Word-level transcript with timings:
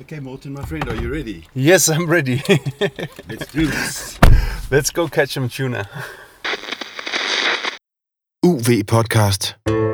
Okay, 0.00 0.18
Morten, 0.18 0.54
my 0.54 0.64
friend, 0.64 0.88
are 0.88 0.94
you 0.94 1.12
ready? 1.12 1.46
Yes, 1.54 1.90
I'm 1.90 2.06
ready. 2.06 2.42
Let's 3.28 3.52
do 3.52 3.66
this. 3.66 4.18
Let's 4.70 4.90
go 4.90 5.08
catch 5.08 5.34
some 5.34 5.50
tuna. 5.50 5.88
UV 8.42 8.84
Podcast. 8.84 9.89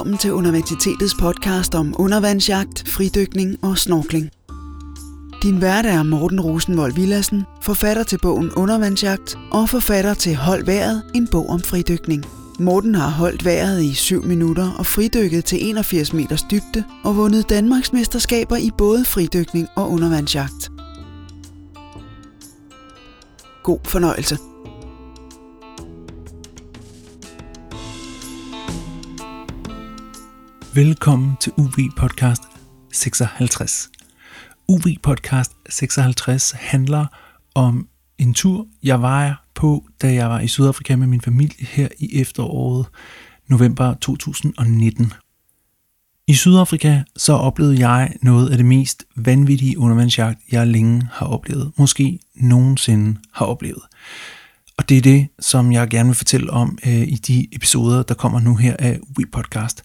Velkommen 0.00 0.18
til 0.18 0.32
Universitetets 0.32 1.14
podcast 1.14 1.74
om 1.74 1.94
undervandsjagt, 1.98 2.88
fridykning 2.88 3.64
og 3.64 3.78
snorkling. 3.78 4.30
Din 5.42 5.60
vært 5.60 5.86
er 5.86 6.02
Morten 6.02 6.40
Rosenvold 6.40 6.94
Villassen, 6.94 7.42
forfatter 7.62 8.02
til 8.02 8.18
bogen 8.22 8.50
Undervandsjagt 8.56 9.38
og 9.50 9.68
forfatter 9.68 10.14
til 10.14 10.36
Hold 10.36 10.64
vejret, 10.64 11.02
en 11.14 11.28
bog 11.28 11.50
om 11.50 11.60
fridykning. 11.60 12.24
Morten 12.58 12.94
har 12.94 13.10
holdt 13.10 13.44
vejret 13.44 13.82
i 13.82 13.94
7 13.94 14.24
minutter 14.24 14.70
og 14.78 14.86
fridykket 14.86 15.44
til 15.44 15.68
81 15.68 16.12
meters 16.12 16.42
dybde 16.42 16.84
og 17.04 17.16
vundet 17.16 17.50
Danmarks 17.50 17.92
mesterskaber 17.92 18.56
i 18.56 18.70
både 18.78 19.04
fridykning 19.04 19.68
og 19.76 19.90
undervandsjagt. 19.90 20.70
God 23.62 23.80
fornøjelse. 23.84 24.49
Velkommen 30.74 31.36
til 31.40 31.52
UV 31.56 31.74
Podcast 31.96 32.42
56. 32.92 33.90
UV 34.68 34.82
Podcast 35.02 35.52
56 35.68 36.50
handler 36.50 37.06
om 37.54 37.88
en 38.18 38.34
tur, 38.34 38.66
jeg 38.82 39.02
var 39.02 39.44
på, 39.54 39.84
da 40.02 40.12
jeg 40.12 40.30
var 40.30 40.40
i 40.40 40.48
Sydafrika 40.48 40.96
med 40.96 41.06
min 41.06 41.20
familie 41.20 41.66
her 41.66 41.88
i 41.98 42.20
efteråret 42.20 42.86
november 43.48 43.94
2019. 43.94 45.12
I 46.26 46.34
Sydafrika 46.34 47.02
så 47.16 47.32
oplevede 47.32 47.88
jeg 47.88 48.12
noget 48.22 48.50
af 48.50 48.56
det 48.56 48.66
mest 48.66 49.04
vanvittige 49.16 49.78
undervandsjagt, 49.78 50.38
jeg 50.52 50.66
længe 50.66 51.08
har 51.12 51.26
oplevet. 51.26 51.72
Måske 51.76 52.18
nogensinde 52.34 53.20
har 53.32 53.46
oplevet. 53.46 53.82
Og 54.76 54.88
det 54.88 54.96
er 54.96 55.02
det, 55.02 55.28
som 55.40 55.72
jeg 55.72 55.88
gerne 55.88 56.08
vil 56.08 56.16
fortælle 56.16 56.50
om 56.50 56.78
øh, 56.86 56.92
i 56.92 57.14
de 57.14 57.48
episoder, 57.52 58.02
der 58.02 58.14
kommer 58.14 58.40
nu 58.40 58.56
her 58.56 58.76
af 58.78 59.00
We 59.18 59.26
Podcast. 59.32 59.82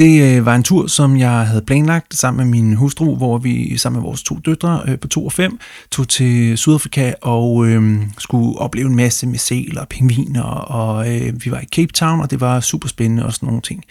Det 0.00 0.36
øh, 0.36 0.46
var 0.46 0.54
en 0.54 0.62
tur, 0.62 0.86
som 0.86 1.16
jeg 1.16 1.46
havde 1.46 1.62
planlagt 1.62 2.14
sammen 2.14 2.50
med 2.50 2.60
min 2.60 2.74
hustru, 2.74 3.16
hvor 3.16 3.38
vi 3.38 3.76
sammen 3.76 4.00
med 4.00 4.08
vores 4.08 4.22
to 4.22 4.38
døtre 4.44 4.82
øh, 4.88 4.98
på 4.98 5.08
2 5.08 5.24
og 5.24 5.32
5 5.32 5.58
tog 5.90 6.08
til 6.08 6.58
Sydafrika 6.58 7.12
og 7.22 7.66
øh, 7.66 8.00
skulle 8.18 8.58
opleve 8.58 8.86
en 8.86 8.96
masse 8.96 9.26
med 9.26 9.38
sæler 9.38 9.80
og 9.80 9.88
pingviner, 9.88 10.42
og 10.42 11.16
øh, 11.16 11.44
vi 11.44 11.50
var 11.50 11.60
i 11.60 11.64
Cape 11.64 11.92
Town, 11.92 12.20
og 12.20 12.30
det 12.30 12.40
var 12.40 12.60
super 12.60 12.88
spændende 12.88 13.26
og 13.26 13.32
sådan 13.32 13.46
nogle 13.46 13.62
ting. 13.62 13.84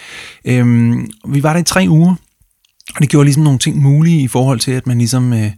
Øh, 0.45 0.93
vi 1.33 1.43
var 1.43 1.53
der 1.53 1.59
i 1.59 1.63
tre 1.63 1.85
uger, 1.89 2.15
og 2.95 3.01
det 3.01 3.09
gjorde 3.09 3.25
ligesom 3.25 3.43
nogle 3.43 3.59
ting 3.59 3.81
mulige 3.81 4.21
i 4.21 4.27
forhold 4.27 4.59
til, 4.59 4.71
at 4.71 4.87
man 4.87 4.97
ligesom... 4.97 5.33
Øh, 5.33 5.51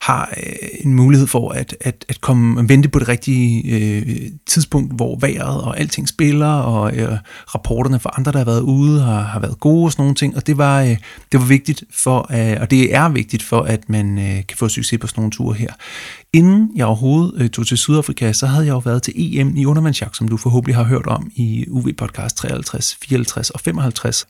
har 0.00 0.34
øh, 0.36 0.68
en 0.80 0.94
mulighed 0.94 1.26
for 1.26 1.50
at, 1.50 1.76
at, 1.80 2.04
at 2.08 2.20
komme 2.20 2.68
vente 2.68 2.88
på 2.88 2.98
det 2.98 3.08
rigtige 3.08 3.76
øh, 3.76 4.30
tidspunkt, 4.46 4.96
hvor 4.96 5.18
vejret 5.18 5.62
og 5.62 5.80
alting 5.80 6.08
spiller, 6.08 6.52
og 6.52 6.96
øh, 6.96 7.18
rapporterne 7.54 8.00
fra 8.00 8.10
andre, 8.16 8.32
der 8.32 8.38
har 8.38 8.44
været 8.44 8.60
ude, 8.60 9.00
har, 9.02 9.20
har 9.20 9.40
været 9.40 9.60
gode 9.60 9.84
og 9.84 9.92
sådan 9.92 10.02
nogle 10.02 10.14
ting. 10.14 10.36
Og 10.36 10.46
det 10.46 10.58
var, 10.58 10.82
øh, 10.82 10.96
det 11.32 11.40
var 11.40 11.46
vigtigt 11.46 11.84
for, 11.92 12.18
øh, 12.32 12.60
og 12.60 12.70
det 12.70 12.94
er 12.94 13.08
vigtigt 13.08 13.42
for, 13.42 13.60
at 13.60 13.88
man 13.88 14.18
øh, 14.18 14.46
kan 14.46 14.56
få 14.56 14.68
succes 14.68 14.98
på 15.00 15.06
sådan 15.06 15.20
nogle 15.20 15.32
ture 15.32 15.54
her. 15.54 15.72
Inden 16.32 16.70
jeg 16.76 16.86
overhovedet 16.86 17.42
øh, 17.42 17.50
tog 17.50 17.66
til 17.66 17.78
Sydafrika, 17.78 18.32
så 18.32 18.46
havde 18.46 18.66
jeg 18.66 18.72
jo 18.72 18.78
været 18.78 19.02
til 19.02 19.14
EM 19.16 19.56
i 19.56 19.64
undervandsjagt, 19.64 20.16
som 20.16 20.28
du 20.28 20.36
forhåbentlig 20.36 20.76
har 20.76 20.84
hørt 20.84 21.06
om 21.06 21.30
i 21.34 21.64
UV 21.68 21.92
Podcast 21.92 22.36
53, 22.36 22.98
54 23.02 23.50
og 23.50 23.60
55 23.60 24.26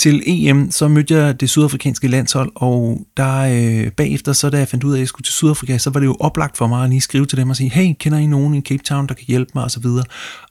til 0.00 0.22
EM, 0.26 0.70
så 0.70 0.88
mødte 0.88 1.14
jeg 1.14 1.40
det 1.40 1.50
sydafrikanske 1.50 2.08
landshold, 2.08 2.52
og 2.54 3.06
der 3.16 3.38
øh, 3.40 3.92
bagefter, 3.92 4.32
så 4.32 4.50
da 4.50 4.58
jeg 4.58 4.68
fandt 4.68 4.84
ud 4.84 4.92
af, 4.92 4.96
at 4.96 5.00
jeg 5.00 5.08
skulle 5.08 5.24
til 5.24 5.34
Sydafrika, 5.34 5.78
så 5.78 5.90
var 5.90 6.00
det 6.00 6.06
jo 6.06 6.16
oplagt 6.20 6.56
for 6.56 6.66
mig 6.66 6.84
at 6.84 6.90
lige 6.90 7.00
skrive 7.00 7.26
til 7.26 7.38
dem 7.38 7.50
og 7.50 7.56
sige, 7.56 7.70
hey, 7.70 7.94
kender 7.98 8.18
I 8.18 8.26
nogen 8.26 8.54
i 8.54 8.60
Cape 8.60 8.82
Town, 8.82 9.06
der 9.06 9.14
kan 9.14 9.24
hjælpe 9.28 9.50
mig, 9.54 9.64
og 9.64 9.70
så 9.70 9.80
videre. 9.80 10.04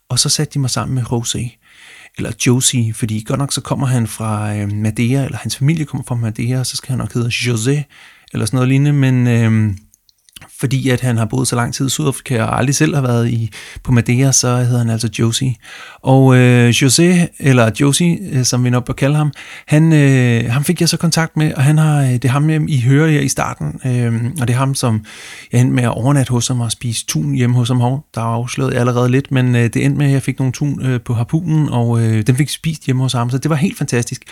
Og 0.10 0.20
så 0.20 0.30
satte 0.30 0.54
de 0.54 0.60
mig 0.60 0.70
sammen 0.70 0.96
med 0.96 1.04
Jose, 1.12 1.52
eller 2.18 2.32
Josie, 2.48 2.94
fordi 2.94 3.24
godt 3.28 3.40
nok 3.40 3.54
så 3.54 3.62
kommer 3.62 3.88
han 3.88 4.08
fra 4.08 4.56
øh, 4.56 4.72
Madeira, 4.72 5.26
eller 5.26 5.38
hans 5.38 5.58
familie 5.58 5.86
kommer 5.86 6.06
fra 6.08 6.16
Madeira, 6.16 6.64
så 6.64 6.78
skal 6.78 6.90
han 6.90 6.98
nok 6.98 7.14
hedde 7.14 7.30
Jose, 7.48 7.84
eller 8.34 8.46
sådan 8.46 8.58
noget 8.58 8.70
lignende, 8.70 8.94
men... 8.94 9.28
Øh, 9.28 9.76
fordi 10.60 10.90
at 10.90 11.02
han 11.02 11.18
har 11.18 11.26
boet 11.26 11.48
så 11.48 11.56
lang 11.56 11.74
tid 11.74 11.88
i 11.88 11.90
Sydafrika 11.90 12.44
og 12.44 12.58
aldrig 12.58 12.76
selv 12.76 12.96
har 12.96 13.02
været 13.02 13.30
i, 13.30 13.52
på 13.84 13.92
Madeira, 13.92 14.32
så 14.32 14.58
hedder 14.58 14.78
han 14.78 14.90
altså 14.90 15.10
Josie. 15.20 15.56
Og 16.02 16.36
øh, 16.38 16.70
José, 16.70 17.28
eller 17.40 17.72
Josie, 17.82 18.20
øh, 18.32 18.44
som 18.44 18.64
vi 18.64 18.70
nok 18.70 18.86
bør 18.86 18.94
kalde 18.94 19.16
ham, 19.16 19.32
han, 19.68 19.94
øh, 19.94 20.52
ham 20.52 20.64
fik 20.64 20.82
jeg 20.82 20.90
så 20.90 20.98
kontakt 20.98 21.38
med, 21.38 21.54
og 21.54 21.64
han 21.64 21.78
har, 21.78 22.02
øh, 22.02 22.12
det 22.12 22.26
er 22.26 22.30
ham, 22.30 22.50
I 22.50 22.82
hører 22.82 23.12
her 23.12 23.20
i 23.20 23.28
starten, 23.28 23.80
øh, 23.86 24.32
og 24.42 24.48
det 24.48 24.54
er 24.54 24.58
ham, 24.58 24.76
som 24.76 25.06
jeg 25.52 25.62
endte 25.62 25.76
med 25.76 25.84
at 25.84 25.90
overnatte 25.90 26.32
hos 26.32 26.48
ham 26.48 26.62
og 26.62 26.72
spise 26.72 27.06
tun 27.06 27.34
hjemme 27.34 27.56
hos 27.56 27.68
ham. 27.68 27.80
Hov, 27.80 28.06
der 28.16 28.22
er 28.22 28.26
afsløret 28.26 28.74
allerede 28.74 29.10
lidt, 29.10 29.32
men 29.32 29.56
øh, 29.56 29.62
det 29.62 29.86
endte 29.86 29.98
med, 29.98 30.06
at 30.06 30.12
jeg 30.12 30.22
fik 30.22 30.40
nogle 30.40 30.54
tun 30.54 30.86
øh, 30.86 31.02
på 31.02 31.14
harpunen, 31.14 31.70
og 31.70 32.02
øh, 32.02 32.28
den 32.28 32.36
fik 32.36 32.50
spist 32.50 32.86
hjemme 32.86 33.02
hos 33.04 33.14
ham, 33.14 33.30
så 33.30 33.38
det 33.38 33.50
var 33.50 33.56
helt 33.56 33.78
fantastisk. 33.78 34.24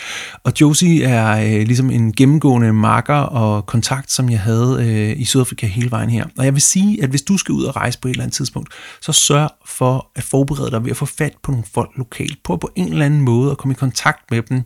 Og 0.43 0.53
Josie 0.61 1.03
er 1.03 1.37
øh, 1.37 1.67
ligesom 1.67 1.91
en 1.91 2.13
gennemgående 2.13 2.73
marker 2.73 3.13
og 3.13 3.65
kontakt, 3.65 4.11
som 4.11 4.29
jeg 4.29 4.39
havde 4.39 4.77
øh, 4.79 5.21
i 5.21 5.25
Sydafrika 5.25 5.67
hele 5.67 5.91
vejen 5.91 6.09
her. 6.09 6.16
Og 6.37 6.45
jeg 6.45 6.53
vil 6.53 6.61
sige, 6.61 7.03
at 7.03 7.09
hvis 7.09 7.21
du 7.21 7.37
skal 7.37 7.53
ud 7.53 7.63
og 7.63 7.75
rejse 7.75 7.99
på 7.99 8.07
et 8.07 8.11
eller 8.11 8.23
andet 8.23 8.35
tidspunkt, 8.35 8.73
så 9.01 9.11
sørg 9.11 9.49
for 9.65 10.11
at 10.15 10.23
forberede 10.23 10.71
dig 10.71 10.83
ved 10.83 10.91
at 10.91 10.97
få 10.97 11.05
fat 11.05 11.33
på 11.43 11.51
nogle 11.51 11.65
folk 11.73 11.91
lokalt. 11.95 12.43
Prøv 12.43 12.59
på 12.59 12.69
en 12.75 12.91
eller 12.91 13.05
anden 13.05 13.21
måde 13.21 13.51
at 13.51 13.57
komme 13.57 13.71
i 13.73 13.75
kontakt 13.75 14.31
med 14.31 14.41
dem. 14.41 14.61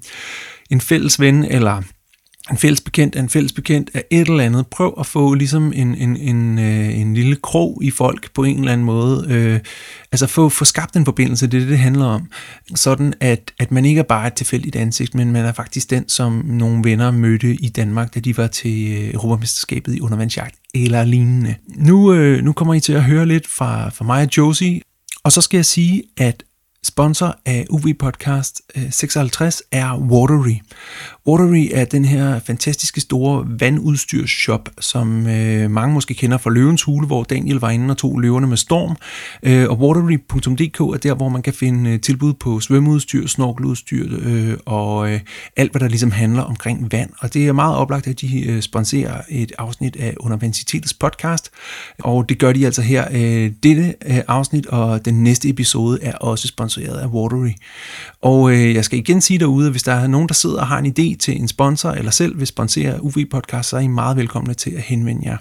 En 0.70 0.82
fælles 0.82 1.20
ven 1.20 1.46
eller 1.46 1.82
en 2.52 2.58
fælles 2.58 2.82
bekendt 2.82 3.16
en 3.16 3.30
fælles 3.30 3.54
bekendt 3.54 3.90
af 3.94 4.04
et 4.12 4.28
eller 4.28 4.44
andet. 4.44 4.68
Prøv 4.68 4.94
at 5.00 5.06
få 5.06 5.34
ligesom 5.34 5.74
en, 5.76 5.96
en, 5.96 6.18
en, 6.18 6.60
øh, 6.60 7.00
en 7.00 7.14
lille 7.14 7.36
krog 7.36 7.80
i 7.84 7.92
folk 7.92 8.34
på 8.34 8.44
en 8.44 8.60
eller 8.60 8.72
anden 8.72 8.86
måde. 8.86 9.26
Øh, 9.30 9.60
altså 10.12 10.28
få, 10.28 10.50
få 10.50 10.66
skabt 10.66 10.96
en 10.96 11.06
forbindelse, 11.06 11.48
det 11.48 11.58
er 11.58 11.62
det, 11.62 11.70
det 11.70 11.78
handler 11.78 12.06
om. 12.06 12.28
Sådan 12.76 13.14
at, 13.20 13.52
at 13.60 13.72
man 13.72 13.86
ikke 13.86 14.00
er 14.00 14.04
bare 14.04 14.28
et 14.28 14.34
tilfældigt 14.34 14.76
ansigt, 14.76 15.16
men 15.16 15.32
man 15.32 15.46
er 15.46 15.54
faktisk 15.54 15.90
den, 15.90 16.10
som 16.10 16.44
nogle 16.46 16.84
venner 16.84 17.12
mødte 17.12 17.54
i 17.56 17.70
Danmark, 17.70 18.16
da 18.16 18.20
de 18.20 18.38
var 18.38 18.48
til 18.48 18.98
øh, 18.98 19.14
Europamesterskabet 19.14 19.96
i 19.96 20.02
undervandsjagt 20.02 20.56
eller 20.74 21.04
lignende. 21.04 21.56
Nu, 21.76 22.14
øh, 22.14 22.44
nu 22.44 22.54
kommer 22.54 22.74
I 22.74 22.80
til 22.80 22.94
at 22.94 23.04
høre 23.04 23.26
lidt 23.26 23.48
fra, 23.48 23.90
fra 23.90 24.06
mig 24.06 24.24
og 24.24 24.38
Josie, 24.38 24.82
og 25.24 25.32
så 25.32 25.42
skal 25.42 25.58
jeg 25.58 25.66
sige, 25.66 26.04
at 26.18 26.44
Sponsor 26.84 27.40
af 27.46 27.66
UV 27.70 27.94
Podcast 28.00 28.62
øh, 28.76 28.92
56 28.92 29.64
er 29.72 29.98
Watery. 29.98 30.56
Watery 31.28 31.70
er 31.72 31.86
den 31.86 32.06
her 32.06 32.40
fantastiske 32.40 33.02
store 33.02 33.46
vandudstyrsshop, 33.60 34.70
som 34.80 35.28
øh, 35.28 35.72
mange 35.72 35.94
måske 35.94 36.14
kender 36.14 36.38
fra 36.38 36.50
Løvens 36.50 36.84
Hule, 36.84 37.08
hvor 37.08 37.24
Daniel 37.24 37.58
var 37.58 37.70
inde 37.70 37.92
og 37.92 37.98
tog 37.98 38.20
løverne 38.20 38.48
med 38.48 38.58
storm. 38.58 38.96
Øh, 39.44 39.70
og 39.70 39.80
watery.dk 39.80 40.80
er 40.80 41.00
der, 41.04 41.14
hvor 41.14 41.30
man 41.30 41.42
kan 41.42 41.54
finde 41.54 41.90
øh, 41.90 42.02
tilbud 42.02 42.34
på 42.34 42.60
svømmeudstyr, 42.60 43.28
snorkeludstyr 43.28 44.20
øh, 44.22 44.58
og 44.66 45.12
øh, 45.12 45.20
alt, 45.58 45.72
hvad 45.72 45.80
der 45.80 45.88
ligesom 45.88 46.12
handler 46.12 46.42
omkring 46.42 46.92
vand. 46.92 47.10
Og 47.20 47.34
det 47.34 47.48
er 47.48 47.54
meget 47.54 47.76
oplagt, 47.76 48.08
at 48.08 48.22
de 48.22 48.46
øh, 48.46 48.62
sponsorer 48.62 49.22
et 49.30 49.52
afsnit 49.58 49.96
af 49.96 50.16
Universitetets 50.20 50.94
podcast. 50.94 51.50
Og 52.00 52.30
det 52.30 52.40
gør 52.40 52.54
de 52.54 52.66
altså 52.66 52.82
her. 52.82 53.08
Øh, 53.12 53.52
dette 53.64 53.96
øh, 54.06 54.18
afsnit 54.28 54.66
og 54.66 55.06
den 55.06 55.24
næste 55.24 55.50
episode 55.50 56.00
er 56.02 56.14
også 56.14 56.48
sponsoreret 56.48 56.71
af 56.78 57.08
Watery. 57.08 57.52
Og 58.22 58.52
øh, 58.52 58.76
jeg 58.76 58.86
skal 58.86 59.00
igen 59.00 59.22
sige 59.22 59.40
derude, 59.40 59.66
at 59.66 59.72
hvis 59.72 59.84
der 59.84 59.94
er 59.94 60.08
nogen, 60.08 60.28
der 60.28 60.34
sidder 60.34 60.60
og 60.60 60.68
har 60.68 60.80
en 60.80 60.86
idé 60.86 61.18
til 61.18 61.42
en 61.42 61.48
sponsor, 61.48 61.92
eller 61.92 62.12
selv 62.12 62.40
vil 62.40 62.48
sponsere 62.48 63.04
UV 63.04 63.16
Podcast, 63.32 63.70
så 63.70 63.78
er 63.78 63.82
I 63.82 63.88
meget 63.88 64.18
velkomne 64.18 64.54
til 64.54 64.72
at 64.72 64.82
henvende 64.82 65.30
jer. 65.30 65.38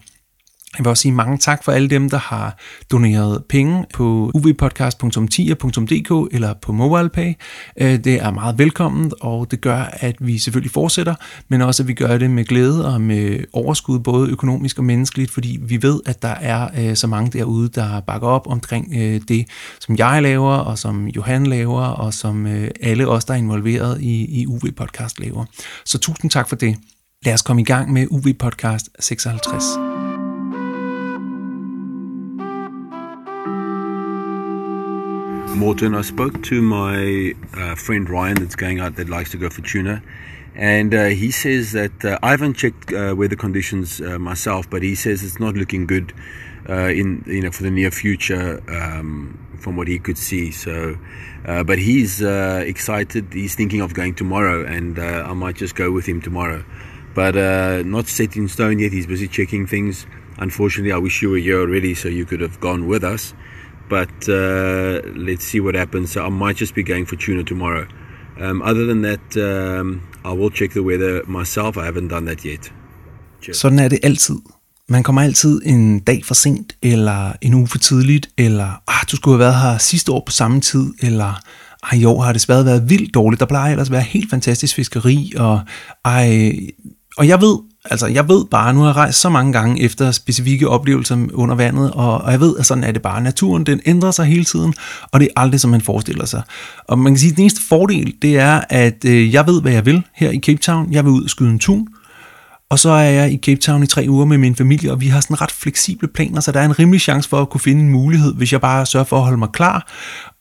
Jeg 0.78 0.84
vil 0.84 0.90
også 0.90 1.00
sige 1.00 1.12
mange 1.12 1.38
tak 1.38 1.64
for 1.64 1.72
alle 1.72 1.88
dem, 1.88 2.10
der 2.10 2.18
har 2.18 2.56
doneret 2.90 3.44
penge 3.48 3.84
på 3.94 4.30
uvpodcast.10.dk 4.34 6.34
eller 6.34 6.54
på 6.62 6.72
MobilePay. 6.72 7.32
Øh, 7.80 8.04
det 8.04 8.22
er 8.22 8.30
meget 8.30 8.58
velkomment, 8.58 9.14
og 9.20 9.50
det 9.50 9.60
gør, 9.60 9.82
at 9.92 10.16
vi 10.20 10.38
selvfølgelig 10.38 10.70
fortsætter, 10.70 11.14
men 11.48 11.62
også, 11.62 11.82
at 11.82 11.88
vi 11.88 11.94
gør 11.94 12.18
det 12.18 12.30
med 12.30 12.44
glæde 12.44 12.94
og 12.94 13.00
med 13.00 13.44
overskud, 13.52 13.98
både 13.98 14.30
økonomisk 14.30 14.78
og 14.78 14.84
menneskeligt, 14.84 15.30
fordi 15.30 15.58
vi 15.62 15.82
ved, 15.82 16.00
at 16.06 16.22
der 16.22 16.28
er 16.28 16.68
øh, 16.78 16.96
så 16.96 17.06
mange 17.06 17.38
derude, 17.38 17.68
der 17.68 18.00
bakker 18.00 18.28
op 18.28 18.46
omkring 18.46 18.92
øh, 18.96 19.20
det, 19.28 19.46
som 19.80 19.96
jeg 19.96 20.22
laver, 20.22 20.54
og 20.54 20.78
som 20.78 21.08
Johan 21.08 21.46
laver, 21.46 21.82
og 21.82 22.14
som 22.14 22.46
alle 22.80 23.08
os, 23.08 23.24
der 23.24 23.34
er 23.34 23.38
involveret 23.38 24.00
i, 24.00 24.40
i 24.40 24.46
UV 24.46 24.60
Podcast 24.76 25.20
laver. 25.20 25.44
Så 25.84 25.98
tusind 25.98 26.30
tak 26.30 26.48
for 26.48 26.56
det. 26.56 26.76
Lad 27.24 27.34
os 27.34 27.42
komme 27.42 27.62
i 27.62 27.64
gang 27.64 27.92
med 27.92 28.06
UV 28.10 28.34
Podcast 28.38 28.88
56. 29.00 30.09
Morton, 35.60 35.94
I 35.94 36.00
spoke 36.00 36.42
to 36.44 36.62
my 36.62 37.34
uh, 37.52 37.74
friend 37.74 38.08
Ryan 38.08 38.36
that's 38.36 38.56
going 38.56 38.80
out 38.80 38.96
that 38.96 39.10
likes 39.10 39.30
to 39.32 39.36
go 39.36 39.50
for 39.50 39.60
tuna. 39.60 40.02
And 40.54 40.94
uh, 40.94 41.08
he 41.08 41.30
says 41.30 41.72
that 41.72 42.02
uh, 42.02 42.18
I 42.22 42.30
haven't 42.30 42.54
checked 42.54 42.90
uh, 42.94 43.14
weather 43.14 43.36
conditions 43.36 44.00
uh, 44.00 44.18
myself, 44.18 44.70
but 44.70 44.82
he 44.82 44.94
says 44.94 45.22
it's 45.22 45.38
not 45.38 45.56
looking 45.56 45.86
good 45.86 46.14
uh, 46.66 46.88
in 46.88 47.24
you 47.26 47.42
know 47.42 47.50
for 47.50 47.62
the 47.62 47.70
near 47.70 47.90
future 47.90 48.62
um, 48.70 49.38
from 49.60 49.76
what 49.76 49.86
he 49.86 49.98
could 49.98 50.16
see. 50.16 50.50
So, 50.50 50.96
but 51.44 51.76
he's 51.76 52.22
excited. 52.22 53.30
He's 53.30 53.54
thinking 53.54 53.82
of 53.82 53.92
going 53.92 54.14
tomorrow, 54.14 54.64
and 54.64 54.98
I 54.98 55.34
might 55.34 55.56
just 55.56 55.74
go 55.74 55.92
with 55.92 56.06
him 56.06 56.22
tomorrow. 56.22 56.64
But 57.14 57.34
not 57.84 58.06
set 58.06 58.34
in 58.34 58.48
stone 58.48 58.78
yet. 58.78 58.92
He's 58.92 59.06
busy 59.06 59.28
checking 59.28 59.66
things. 59.66 60.06
Unfortunately, 60.38 60.92
I 60.92 60.96
wish 60.96 61.20
you 61.20 61.28
were 61.28 61.36
here 61.36 61.60
already, 61.60 61.94
so 61.94 62.08
you 62.08 62.24
could 62.24 62.40
have 62.40 62.60
gone 62.60 62.86
with 62.86 63.04
us. 63.04 63.34
But 63.90 64.28
uh, 64.28 65.00
let's 65.28 65.44
see 65.50 65.60
what 65.60 65.74
happens. 65.76 66.10
So 66.10 66.20
I 66.28 66.30
might 66.30 66.56
just 66.60 66.74
be 66.74 66.82
going 66.92 67.08
for 67.08 67.16
tuna 67.16 67.42
tomorrow. 67.42 67.84
Um, 68.40 68.62
other 68.62 68.86
than 68.86 69.02
that, 69.02 69.26
um, 69.36 70.00
I 70.24 70.32
will 70.38 70.50
check 70.50 70.70
the 70.70 70.82
weather 70.82 71.22
myself. 71.26 71.76
I 71.76 71.84
haven't 71.90 72.08
done 72.08 72.26
that 72.26 72.40
yet. 72.42 72.72
Sådan 73.52 73.78
er 73.78 73.88
det 73.88 73.98
altid. 74.02 74.36
Man 74.88 75.02
kommer 75.02 75.22
altid 75.22 75.60
en 75.64 76.00
dag 76.00 76.24
for 76.24 76.34
sent, 76.34 76.76
eller 76.82 77.32
en 77.42 77.54
uge 77.54 77.66
for 77.66 77.78
tidligt, 77.78 78.30
eller 78.38 78.82
ah, 78.88 79.04
du 79.10 79.16
skulle 79.16 79.34
have 79.34 79.38
været 79.38 79.62
her 79.62 79.78
sidste 79.78 80.12
år 80.12 80.22
på 80.26 80.32
samme 80.32 80.60
tid, 80.60 80.92
eller 81.02 81.40
ej, 81.92 81.98
i 81.98 82.04
år 82.04 82.22
har 82.22 82.32
det 82.32 82.34
desværre 82.34 82.64
været 82.64 82.90
vildt 82.90 83.14
dårligt. 83.14 83.40
Der 83.40 83.46
plejer 83.46 83.70
ellers 83.70 83.88
at 83.88 83.92
være 83.92 84.02
helt 84.02 84.30
fantastisk 84.30 84.74
fiskeri, 84.74 85.32
og, 85.36 85.60
ej, 86.04 86.52
og 87.16 87.28
jeg 87.28 87.40
ved, 87.40 87.58
altså 87.84 88.06
jeg 88.06 88.28
ved 88.28 88.44
bare, 88.50 88.74
nu 88.74 88.80
har 88.80 88.86
jeg 88.86 88.96
rejst 88.96 89.20
så 89.20 89.28
mange 89.28 89.52
gange 89.52 89.82
efter 89.82 90.10
specifikke 90.10 90.68
oplevelser 90.68 91.26
under 91.34 91.54
vandet, 91.54 91.90
og, 91.90 92.18
og 92.18 92.32
jeg 92.32 92.40
ved, 92.40 92.56
at 92.58 92.66
sådan 92.66 92.84
er 92.84 92.92
det 92.92 93.02
bare. 93.02 93.22
Naturen, 93.22 93.66
den 93.66 93.80
ændrer 93.86 94.10
sig 94.10 94.26
hele 94.26 94.44
tiden, 94.44 94.74
og 95.12 95.20
det 95.20 95.28
er 95.36 95.40
aldrig, 95.40 95.60
som 95.60 95.70
man 95.70 95.80
forestiller 95.80 96.26
sig. 96.26 96.42
Og 96.88 96.98
man 96.98 97.12
kan 97.12 97.18
sige, 97.18 97.30
at 97.30 97.36
den 97.36 97.42
eneste 97.42 97.60
fordel, 97.68 98.14
det 98.22 98.38
er, 98.38 98.60
at 98.68 99.04
øh, 99.04 99.34
jeg 99.34 99.46
ved, 99.46 99.62
hvad 99.62 99.72
jeg 99.72 99.86
vil 99.86 100.02
her 100.14 100.30
i 100.30 100.38
Cape 100.38 100.58
Town. 100.58 100.92
Jeg 100.92 101.04
vil 101.04 101.10
ud 101.12 101.24
og 101.24 101.30
skyde 101.30 101.50
en 101.50 101.58
tun, 101.58 101.88
og 102.70 102.78
så 102.78 102.90
er 102.90 103.10
jeg 103.10 103.32
i 103.32 103.36
Cape 103.36 103.60
Town 103.60 103.82
i 103.82 103.86
tre 103.86 104.06
uger 104.08 104.24
med 104.24 104.38
min 104.38 104.56
familie, 104.56 104.92
og 104.92 105.00
vi 105.00 105.06
har 105.08 105.20
sådan 105.20 105.40
ret 105.40 105.52
fleksible 105.52 106.08
planer, 106.08 106.40
så 106.40 106.52
der 106.52 106.60
er 106.60 106.64
en 106.64 106.78
rimelig 106.78 107.00
chance 107.00 107.28
for 107.28 107.40
at 107.40 107.50
kunne 107.50 107.60
finde 107.60 107.82
en 107.82 107.90
mulighed, 107.90 108.34
hvis 108.34 108.52
jeg 108.52 108.60
bare 108.60 108.86
sørger 108.86 109.04
for 109.04 109.16
at 109.16 109.22
holde 109.22 109.38
mig 109.38 109.48
klar, 109.52 109.86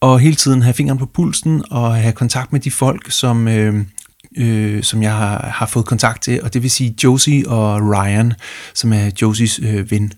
og 0.02 0.20
hele 0.20 0.36
tiden 0.36 0.62
have 0.62 0.74
fingeren 0.74 1.00
på 1.00 1.06
pulsen, 1.06 1.64
og 1.72 1.96
have 1.96 2.14
kontakt 2.14 2.52
med 2.54 2.60
de 2.60 2.72
folk, 2.72 3.12
som, 3.12 3.48
øh, 3.48 3.86
øh, 4.40 4.84
som 4.84 5.02
jeg 5.04 5.12
har, 5.12 5.50
har 5.50 5.66
fået 5.66 5.86
kontakt 5.86 6.22
til, 6.22 6.44
og 6.44 6.54
det 6.54 6.64
vil 6.64 6.72
sige 6.72 6.96
Josie 7.04 7.48
og 7.48 7.82
Ryan, 7.82 8.34
som 8.74 8.94
er 8.94 9.12
Josies 9.22 9.60
øh, 9.60 9.92
ven. 9.92 10.14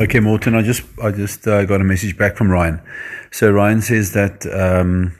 Okay, 0.00 0.18
Morton, 0.18 0.54
I 0.54 0.66
just 0.66 0.82
I 0.98 1.20
just 1.20 1.46
uh, 1.46 1.52
got 1.52 1.80
a 1.80 1.84
message 1.84 2.16
back 2.16 2.36
from 2.36 2.50
Ryan. 2.50 2.80
So 3.32 3.50
Ryan 3.52 3.82
says 3.82 4.10
that 4.10 4.46
um, 4.46 5.12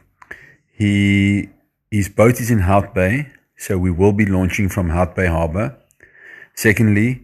he 0.79 1.49
his 1.93 2.09
boat 2.09 2.41
is 2.41 2.51
in 2.51 2.61
Hout 2.61 2.95
Bay, 2.95 3.27
so 3.59 3.77
we 3.77 3.91
will 3.91 4.13
be 4.13 4.25
launching 4.25 4.73
from 4.73 4.91
Hout 4.91 5.15
Bay 5.15 5.27
Harbour. 5.27 5.71
Secondly, 6.57 7.21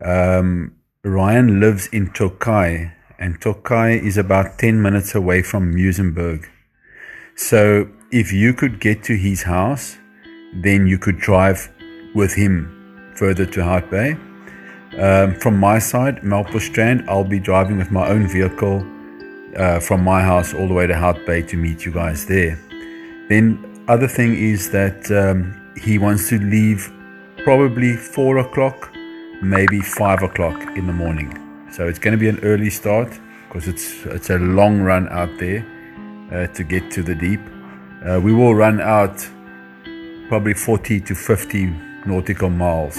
um, 0.00 0.72
Ryan 1.04 1.60
lives 1.60 1.88
in 1.92 2.10
Tokai, 2.14 2.90
and 3.18 3.40
Tokai 3.40 4.00
is 4.08 4.16
about 4.16 4.46
ten 4.58 4.82
minutes 4.82 5.14
away 5.14 5.42
from 5.42 5.74
Musenberg. 5.74 6.40
So 7.36 7.88
if 8.10 8.32
you 8.32 8.54
could 8.54 8.80
get 8.80 9.02
to 9.04 9.12
his 9.12 9.42
house, 9.42 9.98
then 10.54 10.86
you 10.86 10.98
could 10.98 11.18
drive 11.18 11.70
with 12.14 12.34
him 12.34 13.12
further 13.16 13.46
to 13.46 13.62
Hout 13.62 13.90
Bay. 13.90 14.16
Um, 14.98 15.34
from 15.34 15.58
my 15.58 15.78
side, 15.78 16.20
Melpo 16.22 16.60
Strand, 16.60 17.04
I'll 17.08 17.24
be 17.24 17.40
driving 17.40 17.76
with 17.78 17.90
my 17.90 18.08
own 18.08 18.28
vehicle 18.28 18.86
uh, 19.56 19.80
from 19.80 20.02
my 20.02 20.22
house 20.22 20.54
all 20.54 20.68
the 20.68 20.74
way 20.74 20.86
to 20.86 20.94
Hout 20.94 21.18
Bay 21.26 21.42
to 21.42 21.56
meet 21.56 21.84
you 21.84 21.92
guys 21.92 22.26
there. 22.26 22.58
Then, 23.28 23.84
other 23.88 24.08
thing 24.08 24.34
is 24.34 24.70
that 24.70 25.10
um, 25.10 25.72
he 25.76 25.98
wants 25.98 26.28
to 26.30 26.38
leave 26.38 26.92
probably 27.44 27.96
four 27.96 28.38
o'clock, 28.38 28.90
maybe 29.42 29.80
five 29.80 30.22
o'clock 30.22 30.76
in 30.76 30.86
the 30.86 30.92
morning. 30.92 31.30
So 31.72 31.86
it's 31.86 31.98
going 31.98 32.12
to 32.12 32.18
be 32.18 32.28
an 32.28 32.40
early 32.40 32.70
start 32.70 33.12
because 33.46 33.68
it's 33.68 34.04
it's 34.06 34.30
a 34.30 34.38
long 34.38 34.80
run 34.80 35.08
out 35.10 35.30
there 35.38 35.64
uh, 36.32 36.46
to 36.54 36.64
get 36.64 36.90
to 36.92 37.02
the 37.02 37.14
deep. 37.14 37.40
Uh, 38.04 38.20
we 38.20 38.32
will 38.32 38.54
run 38.54 38.80
out 38.80 39.28
probably 40.28 40.54
40 40.54 41.00
to 41.00 41.14
50 41.14 41.72
nautical 42.06 42.50
miles. 42.50 42.96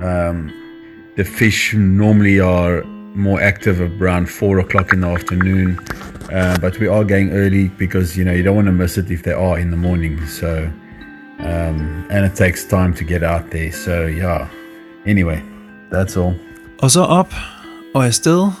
Um, 0.00 0.52
the 1.16 1.24
fish 1.24 1.74
normally 1.74 2.40
are 2.40 2.82
more 3.14 3.40
active 3.40 3.80
around 4.00 4.26
four 4.30 4.58
o'clock 4.58 4.92
in 4.92 5.00
the 5.00 5.08
afternoon, 5.08 5.78
uh, 6.32 6.58
but 6.60 6.78
we 6.78 6.88
are 6.88 7.04
going 7.04 7.32
early 7.32 7.68
because 7.68 8.16
you 8.16 8.24
know 8.24 8.32
you 8.32 8.42
don't 8.42 8.56
want 8.56 8.66
to 8.66 8.72
miss 8.72 8.96
it 8.96 9.10
if 9.10 9.22
they 9.22 9.32
are 9.32 9.58
in 9.58 9.70
the 9.70 9.76
morning. 9.76 10.26
So, 10.26 10.70
um, 11.38 12.06
and 12.10 12.24
it 12.24 12.34
takes 12.34 12.64
time 12.64 12.94
to 12.94 13.04
get 13.04 13.22
out 13.22 13.50
there. 13.50 13.70
So 13.72 14.06
yeah. 14.06 14.48
Anyway, 15.04 15.42
that's 15.90 16.16
all. 16.16 16.34
Og 16.78 16.90
så 16.90 17.00
op 17.00 17.34
og 17.94 18.06
afsted, 18.06 18.52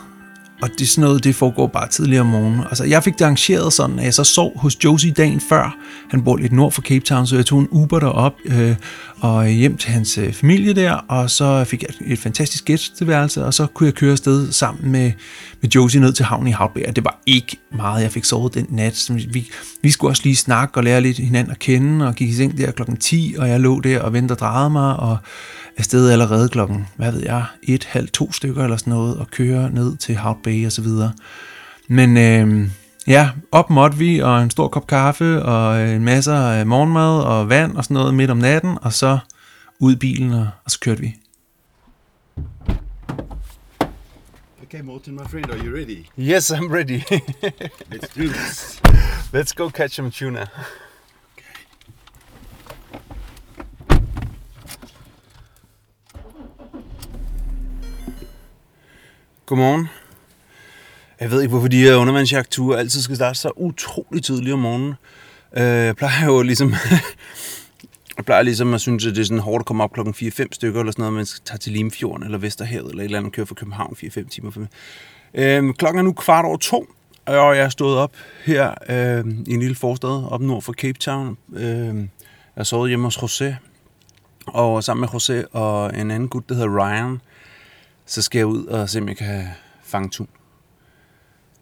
og 0.62 0.68
det 0.78 0.88
sådan 0.88 1.02
noget, 1.02 1.24
det 1.24 1.34
foregår 1.34 1.66
bare 1.66 1.88
tidligere 1.88 2.20
om 2.20 2.26
morgenen. 2.26 2.60
Altså, 2.60 2.84
jeg 2.84 3.04
fik 3.04 3.18
det 3.18 3.24
arrangeret 3.24 3.72
sådan, 3.72 3.98
at 3.98 4.04
jeg 4.04 4.14
så 4.14 4.24
sov 4.24 4.58
hos 4.58 4.84
Josie 4.84 5.12
dagen 5.12 5.40
før. 5.40 5.76
Han 6.10 6.24
bor 6.24 6.36
lidt 6.36 6.52
nord 6.52 6.72
for 6.72 6.82
Cape 6.82 7.04
Town, 7.04 7.26
så 7.26 7.36
jeg 7.36 7.46
tog 7.46 7.60
en 7.60 7.68
Uber 7.70 7.98
derop 7.98 8.32
øh, 8.44 8.76
og 9.20 9.48
hjem 9.48 9.76
til 9.76 9.90
hans 9.90 10.18
øh, 10.18 10.32
familie 10.32 10.72
der, 10.72 10.92
og 10.92 11.30
så 11.30 11.64
fik 11.64 11.82
jeg 11.82 11.88
et, 11.88 12.12
et 12.12 12.18
fantastisk 12.18 12.64
gæsteværelse, 12.64 13.44
og 13.44 13.54
så 13.54 13.66
kunne 13.66 13.86
jeg 13.86 13.94
køre 13.94 14.12
afsted 14.12 14.52
sammen 14.52 14.92
med, 14.92 15.12
med 15.60 15.70
Josie 15.70 16.00
ned 16.00 16.12
til 16.12 16.24
havnen 16.24 16.48
i 16.48 16.50
Havbær. 16.50 16.90
Det 16.90 17.04
var 17.04 17.18
ikke 17.26 17.56
meget, 17.76 18.02
jeg 18.02 18.10
fik 18.10 18.24
sovet 18.24 18.54
den 18.54 18.66
nat. 18.70 18.96
Så 18.96 19.12
vi, 19.12 19.50
vi 19.82 19.90
skulle 19.90 20.10
også 20.10 20.22
lige 20.24 20.36
snakke 20.36 20.76
og 20.76 20.84
lære 20.84 21.00
lidt 21.00 21.18
hinanden 21.18 21.50
at 21.50 21.58
kende, 21.58 22.06
og 22.06 22.14
gik 22.14 22.28
i 22.28 22.34
seng 22.34 22.58
der 22.58 22.70
klokken 22.70 22.96
10, 22.96 23.34
og 23.38 23.48
jeg 23.48 23.60
lå 23.60 23.80
der 23.80 24.00
og 24.00 24.12
ventede 24.12 24.34
og 24.34 24.38
drejede 24.38 24.70
mig, 24.70 24.96
og 24.96 25.16
afsted 25.76 26.10
allerede 26.10 26.48
klokken, 26.48 26.88
hvad 26.96 27.12
ved 27.12 27.22
jeg, 27.22 27.44
et, 27.62 27.84
halv, 27.84 28.08
to 28.08 28.32
stykker 28.32 28.64
eller 28.64 28.76
sådan 28.76 28.92
noget, 28.92 29.16
og 29.16 29.30
køre 29.30 29.70
ned 29.70 29.96
til 29.96 30.16
Hout 30.16 30.36
Bay 30.44 30.66
og 30.66 30.72
så 30.72 30.82
videre. 30.82 31.12
Men 31.88 32.16
øh, 32.16 32.68
ja, 33.06 33.30
op 33.52 33.70
måtte 33.70 33.98
vi, 33.98 34.18
og 34.18 34.42
en 34.42 34.50
stor 34.50 34.68
kop 34.68 34.86
kaffe, 34.86 35.42
og 35.42 35.88
en 35.88 36.04
masse 36.04 36.32
af 36.32 36.66
morgenmad 36.66 37.22
og 37.22 37.48
vand 37.48 37.76
og 37.76 37.84
sådan 37.84 37.94
noget 37.94 38.14
midt 38.14 38.30
om 38.30 38.36
natten, 38.36 38.78
og 38.82 38.92
så 38.92 39.18
ud 39.78 39.92
i 39.92 39.96
bilen, 39.96 40.32
og, 40.32 40.48
og 40.64 40.70
så 40.70 40.80
kørte 40.80 41.00
vi. 41.00 41.14
Okay, 44.62 44.80
Morton, 44.80 45.14
my 45.14 45.24
friend, 45.30 45.50
are 45.50 45.58
you 45.58 45.74
ready? 45.74 46.06
Yes, 46.18 46.50
I'm 46.50 46.70
ready. 46.70 47.00
Let's 47.90 48.08
do 48.16 48.28
this. 48.28 48.80
Let's 49.34 49.52
go 49.52 49.68
catch 49.68 49.96
some 49.96 50.10
tuna. 50.10 50.46
Godmorgen. 59.52 59.88
Jeg 61.20 61.30
ved 61.30 61.42
ikke, 61.42 61.50
hvorfor 61.50 61.68
de 61.68 61.82
her 61.82 61.96
undervandsjagtture 61.96 62.78
altid 62.78 63.00
skal 63.00 63.16
starte 63.16 63.38
så 63.38 63.50
utrolig 63.56 64.24
tidligt 64.24 64.52
om 64.52 64.58
morgenen. 64.58 64.94
Øh, 65.56 65.62
jeg 65.64 65.96
plejer 65.96 66.26
jo 66.26 66.42
ligesom... 66.42 66.74
Jeg 68.16 68.24
plejer 68.24 68.42
ligesom 68.42 68.74
at 68.74 68.80
synes, 68.80 69.06
at 69.06 69.14
det 69.14 69.20
er 69.20 69.24
sådan 69.24 69.38
hårdt 69.38 69.62
at 69.62 69.66
komme 69.66 69.84
op 69.84 69.92
klokken 69.92 70.14
4-5 70.14 70.46
stykker, 70.52 70.80
eller 70.80 70.92
sådan 70.92 71.02
noget, 71.02 71.14
man 71.14 71.26
skal 71.26 71.42
tage 71.44 71.58
til 71.58 71.72
Limfjorden 71.72 72.24
eller 72.24 72.38
Vesterhavet, 72.38 72.90
eller 72.90 73.00
et 73.00 73.04
eller 73.04 73.18
andet, 73.18 73.32
kører 73.32 73.44
køre 73.44 73.46
fra 73.46 73.54
København 73.54 73.96
4-5 73.98 74.28
timer. 74.28 74.50
For 74.50 74.60
mig. 74.60 75.74
Klokken 75.74 75.98
er 75.98 76.02
nu 76.02 76.12
kvart 76.12 76.44
over 76.44 76.56
to, 76.56 76.86
og 77.26 77.56
jeg 77.56 77.64
er 77.64 77.68
stået 77.68 77.98
op 77.98 78.12
her 78.44 78.74
øh, 78.88 79.24
i 79.46 79.54
en 79.54 79.60
lille 79.60 79.74
forstad 79.74 80.28
op 80.30 80.40
nord 80.40 80.62
for 80.62 80.72
Cape 80.72 80.98
Town. 80.98 81.36
Øh, 81.54 81.64
jeg 81.64 82.08
har 82.56 82.64
sovet 82.64 82.90
hjemme 82.90 83.06
hos 83.06 83.16
José, 83.16 83.54
og 84.46 84.84
sammen 84.84 85.00
med 85.00 85.08
José 85.08 85.46
og 85.52 85.98
en 85.98 86.10
anden 86.10 86.28
gut, 86.28 86.48
der 86.48 86.54
hedder 86.54 86.78
Ryan, 86.78 87.20
så 88.06 88.22
skal 88.22 88.38
jeg 88.38 88.46
ud 88.46 88.66
og 88.66 88.88
se, 88.88 89.00
om 89.00 89.08
jeg 89.08 89.16
kan 89.16 89.46
fange 89.82 90.08
tun. 90.08 90.28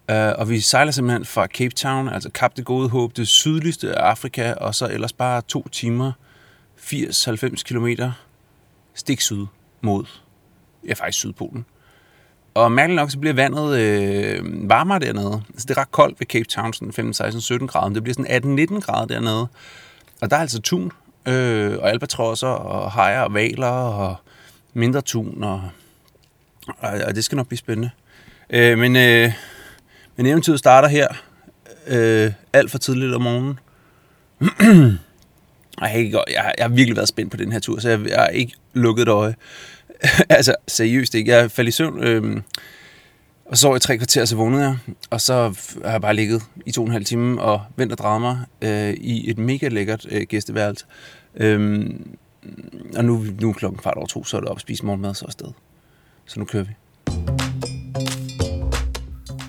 Uh, 0.08 0.16
øh, 0.16 0.32
og 0.38 0.48
vi 0.48 0.60
sejler 0.60 0.92
simpelthen 0.92 1.24
fra 1.24 1.46
Cape 1.46 1.74
Town, 1.74 2.08
altså 2.08 2.30
Kap 2.30 2.56
det 2.56 2.64
Gode 2.64 2.88
Håb, 2.88 3.16
det 3.16 3.28
sydligste 3.28 3.94
af 3.98 4.10
Afrika, 4.10 4.52
og 4.52 4.74
så 4.74 4.88
ellers 4.88 5.12
bare 5.12 5.42
to 5.48 5.68
timer, 5.68 6.12
80-90 6.78 7.62
km 7.62 7.86
stik 8.94 9.20
syd 9.20 9.46
mod, 9.80 10.04
ja 10.88 10.92
faktisk 10.92 11.18
Sydpolen. 11.18 11.64
Og 12.54 12.72
mærkeligt 12.72 12.96
nok, 12.96 13.10
så 13.10 13.18
bliver 13.18 13.34
vandet 13.34 13.78
øh, 13.78 14.68
varmere 14.70 14.98
dernede. 14.98 15.42
Altså, 15.48 15.66
det 15.68 15.76
er 15.76 15.80
ret 15.80 15.90
koldt 15.90 16.20
ved 16.20 16.26
Cape 16.26 16.44
Town, 16.44 16.72
sådan 16.72 16.92
15, 16.92 17.14
16, 17.14 17.40
17 17.40 17.68
grader. 17.68 17.88
men 17.88 17.94
Det 17.94 18.02
bliver 18.02 18.14
sådan 18.14 18.58
18-19 18.76 18.80
grader 18.80 19.06
dernede. 19.06 19.48
Og 20.20 20.30
der 20.30 20.36
er 20.36 20.40
altså 20.40 20.60
tun, 20.60 20.92
øh, 21.26 21.78
og 21.78 21.90
albatrosser, 21.90 22.48
og 22.48 22.92
hajer, 22.92 23.20
og 23.20 23.34
valer, 23.34 23.66
og 23.68 24.16
mindre 24.74 25.00
tun, 25.00 25.42
og, 25.42 25.62
og, 26.68 26.90
og 27.06 27.14
det 27.14 27.24
skal 27.24 27.36
nok 27.36 27.46
blive 27.48 27.58
spændende. 27.58 27.90
Øh, 28.50 28.78
men, 28.78 28.96
øh, 28.96 29.32
men 30.16 30.26
eventyret 30.26 30.58
starter 30.58 30.88
her, 30.88 31.08
øh, 31.86 32.32
alt 32.52 32.70
for 32.70 32.78
tidligt 32.78 33.14
om 33.14 33.22
morgenen. 33.22 33.58
Jeg, 35.80 35.88
har 35.88 35.96
ikke- 35.98 36.18
jeg, 36.28 36.52
jeg 36.58 36.64
har 36.64 36.68
virkelig 36.68 36.96
været 36.96 37.08
spændt 37.08 37.30
på 37.30 37.36
den 37.36 37.52
her 37.52 37.58
tur, 37.58 37.78
så 37.80 37.88
jeg, 37.88 38.00
jeg 38.08 38.18
har 38.18 38.26
ikke 38.26 38.52
lukket 38.74 39.02
et 39.02 39.08
øje. 39.08 39.34
altså, 40.28 40.54
seriøst 40.68 41.14
ikke. 41.14 41.32
Jeg 41.32 41.50
faldt 41.50 41.68
i 41.68 41.72
søvn. 41.72 42.02
Øh, 42.04 42.42
Og 43.44 43.56
så 43.56 43.60
sov 43.60 43.72
jeg 43.72 43.76
i 43.76 43.80
tre 43.80 43.96
kvarter, 43.98 44.24
så 44.24 44.36
vågnede 44.36 44.62
jeg. 44.62 44.76
Og 45.10 45.20
så 45.20 45.34
har 45.84 45.90
jeg 45.90 46.00
bare 46.00 46.14
ligget 46.14 46.42
i 46.66 46.72
to 46.72 46.80
og 46.82 46.86
en 46.86 46.92
halv 46.92 47.04
time 47.04 47.40
og 47.42 47.62
ventet 47.76 48.00
og 48.00 48.04
drejet 48.04 48.20
mig 48.20 48.38
øh, 48.62 48.94
i 49.00 49.30
et 49.30 49.38
mega 49.38 49.68
lækkert 49.68 50.06
øh, 50.10 50.22
gæsteværelse. 50.28 50.84
Øh, 51.36 51.90
og 52.96 53.04
nu, 53.04 53.24
nu 53.40 53.48
er 53.48 53.52
klokken 53.52 53.78
kvart 53.78 53.96
over 53.96 54.06
to, 54.06 54.24
så 54.24 54.36
er 54.36 54.40
det 54.40 54.48
op 54.50 54.56
at 54.56 54.60
spise 54.60 54.86
morgenmad, 54.86 55.14
så 55.14 55.24
er 55.24 55.26
afsted. 55.26 55.48
Så 56.30 56.40
nu 56.40 56.44
kører 56.44 56.64
vi. 56.64 56.70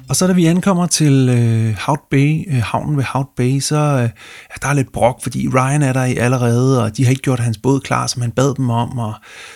Og 0.09 0.15
så 0.15 0.27
da 0.27 0.33
vi 0.33 0.45
ankommer 0.45 0.88
til 0.88 1.29
øh, 1.29 1.75
Hout 1.79 2.00
Bay, 2.09 2.43
øh, 2.47 2.61
havnen 2.63 2.97
ved 2.97 3.03
Hout 3.03 3.27
Bay, 3.38 3.59
så 3.59 3.75
øh, 3.75 4.01
ja, 4.01 4.55
der 4.61 4.67
er 4.67 4.73
lidt 4.73 4.91
brok, 4.91 5.23
fordi 5.23 5.47
Ryan 5.47 5.81
er 5.81 5.93
der 5.93 6.03
i 6.03 6.17
allerede, 6.17 6.83
og 6.83 6.97
de 6.97 7.03
har 7.03 7.09
ikke 7.09 7.21
gjort 7.21 7.39
hans 7.39 7.57
båd 7.57 7.79
klar, 7.79 8.07
som 8.07 8.21
han 8.21 8.31
bad 8.31 8.55
dem 8.55 8.69
om, 8.69 9.00
og 9.00 9.13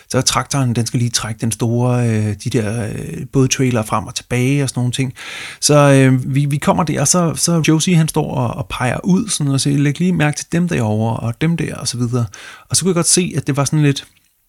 så 0.10 0.18
er 0.18 0.22
traktoren, 0.22 0.76
den 0.76 0.86
skal 0.86 1.00
lige 1.00 1.10
trække 1.10 1.42
den 1.42 1.52
store, 1.52 2.10
øh, 2.10 2.36
de 2.44 2.50
der 2.50 2.88
øh, 2.88 3.26
bådtrailer 3.34 3.84
frem 3.84 4.08
og 4.08 4.16
tilbage 4.16 4.64
og 4.64 4.70
sådan 4.70 4.80
nogle 4.80 4.92
ting. 4.92 5.14
Så 5.62 5.76
øh, 5.76 6.36
vi, 6.36 6.46
vi 6.46 6.58
kommer 6.58 6.84
der, 6.84 7.02
og 7.02 7.08
så, 7.08 7.34
så 7.36 7.64
Josie 7.68 7.96
han 7.96 8.08
står 8.08 8.36
og, 8.36 8.54
og 8.54 8.68
peger 8.70 9.00
ud, 9.04 9.30
sådan, 9.30 9.54
og 9.54 9.62
siger, 9.62 9.78
læg 9.78 10.00
lige 10.00 10.14
mærke 10.14 10.38
til 10.38 10.46
dem 10.52 10.68
derovre, 10.68 11.18
og 11.18 11.42
dem 11.42 11.58
der, 11.58 11.76
og 11.76 11.88
så 11.88 11.98
videre. 11.98 12.26
Og 12.70 12.76
så 12.76 12.82
kunne 12.82 12.90
jeg 12.90 12.96
godt 12.96 13.08
se, 13.08 13.34
at 13.38 13.48
det 13.48 13.58
var 13.58 13.66
sådan 13.66 13.84
lidt, 13.84 14.06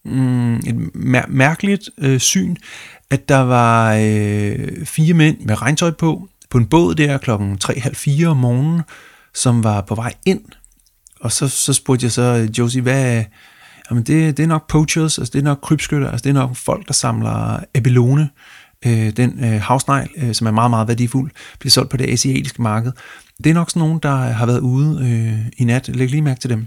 mm, 0.06 0.56
et 0.56 0.90
mær- 0.94 1.28
mærkeligt 1.28 1.90
øh, 1.98 2.20
syn, 2.20 2.56
at 3.10 3.28
der 3.28 3.38
var 3.38 3.94
øh, 3.94 4.86
fire 4.86 5.14
mænd 5.14 5.40
med 5.40 5.62
regntøj 5.62 5.90
på, 5.90 6.28
på 6.50 6.58
en 6.58 6.66
båd 6.66 6.94
der 6.94 7.18
klokken 7.18 7.58
3.30 7.64 8.24
om 8.24 8.36
morgenen, 8.36 8.82
som 9.34 9.64
var 9.64 9.80
på 9.80 9.94
vej 9.94 10.14
ind. 10.26 10.42
Og 11.20 11.32
så, 11.32 11.48
så 11.48 11.72
spurgte 11.72 12.04
jeg 12.04 12.12
så 12.12 12.48
Josie, 12.58 12.82
hvad 12.82 13.24
Jamen 13.90 14.02
det, 14.02 14.36
det 14.36 14.42
er 14.42 14.46
nok 14.46 14.68
poachers, 14.68 15.18
altså 15.18 15.32
det 15.32 15.38
er 15.38 15.42
nok 15.42 15.58
krybskytter, 15.62 16.10
altså 16.10 16.24
det 16.24 16.30
er 16.30 16.34
nok 16.34 16.56
folk, 16.56 16.86
der 16.86 16.92
samler 16.92 17.60
abelone, 17.74 18.28
øh, 18.86 19.10
den 19.16 19.44
øh, 19.44 19.60
havsnegl, 19.60 20.08
øh, 20.16 20.34
som 20.34 20.46
er 20.46 20.50
meget, 20.50 20.70
meget 20.70 20.88
værdifuld, 20.88 21.30
bliver 21.58 21.70
solgt 21.70 21.90
på 21.90 21.96
det 21.96 22.10
asiatiske 22.10 22.62
marked. 22.62 22.92
Det 23.44 23.50
er 23.50 23.54
nok 23.54 23.70
sådan 23.70 23.80
nogen, 23.80 23.98
der 24.02 24.16
har 24.16 24.46
været 24.46 24.60
ude 24.60 25.08
øh, 25.08 25.52
i 25.56 25.64
nat. 25.64 25.88
Læg 25.88 26.10
lige 26.10 26.22
mærke 26.22 26.40
til 26.40 26.50
dem. 26.50 26.66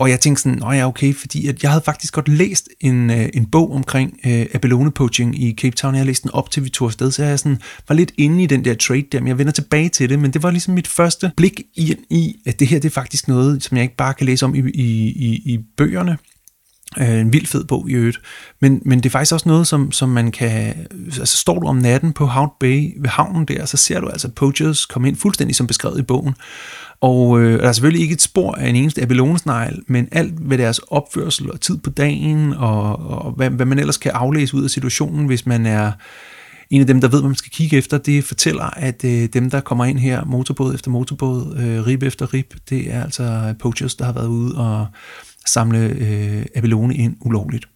Og 0.00 0.10
jeg 0.10 0.20
tænkte 0.20 0.42
sådan, 0.42 0.58
nå 0.58 0.72
ja, 0.72 0.88
okay, 0.88 1.14
fordi 1.14 1.46
at 1.46 1.62
jeg 1.62 1.70
havde 1.70 1.82
faktisk 1.84 2.14
godt 2.14 2.28
læst 2.28 2.68
en, 2.80 3.10
øh, 3.10 3.28
en 3.34 3.46
bog 3.46 3.72
omkring 3.72 4.18
øh, 4.26 4.46
abalone 4.54 4.90
poaching 4.90 5.42
i 5.42 5.54
Cape 5.54 5.76
Town. 5.76 5.94
Jeg 5.94 6.06
læste 6.06 6.22
den 6.22 6.30
op 6.34 6.50
til 6.50 6.64
vi 6.64 6.68
tog 6.68 6.88
afsted, 6.88 7.10
så 7.10 7.24
jeg 7.24 7.38
sådan, 7.38 7.58
var 7.88 7.94
lidt 7.94 8.12
inde 8.18 8.42
i 8.42 8.46
den 8.46 8.64
der 8.64 8.74
trade 8.74 9.04
der, 9.12 9.20
men 9.20 9.28
jeg 9.28 9.38
vender 9.38 9.52
tilbage 9.52 9.88
til 9.88 10.08
det. 10.08 10.18
Men 10.18 10.32
det 10.32 10.42
var 10.42 10.50
ligesom 10.50 10.74
mit 10.74 10.88
første 10.88 11.32
blik 11.36 11.60
i, 11.76 11.94
i 12.10 12.36
at 12.46 12.60
det 12.60 12.68
her 12.68 12.78
det 12.78 12.88
er 12.88 12.92
faktisk 12.92 13.28
noget, 13.28 13.62
som 13.62 13.76
jeg 13.76 13.82
ikke 13.82 13.96
bare 13.96 14.14
kan 14.14 14.26
læse 14.26 14.44
om 14.44 14.54
i, 14.54 14.58
i, 14.58 15.08
i, 15.08 15.52
i 15.54 15.58
bøgerne. 15.76 16.18
Øh, 16.98 17.20
en 17.20 17.32
vild 17.32 17.46
fed 17.46 17.64
bog 17.64 17.90
i 17.90 17.92
øvrigt. 17.92 18.20
Men, 18.60 18.82
men 18.84 18.98
det 18.98 19.06
er 19.06 19.10
faktisk 19.10 19.32
også 19.32 19.48
noget, 19.48 19.66
som, 19.66 19.92
som 19.92 20.08
man 20.08 20.32
kan... 20.32 20.74
Altså 21.06 21.36
står 21.36 21.58
du 21.58 21.66
om 21.66 21.76
natten 21.76 22.12
på 22.12 22.26
Hout 22.26 22.50
Bay 22.60 22.92
ved 23.00 23.08
havnen 23.08 23.44
der, 23.44 23.66
så 23.66 23.76
ser 23.76 24.00
du 24.00 24.08
altså 24.08 24.28
poachers 24.28 24.86
komme 24.86 25.08
ind 25.08 25.16
fuldstændig 25.16 25.56
som 25.56 25.66
beskrevet 25.66 25.98
i 25.98 26.02
bogen. 26.02 26.34
Og 27.00 27.40
øh, 27.40 27.60
der 27.60 27.68
er 27.68 27.72
selvfølgelig 27.72 28.02
ikke 28.02 28.12
et 28.12 28.22
spor 28.22 28.52
af 28.52 28.68
en 28.68 28.76
eneste 28.76 29.02
abelonesnegl, 29.02 29.82
men 29.86 30.08
alt 30.12 30.50
ved 30.50 30.58
deres 30.58 30.78
opførsel 30.78 31.50
og 31.52 31.60
tid 31.60 31.78
på 31.78 31.90
dagen, 31.90 32.54
og, 32.54 32.98
og 32.98 33.32
hvad, 33.32 33.50
hvad 33.50 33.66
man 33.66 33.78
ellers 33.78 33.96
kan 33.96 34.12
aflæse 34.14 34.56
ud 34.56 34.64
af 34.64 34.70
situationen, 34.70 35.26
hvis 35.26 35.46
man 35.46 35.66
er 35.66 35.92
en 36.70 36.80
af 36.80 36.86
dem, 36.86 37.00
der 37.00 37.08
ved, 37.08 37.20
hvad 37.20 37.28
man 37.28 37.36
skal 37.36 37.52
kigge 37.52 37.76
efter, 37.76 37.98
det 37.98 38.24
fortæller, 38.24 38.64
at 38.76 39.04
øh, 39.04 39.28
dem, 39.32 39.50
der 39.50 39.60
kommer 39.60 39.84
ind 39.84 39.98
her, 39.98 40.24
motorbåd 40.24 40.74
efter 40.74 40.90
motorbåd, 40.90 41.56
øh, 41.58 41.86
rib 41.86 42.02
efter 42.02 42.34
rib, 42.34 42.54
det 42.70 42.94
er 42.94 43.02
altså 43.02 43.54
poachers, 43.58 43.94
der 43.94 44.04
har 44.04 44.12
været 44.12 44.28
ude 44.28 44.56
og 44.56 44.86
samle 45.46 45.78
øh, 45.78 46.46
abelone 46.54 46.94
ind 46.94 47.16
ulovligt. 47.20 47.68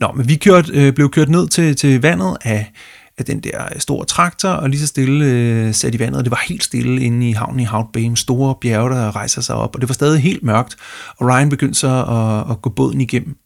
Nå, 0.00 0.12
men 0.16 0.28
vi 0.28 0.36
kørt, 0.36 0.70
øh, 0.70 0.92
blev 0.92 1.10
kørt 1.10 1.28
ned 1.28 1.48
til, 1.48 1.76
til 1.76 2.02
vandet 2.02 2.36
af, 2.44 2.72
af 3.20 3.26
den 3.26 3.40
der 3.40 3.78
store 3.78 4.04
traktor, 4.04 4.48
og 4.48 4.70
lige 4.70 4.80
så 4.80 4.86
stille 4.86 5.24
øh, 5.24 5.74
sat 5.74 5.94
i 5.94 5.98
vandet, 5.98 6.18
og 6.18 6.24
det 6.24 6.30
var 6.30 6.44
helt 6.48 6.64
stille 6.64 7.00
inde 7.02 7.28
i 7.28 7.32
havnen 7.32 7.60
i 7.60 7.64
Hout 7.64 7.86
Bay, 7.92 8.08
med 8.08 8.16
store 8.16 8.54
bjerge, 8.60 8.90
der 8.90 9.16
rejser 9.16 9.42
sig 9.42 9.54
op, 9.54 9.74
og 9.74 9.80
det 9.80 9.88
var 9.88 9.92
stadig 9.94 10.22
helt 10.22 10.42
mørkt, 10.42 10.76
og 11.16 11.28
Ryan 11.28 11.48
begyndte 11.48 11.80
så 11.80 11.88
at, 11.88 12.50
at 12.52 12.62
gå 12.62 12.70
båden 12.70 13.00
igennem. 13.00 13.36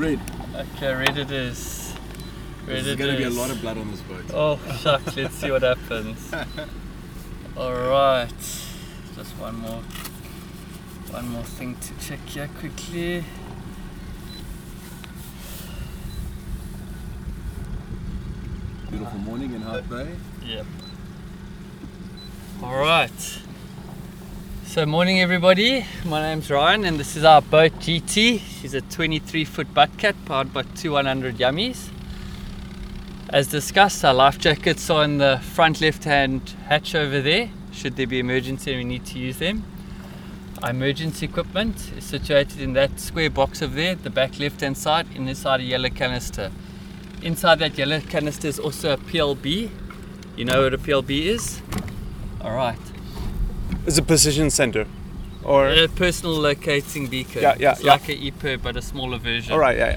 Red. 0.00 0.18
Okay, 0.76 0.94
red 0.94 1.16
it 1.16 1.30
is. 1.30 1.82
Red 2.68 2.82
There's 2.82 2.86
it 2.92 2.98
going 2.98 3.10
to 3.12 3.16
be 3.18 3.24
a 3.24 3.28
is. 3.28 3.36
lot 3.36 3.50
of 3.50 3.60
blood 3.60 3.76
on 3.76 3.86
this 3.86 4.02
boat. 4.08 4.34
Oh, 4.34 4.58
shucks, 4.82 5.16
let's 5.16 5.36
see 5.40 5.50
what 5.50 5.62
happens. 5.62 6.18
Alright. 7.56 8.42
Just 9.18 9.32
one 9.40 9.56
more 9.56 9.82
one 11.12 11.28
more 11.28 11.44
thing 11.44 11.76
to 11.76 12.06
check 12.06 12.20
here 12.28 12.48
quickly. 12.60 13.24
Beautiful 18.96 19.18
morning 19.18 19.52
in 19.52 19.60
Hart 19.60 19.90
Bay. 19.90 20.08
Yep. 20.46 20.64
Alright. 22.62 23.40
So 24.64 24.86
morning 24.86 25.20
everybody. 25.20 25.84
My 26.06 26.22
name's 26.22 26.50
Ryan 26.50 26.86
and 26.86 26.98
this 26.98 27.14
is 27.14 27.22
our 27.22 27.42
boat 27.42 27.72
GT. 27.72 28.40
She's 28.40 28.72
a 28.72 28.80
23 28.80 29.44
foot 29.44 29.74
butt 29.74 29.98
cat 29.98 30.16
powered 30.24 30.54
by 30.54 30.62
two 30.62 30.92
100 30.92 31.36
yummies. 31.36 31.90
As 33.28 33.48
discussed, 33.48 34.02
our 34.02 34.14
life 34.14 34.38
jackets 34.38 34.88
are 34.88 35.04
in 35.04 35.18
the 35.18 35.40
front 35.42 35.82
left 35.82 36.04
hand 36.04 36.54
hatch 36.68 36.94
over 36.94 37.20
there. 37.20 37.50
Should 37.72 37.96
there 37.96 38.06
be 38.06 38.18
emergency 38.18 38.72
and 38.72 38.78
we 38.78 38.84
need 38.84 39.04
to 39.08 39.18
use 39.18 39.36
them. 39.36 39.62
Our 40.62 40.70
emergency 40.70 41.26
equipment 41.26 41.92
is 41.98 42.04
situated 42.04 42.62
in 42.62 42.72
that 42.72 42.98
square 42.98 43.28
box 43.28 43.60
over 43.60 43.74
there, 43.74 43.94
the 43.94 44.08
back 44.08 44.40
left 44.40 44.62
hand 44.62 44.78
side, 44.78 45.06
in 45.14 45.28
inside 45.28 45.60
a 45.60 45.64
yellow 45.64 45.90
canister. 45.90 46.50
Inside 47.22 47.58
that 47.60 47.76
yellow 47.78 48.00
canister 48.00 48.48
is 48.48 48.58
also 48.58 48.92
a 48.92 48.96
PLB. 48.96 49.70
You 50.36 50.44
know 50.44 50.62
what 50.62 50.74
a 50.74 50.78
PLB 50.78 51.22
is? 51.22 51.62
Alright. 52.40 52.78
It's 53.86 53.98
a 53.98 54.02
position 54.02 54.50
center. 54.50 54.86
Or... 55.42 55.68
A 55.68 55.88
personal 55.88 56.34
locating 56.34 57.06
beacon. 57.06 57.42
Yeah, 57.42 57.54
yeah, 57.58 57.72
it's 57.72 57.82
yeah. 57.82 57.92
like 57.92 58.08
a 58.08 58.14
EPIR 58.14 58.62
but 58.62 58.76
a 58.76 58.82
smaller 58.82 59.18
version. 59.18 59.52
Alright, 59.52 59.78
yeah, 59.78 59.90
yeah. 59.90 59.96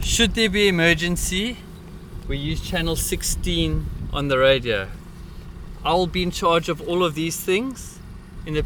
Should 0.00 0.34
there 0.34 0.48
be 0.48 0.68
emergency, 0.68 1.58
we 2.28 2.36
use 2.36 2.60
channel 2.60 2.96
16 2.96 3.86
on 4.12 4.28
the 4.28 4.38
radio. 4.38 4.88
I 5.84 5.94
will 5.94 6.06
be 6.06 6.22
in 6.22 6.30
charge 6.30 6.68
of 6.68 6.80
all 6.86 7.04
of 7.04 7.14
these 7.14 7.38
things. 7.40 7.98
In 8.46 8.54
the 8.54 8.64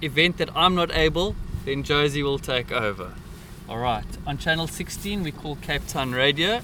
event 0.00 0.38
that 0.38 0.50
I'm 0.56 0.74
not 0.74 0.94
able, 0.94 1.36
then 1.64 1.82
Josie 1.82 2.22
will 2.22 2.38
take 2.38 2.72
over. 2.72 3.14
Alright, 3.72 4.04
on 4.26 4.36
channel 4.36 4.66
16 4.66 5.22
we 5.22 5.32
call 5.32 5.56
Cape 5.56 5.86
Town 5.86 6.12
Radio 6.12 6.60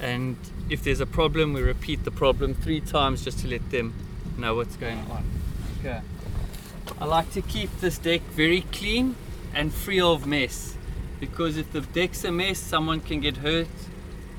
and 0.00 0.38
if 0.70 0.82
there's 0.82 1.00
a 1.00 1.04
problem 1.04 1.52
we 1.52 1.60
repeat 1.60 2.04
the 2.04 2.10
problem 2.10 2.54
three 2.54 2.80
times 2.80 3.22
just 3.22 3.40
to 3.40 3.46
let 3.46 3.70
them 3.70 3.92
know 4.38 4.54
what's 4.54 4.74
going 4.76 5.00
on. 5.10 5.22
Okay. 5.80 6.00
I 6.98 7.04
like 7.04 7.30
to 7.32 7.42
keep 7.42 7.68
this 7.80 7.98
deck 7.98 8.22
very 8.30 8.62
clean 8.72 9.16
and 9.54 9.70
free 9.70 10.00
of 10.00 10.26
mess 10.26 10.78
because 11.20 11.58
if 11.58 11.70
the 11.72 11.82
deck's 11.82 12.24
a 12.24 12.32
mess, 12.32 12.58
someone 12.58 13.00
can 13.00 13.20
get 13.20 13.36
hurt 13.36 13.68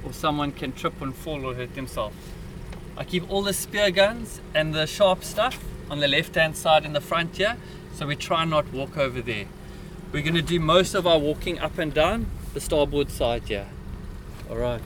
or 0.03 0.11
someone 0.11 0.53
can 0.53 0.71
trip 0.71 0.99
and 1.03 1.13
fall 1.13 1.45
or 1.45 1.53
hurt 1.53 1.75
themselves. 1.75 2.17
I 2.97 3.03
keep 3.03 3.29
all 3.29 3.43
the 3.43 3.53
spear 3.53 3.91
guns 3.91 4.41
and 4.55 4.73
the 4.73 4.87
sharp 4.87 5.23
stuff 5.23 5.63
on 5.87 5.99
the 5.99 6.07
left 6.07 6.33
hand 6.33 6.57
side 6.57 6.83
in 6.83 6.93
the 6.93 7.01
front 7.01 7.37
here, 7.37 7.57
so 7.93 8.07
we 8.07 8.15
try 8.15 8.43
not 8.43 8.73
walk 8.73 8.97
over 8.97 9.21
there. 9.21 9.45
We're 10.11 10.23
going 10.23 10.35
to 10.35 10.41
do 10.41 10.59
most 10.59 10.93
of 10.93 11.07
our 11.07 11.17
walking 11.17 11.57
up 11.59 11.77
and 11.77 11.93
down 11.93 12.25
the 12.53 12.59
starboard 12.59 13.09
side 13.09 13.43
here. 13.43 13.67
Alright. 14.49 14.81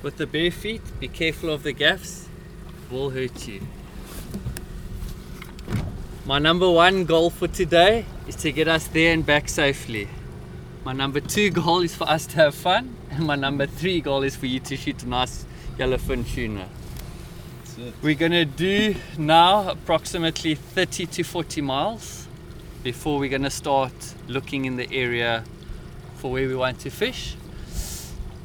With 0.00 0.16
the 0.16 0.28
bare 0.28 0.52
feet, 0.52 0.80
be 1.00 1.08
careful 1.08 1.50
of 1.50 1.64
the 1.64 1.72
gaffs, 1.72 2.28
will 2.88 3.10
hurt 3.10 3.48
you. 3.48 3.62
My 6.24 6.38
number 6.38 6.70
one 6.70 7.04
goal 7.04 7.30
for 7.30 7.48
today 7.48 8.04
is 8.28 8.36
to 8.36 8.52
get 8.52 8.68
us 8.68 8.86
there 8.86 9.12
and 9.12 9.26
back 9.26 9.48
safely. 9.48 10.06
My 10.84 10.92
number 10.92 11.18
two 11.18 11.50
goal 11.50 11.80
is 11.80 11.96
for 11.96 12.08
us 12.08 12.24
to 12.28 12.36
have 12.36 12.54
fun, 12.54 12.94
and 13.10 13.26
my 13.26 13.34
number 13.34 13.66
three 13.66 14.00
goal 14.00 14.22
is 14.22 14.36
for 14.36 14.46
you 14.46 14.60
to 14.60 14.76
shoot 14.76 15.02
a 15.02 15.08
nice 15.08 15.46
yellowfin 15.78 16.32
tuna. 16.32 16.68
We're 18.02 18.14
gonna 18.14 18.44
do 18.44 18.94
now 19.18 19.68
approximately 19.68 20.54
30 20.54 21.06
to 21.06 21.22
40 21.24 21.60
miles 21.60 22.19
before 22.82 23.18
we're 23.18 23.30
gonna 23.30 23.50
start 23.50 23.92
looking 24.28 24.64
in 24.64 24.76
the 24.76 24.90
area 24.92 25.44
for 26.16 26.30
where 26.30 26.48
we 26.48 26.54
want 26.54 26.80
to 26.80 26.90
fish. 26.90 27.36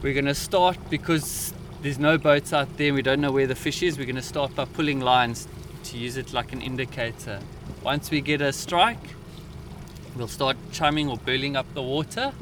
We're 0.01 0.13
gonna 0.13 0.35
start 0.35 0.77
because 0.89 1.53
there's 1.81 1.99
no 1.99 2.17
boats 2.17 2.53
out 2.53 2.77
there 2.77 2.93
we 2.93 3.01
don't 3.01 3.21
know 3.21 3.31
where 3.31 3.47
the 3.47 3.55
fish 3.55 3.81
is. 3.83 3.97
We're 3.97 4.07
gonna 4.07 4.21
start 4.21 4.55
by 4.55 4.65
pulling 4.65 4.99
lines 4.99 5.47
to 5.85 5.97
use 5.97 6.17
it 6.17 6.33
like 6.33 6.53
an 6.53 6.61
indicator. 6.61 7.39
Once 7.83 8.11
we 8.11 8.21
get 8.21 8.41
a 8.41 8.51
strike, 8.51 9.15
we'll 10.15 10.27
start 10.27 10.57
chumming 10.71 11.09
or 11.09 11.17
burling 11.17 11.55
up 11.55 11.65
the 11.73 11.81
water 11.81 12.33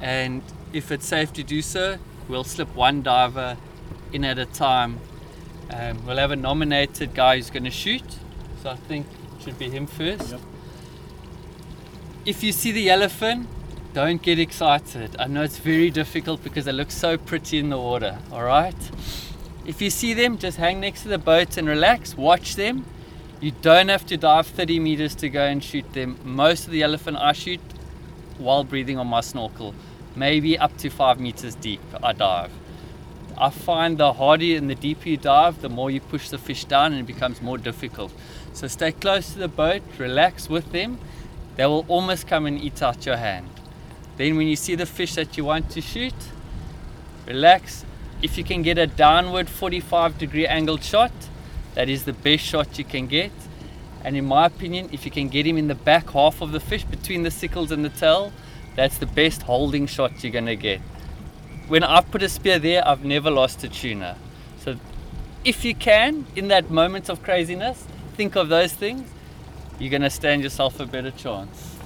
and 0.00 0.42
if 0.72 0.90
it's 0.90 1.06
safe 1.06 1.32
to 1.32 1.42
do 1.42 1.62
so 1.62 1.96
we'll 2.28 2.44
slip 2.44 2.72
one 2.74 3.02
diver 3.02 3.56
in 4.12 4.24
at 4.24 4.38
a 4.38 4.46
time 4.46 4.98
um, 5.72 6.04
we'll 6.06 6.16
have 6.16 6.30
a 6.30 6.36
nominated 6.36 7.14
guy 7.14 7.36
who's 7.36 7.50
going 7.50 7.64
to 7.64 7.70
shoot 7.70 8.04
so 8.62 8.70
i 8.70 8.76
think 8.76 9.06
it 9.36 9.42
should 9.42 9.58
be 9.58 9.70
him 9.70 9.86
first 9.86 10.34
if 12.24 12.42
you 12.42 12.52
see 12.52 12.72
the 12.72 12.90
elephant, 12.90 13.48
don't 13.94 14.20
get 14.20 14.38
excited 14.38 15.16
i 15.18 15.26
know 15.26 15.42
it's 15.42 15.56
very 15.56 15.88
difficult 15.88 16.44
because 16.44 16.66
they 16.66 16.72
look 16.72 16.90
so 16.90 17.16
pretty 17.16 17.58
in 17.58 17.70
the 17.70 17.78
water 17.78 18.18
all 18.30 18.42
right 18.42 18.76
If 19.68 19.82
you 19.82 19.90
see 19.90 20.14
them, 20.14 20.38
just 20.38 20.56
hang 20.56 20.80
next 20.80 21.02
to 21.02 21.08
the 21.08 21.18
boat 21.18 21.58
and 21.58 21.68
relax, 21.68 22.16
watch 22.16 22.56
them. 22.56 22.86
You 23.38 23.50
don't 23.50 23.90
have 23.90 24.06
to 24.06 24.16
dive 24.16 24.46
30 24.46 24.80
meters 24.80 25.14
to 25.16 25.28
go 25.28 25.44
and 25.44 25.62
shoot 25.62 25.92
them. 25.92 26.18
Most 26.24 26.64
of 26.64 26.70
the 26.72 26.82
elephant 26.82 27.18
I 27.18 27.34
shoot 27.34 27.60
while 28.38 28.64
breathing 28.64 28.96
on 28.96 29.08
my 29.08 29.20
snorkel, 29.20 29.74
maybe 30.16 30.58
up 30.58 30.74
to 30.78 30.88
five 30.88 31.20
meters 31.20 31.54
deep, 31.54 31.82
I 32.02 32.14
dive. 32.14 32.50
I 33.36 33.50
find 33.50 33.98
the 33.98 34.14
harder 34.14 34.56
and 34.56 34.70
the 34.70 34.74
deeper 34.74 35.10
you 35.10 35.18
dive, 35.18 35.60
the 35.60 35.68
more 35.68 35.90
you 35.90 36.00
push 36.00 36.30
the 36.30 36.38
fish 36.38 36.64
down 36.64 36.94
and 36.94 37.02
it 37.02 37.06
becomes 37.06 37.42
more 37.42 37.58
difficult. 37.58 38.10
So 38.54 38.68
stay 38.68 38.92
close 38.92 39.34
to 39.34 39.38
the 39.38 39.48
boat, 39.48 39.82
relax 39.98 40.48
with 40.48 40.72
them. 40.72 40.98
They 41.58 41.66
will 41.66 41.84
almost 41.88 42.28
come 42.28 42.46
and 42.46 42.56
eat 42.56 42.80
out 42.84 43.04
your 43.04 43.16
hand. 43.16 43.50
Then 44.16 44.36
when 44.36 44.46
you 44.46 44.54
see 44.54 44.76
the 44.76 44.86
fish 44.86 45.16
that 45.16 45.36
you 45.36 45.44
want 45.44 45.70
to 45.70 45.80
shoot, 45.80 46.14
relax. 47.26 47.84
If 48.22 48.38
you 48.38 48.44
can 48.44 48.62
get 48.62 48.78
a 48.78 48.86
downward 48.86 49.48
45 49.48 50.18
degree 50.18 50.46
angled 50.46 50.84
shot, 50.84 51.10
that 51.74 51.88
is 51.88 52.04
the 52.04 52.12
best 52.12 52.44
shot 52.44 52.78
you 52.78 52.84
can 52.84 53.08
get. 53.08 53.32
And 54.04 54.16
in 54.16 54.24
my 54.24 54.46
opinion, 54.46 54.88
if 54.92 55.04
you 55.04 55.10
can 55.10 55.28
get 55.28 55.46
him 55.48 55.58
in 55.58 55.66
the 55.66 55.74
back 55.74 56.10
half 56.10 56.40
of 56.40 56.52
the 56.52 56.60
fish 56.60 56.84
between 56.84 57.24
the 57.24 57.30
sickles 57.32 57.72
and 57.72 57.84
the 57.84 57.88
tail, 57.90 58.32
that's 58.76 58.98
the 58.98 59.06
best 59.06 59.42
holding 59.42 59.88
shot 59.88 60.22
you're 60.22 60.32
gonna 60.32 60.54
get. 60.54 60.80
When 61.66 61.82
I've 61.82 62.08
put 62.12 62.22
a 62.22 62.28
spear 62.28 62.60
there, 62.60 62.86
I've 62.86 63.04
never 63.04 63.32
lost 63.32 63.64
a 63.64 63.68
tuna. 63.68 64.16
So 64.60 64.76
if 65.44 65.64
you 65.64 65.74
can, 65.74 66.24
in 66.36 66.46
that 66.48 66.70
moment 66.70 67.08
of 67.08 67.24
craziness, 67.24 67.84
think 68.16 68.36
of 68.36 68.48
those 68.48 68.72
things, 68.72 69.08
you're 69.78 69.90
gonna 69.90 70.10
stand 70.10 70.42
yourself 70.42 70.80
a 70.80 70.86
better 70.86 71.10
chance. 71.10 71.76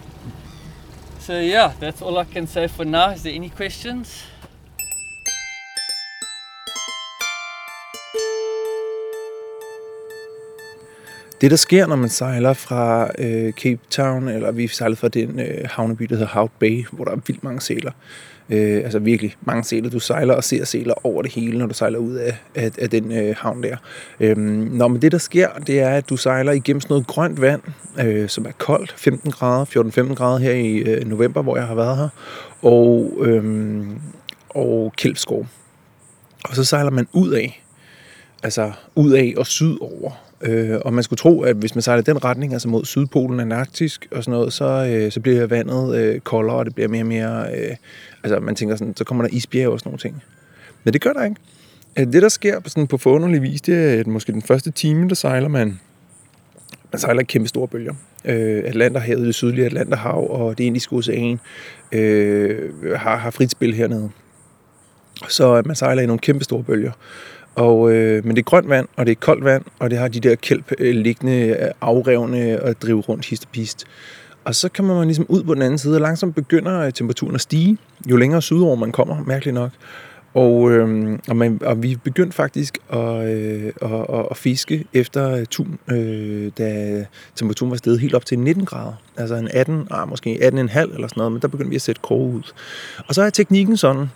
So 1.18 1.38
yeah, 1.40 1.74
that's 1.78 2.02
all 2.02 2.18
I 2.18 2.24
can 2.24 2.46
say 2.46 2.66
for 2.66 2.84
now. 2.84 3.10
Is 3.10 3.22
there 3.22 3.32
any 3.32 3.50
questions? 3.50 4.24
Det, 11.42 11.50
der 11.50 11.56
sker, 11.56 11.86
når 11.86 11.96
man 11.96 12.08
sejler 12.08 12.52
fra 12.52 13.10
øh, 13.18 13.52
Cape 13.52 13.80
Town, 13.90 14.28
eller 14.28 14.52
vi 14.52 14.68
sejlede 14.68 14.96
fra 14.96 15.08
den 15.08 15.40
øh, 15.40 15.64
havneby, 15.64 16.04
der 16.04 16.14
hedder 16.14 16.32
Hout 16.32 16.50
Bay, 16.58 16.84
hvor 16.92 17.04
der 17.04 17.12
er 17.12 17.16
vildt 17.26 17.44
mange 17.44 17.60
sæler. 17.60 17.90
Øh, 18.50 18.76
altså 18.84 18.98
virkelig 18.98 19.36
mange 19.40 19.64
sæler. 19.64 19.90
Du 19.90 19.98
sejler 19.98 20.34
og 20.34 20.44
ser 20.44 20.64
sæler 20.64 21.06
over 21.06 21.22
det 21.22 21.32
hele, 21.32 21.58
når 21.58 21.66
du 21.66 21.74
sejler 21.74 21.98
ud 21.98 22.14
af, 22.14 22.36
af, 22.54 22.70
af 22.78 22.90
den 22.90 23.12
øh, 23.12 23.34
havn 23.38 23.62
der. 23.62 23.76
Øh, 24.20 24.36
når 24.36 24.88
men 24.88 25.02
det, 25.02 25.12
der 25.12 25.18
sker, 25.18 25.48
det 25.66 25.80
er, 25.80 25.90
at 25.90 26.08
du 26.08 26.16
sejler 26.16 26.52
igennem 26.52 26.80
sådan 26.80 26.92
noget 26.92 27.06
grønt 27.06 27.40
vand, 27.40 27.62
øh, 28.00 28.28
som 28.28 28.46
er 28.46 28.52
koldt, 28.58 28.94
15 28.96 29.30
grader, 29.30 29.64
14-15 30.10 30.14
grader 30.14 30.38
her 30.38 30.52
i 30.52 30.76
øh, 30.76 31.08
november, 31.08 31.42
hvor 31.42 31.56
jeg 31.56 31.66
har 31.66 31.74
været 31.74 31.96
her, 31.96 32.08
og, 32.62 33.12
øh, 33.20 33.84
og 34.48 34.92
kælpskov. 34.96 35.46
Og 36.44 36.56
så 36.56 36.64
sejler 36.64 36.90
man 36.90 37.08
ud 37.12 37.30
af, 37.30 37.64
altså 38.42 38.72
ud 38.94 39.12
af 39.12 39.34
og 39.36 39.46
sydover. 39.46 40.12
Øh, 40.42 40.78
og 40.84 40.94
man 40.94 41.04
skulle 41.04 41.18
tro, 41.18 41.42
at 41.42 41.56
hvis 41.56 41.74
man 41.74 41.82
sejler 41.82 42.02
den 42.02 42.24
retning, 42.24 42.52
altså 42.52 42.68
mod 42.68 42.84
Sydpolen, 42.84 43.40
Antarktisk 43.40 44.08
og 44.10 44.24
sådan 44.24 44.38
noget, 44.38 44.52
så, 44.52 44.64
øh, 44.64 45.12
så 45.12 45.20
bliver 45.20 45.46
vandet 45.46 45.96
øh, 45.96 46.20
koldere, 46.20 46.56
og 46.56 46.64
det 46.64 46.74
bliver 46.74 46.88
mere 46.88 47.02
og 47.02 47.06
mere... 47.06 47.46
Øh, 47.56 47.76
altså 48.22 48.40
man 48.40 48.54
tænker 48.54 48.76
sådan, 48.76 48.96
så 48.96 49.04
kommer 49.04 49.24
der 49.24 49.34
isbjerg 49.34 49.68
og 49.68 49.78
sådan 49.78 49.88
nogle 49.88 49.98
ting. 49.98 50.22
Men 50.84 50.92
det 50.92 51.00
gør 51.00 51.12
der 51.12 51.24
ikke. 51.24 51.36
Øh, 51.98 52.06
det, 52.06 52.22
der 52.22 52.28
sker 52.28 52.60
på, 52.60 52.68
sådan 52.68 52.86
på 52.86 52.98
forunderlig 52.98 53.42
vis, 53.42 53.60
det 53.60 53.74
er, 53.74 54.00
at 54.00 54.06
måske 54.06 54.32
den 54.32 54.42
første 54.42 54.70
time, 54.70 55.08
der 55.08 55.14
sejler 55.14 55.48
man, 55.48 55.80
man 56.92 57.00
sejler 57.00 57.22
kæmpe 57.22 57.48
store 57.48 57.68
bølger. 57.68 57.94
Øh, 58.24 58.62
Atlanterhavet, 58.64 59.26
det 59.26 59.34
sydlige 59.34 59.66
Atlanterhav 59.66 60.30
og 60.30 60.58
det 60.58 60.64
indiske 60.64 60.96
ocean 60.96 61.40
øh, 61.92 62.70
har, 62.96 63.16
har 63.16 63.30
frit 63.30 63.50
spil 63.50 63.74
hernede. 63.74 64.10
Så 65.28 65.62
man 65.66 65.76
sejler 65.76 66.02
i 66.02 66.06
nogle 66.06 66.20
kæmpe 66.20 66.44
store 66.44 66.62
bølger. 66.62 66.92
Og, 67.54 67.92
øh, 67.92 68.24
men 68.24 68.36
det 68.36 68.42
er 68.42 68.44
grønt 68.44 68.68
vand, 68.68 68.88
og 68.96 69.06
det 69.06 69.12
er 69.12 69.16
koldt 69.16 69.44
vand, 69.44 69.64
og 69.78 69.90
det 69.90 69.98
har 69.98 70.08
de 70.08 70.20
der 70.20 70.34
kælp 70.34 70.72
øh, 70.78 70.94
liggende, 70.94 71.46
øh, 71.46 71.70
afrevne 71.80 72.62
og 72.62 72.82
drive 72.82 73.00
rundt 73.00 73.26
hist 73.26 73.44
og 73.44 73.50
pist. 73.52 73.84
Og 74.44 74.54
så 74.54 74.68
kommer 74.68 74.94
man 74.94 75.04
ligesom 75.04 75.26
ud 75.28 75.42
på 75.42 75.54
den 75.54 75.62
anden 75.62 75.78
side, 75.78 75.96
og 75.96 76.00
langsomt 76.00 76.34
begynder 76.34 76.80
øh, 76.80 76.92
temperaturen 76.92 77.34
at 77.34 77.40
stige, 77.40 77.78
jo 78.10 78.16
længere 78.16 78.42
sydover 78.42 78.76
man 78.76 78.92
kommer, 78.92 79.24
mærkeligt 79.26 79.54
nok. 79.54 79.70
Og, 80.34 80.70
øh, 80.70 81.18
og, 81.28 81.36
man, 81.36 81.60
og 81.64 81.82
vi 81.82 81.96
begyndte 82.04 82.36
faktisk 82.36 82.78
at, 82.92 83.28
øh, 83.28 83.72
at, 83.82 83.92
at, 83.92 84.26
at 84.30 84.36
fiske 84.36 84.84
efter 84.92 85.30
øh, 85.30 85.46
tun, 85.46 85.78
øh, 85.90 86.50
da 86.58 87.04
temperaturen 87.36 87.70
var 87.70 87.76
steget 87.76 88.00
helt 88.00 88.14
op 88.14 88.26
til 88.26 88.38
19 88.38 88.64
grader. 88.64 88.92
Altså 89.16 89.34
en 89.34 89.48
18, 89.52 89.88
ah, 89.90 90.08
måske 90.08 90.38
18,5 90.42 90.48
eller 90.48 90.68
sådan 90.68 91.08
noget, 91.16 91.32
men 91.32 91.42
der 91.42 91.48
begyndte 91.48 91.70
vi 91.70 91.76
at 91.76 91.82
sætte 91.82 92.00
kroge 92.02 92.34
ud. 92.34 92.52
Og 93.08 93.14
så 93.14 93.22
er 93.22 93.30
teknikken 93.30 93.76
sådan, 93.76 94.06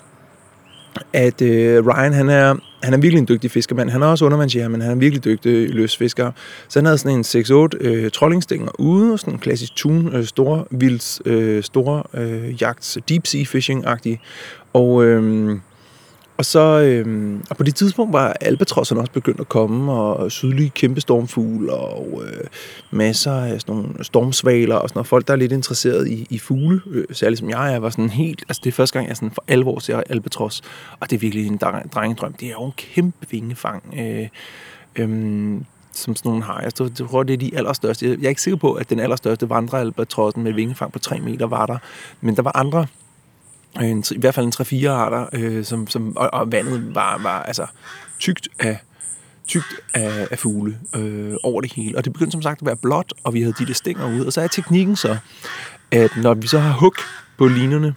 at 1.12 1.42
øh, 1.42 1.86
Ryan, 1.86 2.12
han 2.12 2.28
er, 2.28 2.54
han 2.86 2.94
er 2.94 2.98
virkelig 2.98 3.20
en 3.20 3.28
dygtig 3.28 3.50
fiskermand. 3.50 3.90
Han 3.90 4.02
er 4.02 4.06
også 4.06 4.24
undervandsjæger, 4.24 4.68
men 4.68 4.80
han 4.80 4.90
er 4.90 4.94
virkelig 4.94 5.24
dygtig 5.24 5.70
løsfisker. 5.74 6.32
Så 6.68 6.78
han 6.78 6.86
havde 6.86 6.98
sådan 6.98 7.18
en 7.18 7.24
6-8 7.24 7.68
øh, 7.80 8.10
trollingstænger 8.10 8.80
ude, 8.80 9.12
og 9.12 9.18
sådan 9.18 9.34
en 9.34 9.38
klassisk 9.38 9.76
tun, 9.76 10.14
øh, 10.14 10.24
store 10.24 10.64
vilds, 10.70 11.20
øh, 11.24 11.62
store 11.62 12.02
øh, 12.14 12.62
jagts, 12.62 12.98
deep 13.08 13.26
sea 13.26 13.42
fishing-agtig. 13.42 14.18
Og, 14.72 15.04
øh, 15.04 15.56
og 16.38 16.44
så 16.44 16.80
øh, 16.80 17.40
og 17.50 17.56
på 17.56 17.62
det 17.62 17.74
tidspunkt 17.74 18.12
var 18.12 18.36
albatrosserne 18.40 19.00
også 19.00 19.12
begyndt 19.12 19.40
at 19.40 19.48
komme, 19.48 19.92
og 19.92 20.32
sydlige 20.32 20.70
kæmpe 20.70 21.00
stormfugle, 21.00 21.72
og 21.72 22.22
øh, 22.26 22.44
masser 22.90 23.32
af 23.32 23.60
sådan 23.60 23.74
nogle 23.74 24.04
stormsvaler, 24.04 24.76
og 24.76 24.88
sådan 24.88 24.98
noget. 24.98 25.06
Folk, 25.06 25.26
der 25.26 25.32
er 25.32 25.36
lidt 25.36 25.52
interesseret 25.52 26.08
i, 26.08 26.26
i 26.30 26.38
fugle, 26.38 26.80
øh, 26.90 27.04
særligt 27.12 27.38
som 27.38 27.50
jeg 27.50 27.74
er, 27.74 27.78
var 27.78 27.90
sådan 27.90 28.10
helt, 28.10 28.44
altså 28.48 28.60
det 28.64 28.70
er 28.70 28.74
første 28.74 28.98
gang, 28.98 29.08
jeg 29.08 29.16
sådan 29.16 29.30
for 29.30 29.44
alvor 29.48 29.78
ser 29.78 30.02
albatros, 30.10 30.62
og 31.00 31.10
det 31.10 31.16
er 31.16 31.20
virkelig 31.20 31.46
en 31.46 31.56
drengedrøm. 31.94 32.32
Det 32.32 32.48
er 32.48 32.52
jo 32.52 32.64
en 32.64 32.72
kæmpe 32.76 33.26
vingefang. 33.30 33.94
Øh, 33.98 34.28
øh, 34.96 35.60
som 35.92 36.16
sådan 36.16 36.28
nogle 36.28 36.44
har. 36.44 36.60
Jeg 36.60 36.72
jeg 36.80 37.08
tror, 37.08 37.22
det 37.22 37.34
er 37.34 37.38
de 37.38 37.56
allerstørste. 37.56 38.06
Jeg 38.06 38.24
er 38.24 38.28
ikke 38.28 38.42
sikker 38.42 38.56
på, 38.56 38.72
at 38.72 38.90
den 38.90 39.00
allerstørste 39.00 39.50
vandrealbatrossen 39.50 40.42
med 40.42 40.52
vingefang 40.52 40.92
på 40.92 40.98
3 40.98 41.20
meter 41.20 41.46
var 41.46 41.66
der. 41.66 41.78
Men 42.20 42.36
der 42.36 42.42
var 42.42 42.56
andre 42.56 42.86
en, 43.84 44.04
i 44.12 44.18
hvert 44.18 44.34
fald 44.34 44.46
en 44.46 44.82
3-4 44.86 44.88
arter, 44.88 45.26
øh, 45.32 45.64
som, 45.64 45.86
som, 45.86 46.16
og, 46.16 46.30
og 46.32 46.52
vandet 46.52 46.94
var, 46.94 47.18
var 47.22 47.42
altså 47.42 47.66
tykt 48.18 48.48
af, 48.58 48.78
tykt 49.46 49.74
af, 49.94 50.28
af 50.30 50.38
fugle 50.38 50.78
øh, 50.96 51.34
over 51.42 51.60
det 51.60 51.72
hele. 51.72 51.96
Og 51.98 52.04
det 52.04 52.12
begyndte 52.12 52.32
som 52.32 52.42
sagt 52.42 52.60
at 52.62 52.66
være 52.66 52.76
blåt, 52.76 53.12
og 53.24 53.34
vi 53.34 53.40
havde 53.40 53.54
de 53.58 53.66
der 53.66 53.74
stænger 53.74 54.06
ude. 54.08 54.26
Og 54.26 54.32
så 54.32 54.40
er 54.40 54.46
teknikken 54.46 54.96
så, 54.96 55.16
at 55.90 56.10
når 56.16 56.34
vi 56.34 56.46
så 56.46 56.58
har 56.58 56.72
hug 56.72 56.94
på 57.38 57.46
linerne, 57.48 57.94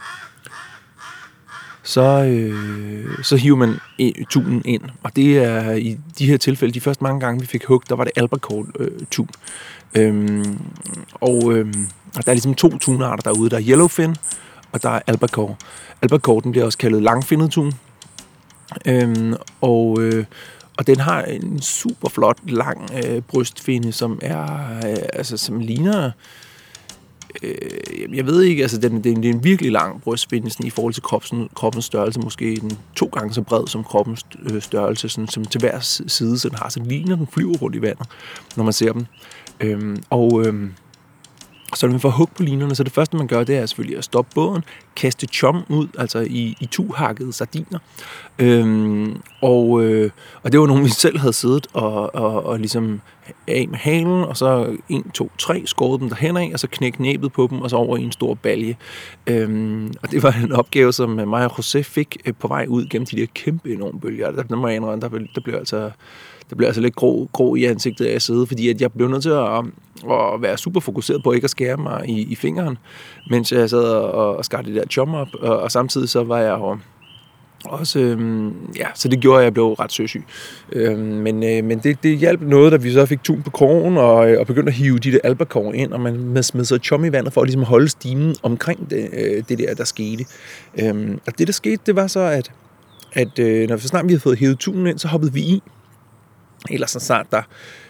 så, 1.83 2.23
øh, 2.23 3.23
så 3.23 3.35
hiver 3.35 3.55
man 3.57 3.75
i- 3.97 4.25
tunen 4.29 4.61
ind. 4.65 4.81
Og 5.03 5.15
det 5.15 5.37
er 5.37 5.71
i 5.71 5.97
de 6.19 6.25
her 6.25 6.37
tilfælde, 6.37 6.73
de 6.73 6.81
første 6.81 7.03
mange 7.03 7.19
gange, 7.19 7.39
vi 7.41 7.45
fik 7.47 7.65
hug, 7.65 7.83
der 7.89 7.95
var 7.95 8.03
det 8.03 8.13
albacore 8.15 8.65
øh, 8.79 8.91
tun. 9.11 9.29
Øhm, 9.95 10.59
og, 11.13 11.53
øh, 11.53 11.73
og 12.15 12.25
der 12.25 12.31
er 12.31 12.33
ligesom 12.33 12.53
to 12.55 12.77
tunarter 12.77 13.31
derude. 13.31 13.49
Der 13.49 13.57
er 13.57 13.63
yellowfin, 13.67 14.15
og 14.71 14.83
der 14.83 14.89
er 14.89 15.01
albacore. 15.07 15.55
Albacore, 16.01 16.41
den 16.43 16.51
bliver 16.51 16.65
også 16.65 16.77
kaldet 16.77 17.03
langfindet 17.03 17.51
tun. 17.51 17.73
Øhm, 18.85 19.33
og, 19.61 20.01
øh, 20.01 20.25
og 20.77 20.87
den 20.87 20.99
har 20.99 21.21
en 21.21 21.61
super 21.61 22.09
flot, 22.09 22.37
lang 22.47 22.89
øh, 23.05 23.21
brystfinde, 23.21 23.91
som 23.91 24.19
er, 24.21 24.43
øh, 24.85 24.97
altså, 25.13 25.37
som 25.37 25.59
ligner, 25.59 26.11
øh, 27.43 28.15
jeg 28.17 28.25
ved 28.25 28.41
ikke, 28.41 28.61
altså 28.61 28.77
den, 28.77 29.03
det, 29.03 29.05
er 29.05 29.15
en, 29.15 29.23
det 29.23 29.29
er 29.29 29.33
en 29.33 29.43
virkelig 29.43 29.71
lang 29.71 30.01
brystfinde 30.01 30.49
sådan, 30.49 30.67
i 30.67 30.69
forhold 30.69 30.93
til 30.93 31.03
kroppen, 31.03 31.49
kroppens 31.55 31.85
størrelse, 31.85 32.19
måske 32.19 32.57
den 32.61 32.77
to 32.95 33.05
gange 33.05 33.33
så 33.33 33.41
bred 33.41 33.67
som 33.67 33.83
kroppens 33.83 34.25
øh, 34.39 34.61
størrelse, 34.61 35.09
sådan, 35.09 35.27
som 35.27 35.45
til 35.45 35.59
hver 35.59 35.79
side, 36.07 36.39
så 36.39 36.49
den 36.49 36.57
har, 36.57 36.69
så 36.69 36.79
ligner 36.83 37.15
den 37.15 37.27
flyver 37.33 37.57
rundt 37.57 37.75
i 37.75 37.81
vandet, 37.81 38.07
når 38.55 38.63
man 38.63 38.73
ser 38.73 38.93
dem. 38.93 39.05
Øhm, 39.59 40.03
og 40.09 40.45
øhm, 40.45 40.73
så 41.75 41.87
når 41.87 41.91
man 41.91 41.99
får 41.99 42.09
hug 42.09 42.29
på 42.37 42.43
linerne, 42.43 42.75
så 42.75 42.83
det 42.83 42.91
første, 42.91 43.17
man 43.17 43.27
gør, 43.27 43.43
det 43.43 43.57
er 43.57 43.65
selvfølgelig 43.65 43.97
at 43.97 44.03
stoppe 44.03 44.31
båden, 44.35 44.63
kaste 44.95 45.27
chum 45.27 45.63
ud, 45.69 45.87
altså 45.97 46.19
i, 46.19 46.57
i 46.59 46.65
tuhakkede 46.65 47.33
sardiner. 47.33 47.79
Øhm, 48.39 49.21
og, 49.41 49.83
øh, 49.83 50.11
og 50.43 50.51
det 50.51 50.59
var 50.59 50.67
nogen, 50.67 50.83
vi 50.83 50.89
selv 50.89 51.19
havde 51.19 51.33
siddet 51.33 51.67
og, 51.73 52.15
og, 52.15 52.45
og 52.45 52.59
ligesom 52.59 53.01
af 53.47 53.67
med 53.69 53.77
halen, 53.77 54.23
og 54.23 54.37
så 54.37 54.77
1, 54.89 55.03
2, 55.13 55.31
3 55.37 55.63
skåret 55.65 56.01
dem 56.01 56.09
derhen 56.09 56.37
af, 56.37 56.49
og 56.53 56.59
så 56.59 56.67
knække 56.67 57.01
næbet 57.01 57.31
på 57.31 57.47
dem, 57.49 57.61
og 57.61 57.69
så 57.69 57.75
over 57.75 57.97
i 57.97 58.03
en 58.03 58.11
stor 58.11 58.33
balje. 58.33 58.75
Øhm, 59.27 59.93
og 60.01 60.11
det 60.11 60.23
var 60.23 60.31
en 60.31 60.51
opgave, 60.51 60.93
som 60.93 61.09
mig 61.09 61.45
og 61.45 61.51
José 61.59 61.81
fik 61.81 62.17
øh, 62.25 62.33
på 62.39 62.47
vej 62.47 62.65
ud 62.69 62.85
gennem 62.85 63.05
de 63.05 63.17
der 63.17 63.25
kæmpe 63.33 63.73
enorme 63.73 63.99
bølger. 63.99 64.31
Der, 64.31 64.43
der 64.43 64.55
må 64.55 64.67
jeg 64.67 64.75
indrømme, 64.75 65.01
der, 65.01 65.09
der 65.35 65.41
blev 65.41 65.55
altså 65.55 65.91
det 66.49 66.57
blev 66.57 66.67
altså 66.67 66.81
lidt 66.81 66.95
grå, 66.95 67.29
grå 67.33 67.55
i 67.55 67.63
ansigtet 67.63 68.05
af 68.05 68.15
at 68.15 68.21
sidde, 68.21 68.47
fordi 68.47 68.69
at 68.69 68.81
jeg 68.81 68.91
blev 68.91 69.07
nødt 69.07 69.23
til 69.23 69.29
at, 69.29 69.65
at 70.11 70.41
være 70.41 70.57
super 70.57 70.79
fokuseret 70.79 71.23
på 71.23 71.31
ikke 71.31 71.45
at 71.45 71.49
skære 71.49 71.77
mig 71.77 72.09
i, 72.09 72.21
i 72.21 72.35
fingeren, 72.35 72.77
mens 73.29 73.51
jeg 73.51 73.69
sad 73.69 73.83
og, 73.83 74.35
og 74.35 74.45
skar 74.45 74.61
det 74.61 74.75
der 74.75 74.85
chum 74.85 75.13
op, 75.13 75.27
og, 75.41 75.59
og 75.59 75.71
samtidig 75.71 76.09
så 76.09 76.23
var 76.23 76.39
jeg 76.39 76.59
jo 76.59 76.77
også, 77.65 77.99
øhm, 77.99 78.53
ja, 78.77 78.87
så 78.95 79.07
det 79.07 79.19
gjorde, 79.19 79.39
at 79.39 79.43
jeg 79.43 79.53
blev 79.53 79.73
ret 79.73 79.91
søsyg. 79.91 80.23
Øhm, 80.71 80.99
men 80.99 81.43
øh, 81.43 81.63
men 81.63 81.79
det, 81.79 82.03
det 82.03 82.17
hjalp 82.17 82.41
noget, 82.41 82.71
da 82.71 82.77
vi 82.77 82.91
så 82.91 83.05
fik 83.05 83.23
tun 83.23 83.41
på 83.41 83.49
krogen 83.49 83.97
og, 83.97 84.31
øh, 84.31 84.39
og 84.39 84.47
begyndte 84.47 84.69
at 84.69 84.75
hive 84.75 84.99
de 84.99 85.11
der 85.11 85.19
albacore 85.23 85.75
ind, 85.75 85.93
og 85.93 86.01
man 86.01 86.19
man 86.19 86.43
smed 86.43 86.65
så 86.65 86.77
chum 86.77 87.05
i 87.05 87.11
vandet 87.11 87.33
for 87.33 87.41
at 87.41 87.47
ligesom 87.47 87.63
holde 87.63 87.89
stimen 87.89 88.35
omkring 88.43 88.89
det, 88.89 89.09
øh, 89.13 89.43
det 89.49 89.57
der, 89.59 89.73
der 89.73 89.83
skete. 89.83 90.25
Øhm, 90.79 91.19
og 91.27 91.39
det, 91.39 91.47
der 91.47 91.53
skete, 91.53 91.81
det 91.85 91.95
var 91.95 92.07
så, 92.07 92.19
at 92.19 92.51
at 93.13 93.39
øh, 93.39 93.69
når 93.69 93.77
så 93.77 93.87
snart 93.87 94.05
vi 94.05 94.09
havde 94.09 94.21
fået 94.21 94.39
hævet 94.39 94.59
tunen 94.59 94.87
ind, 94.87 94.99
så 94.99 95.07
hoppede 95.07 95.33
vi 95.33 95.41
i. 95.41 95.63
Eller 96.69 96.87
så 96.87 96.99
snart 96.99 97.27
der, 97.31 97.41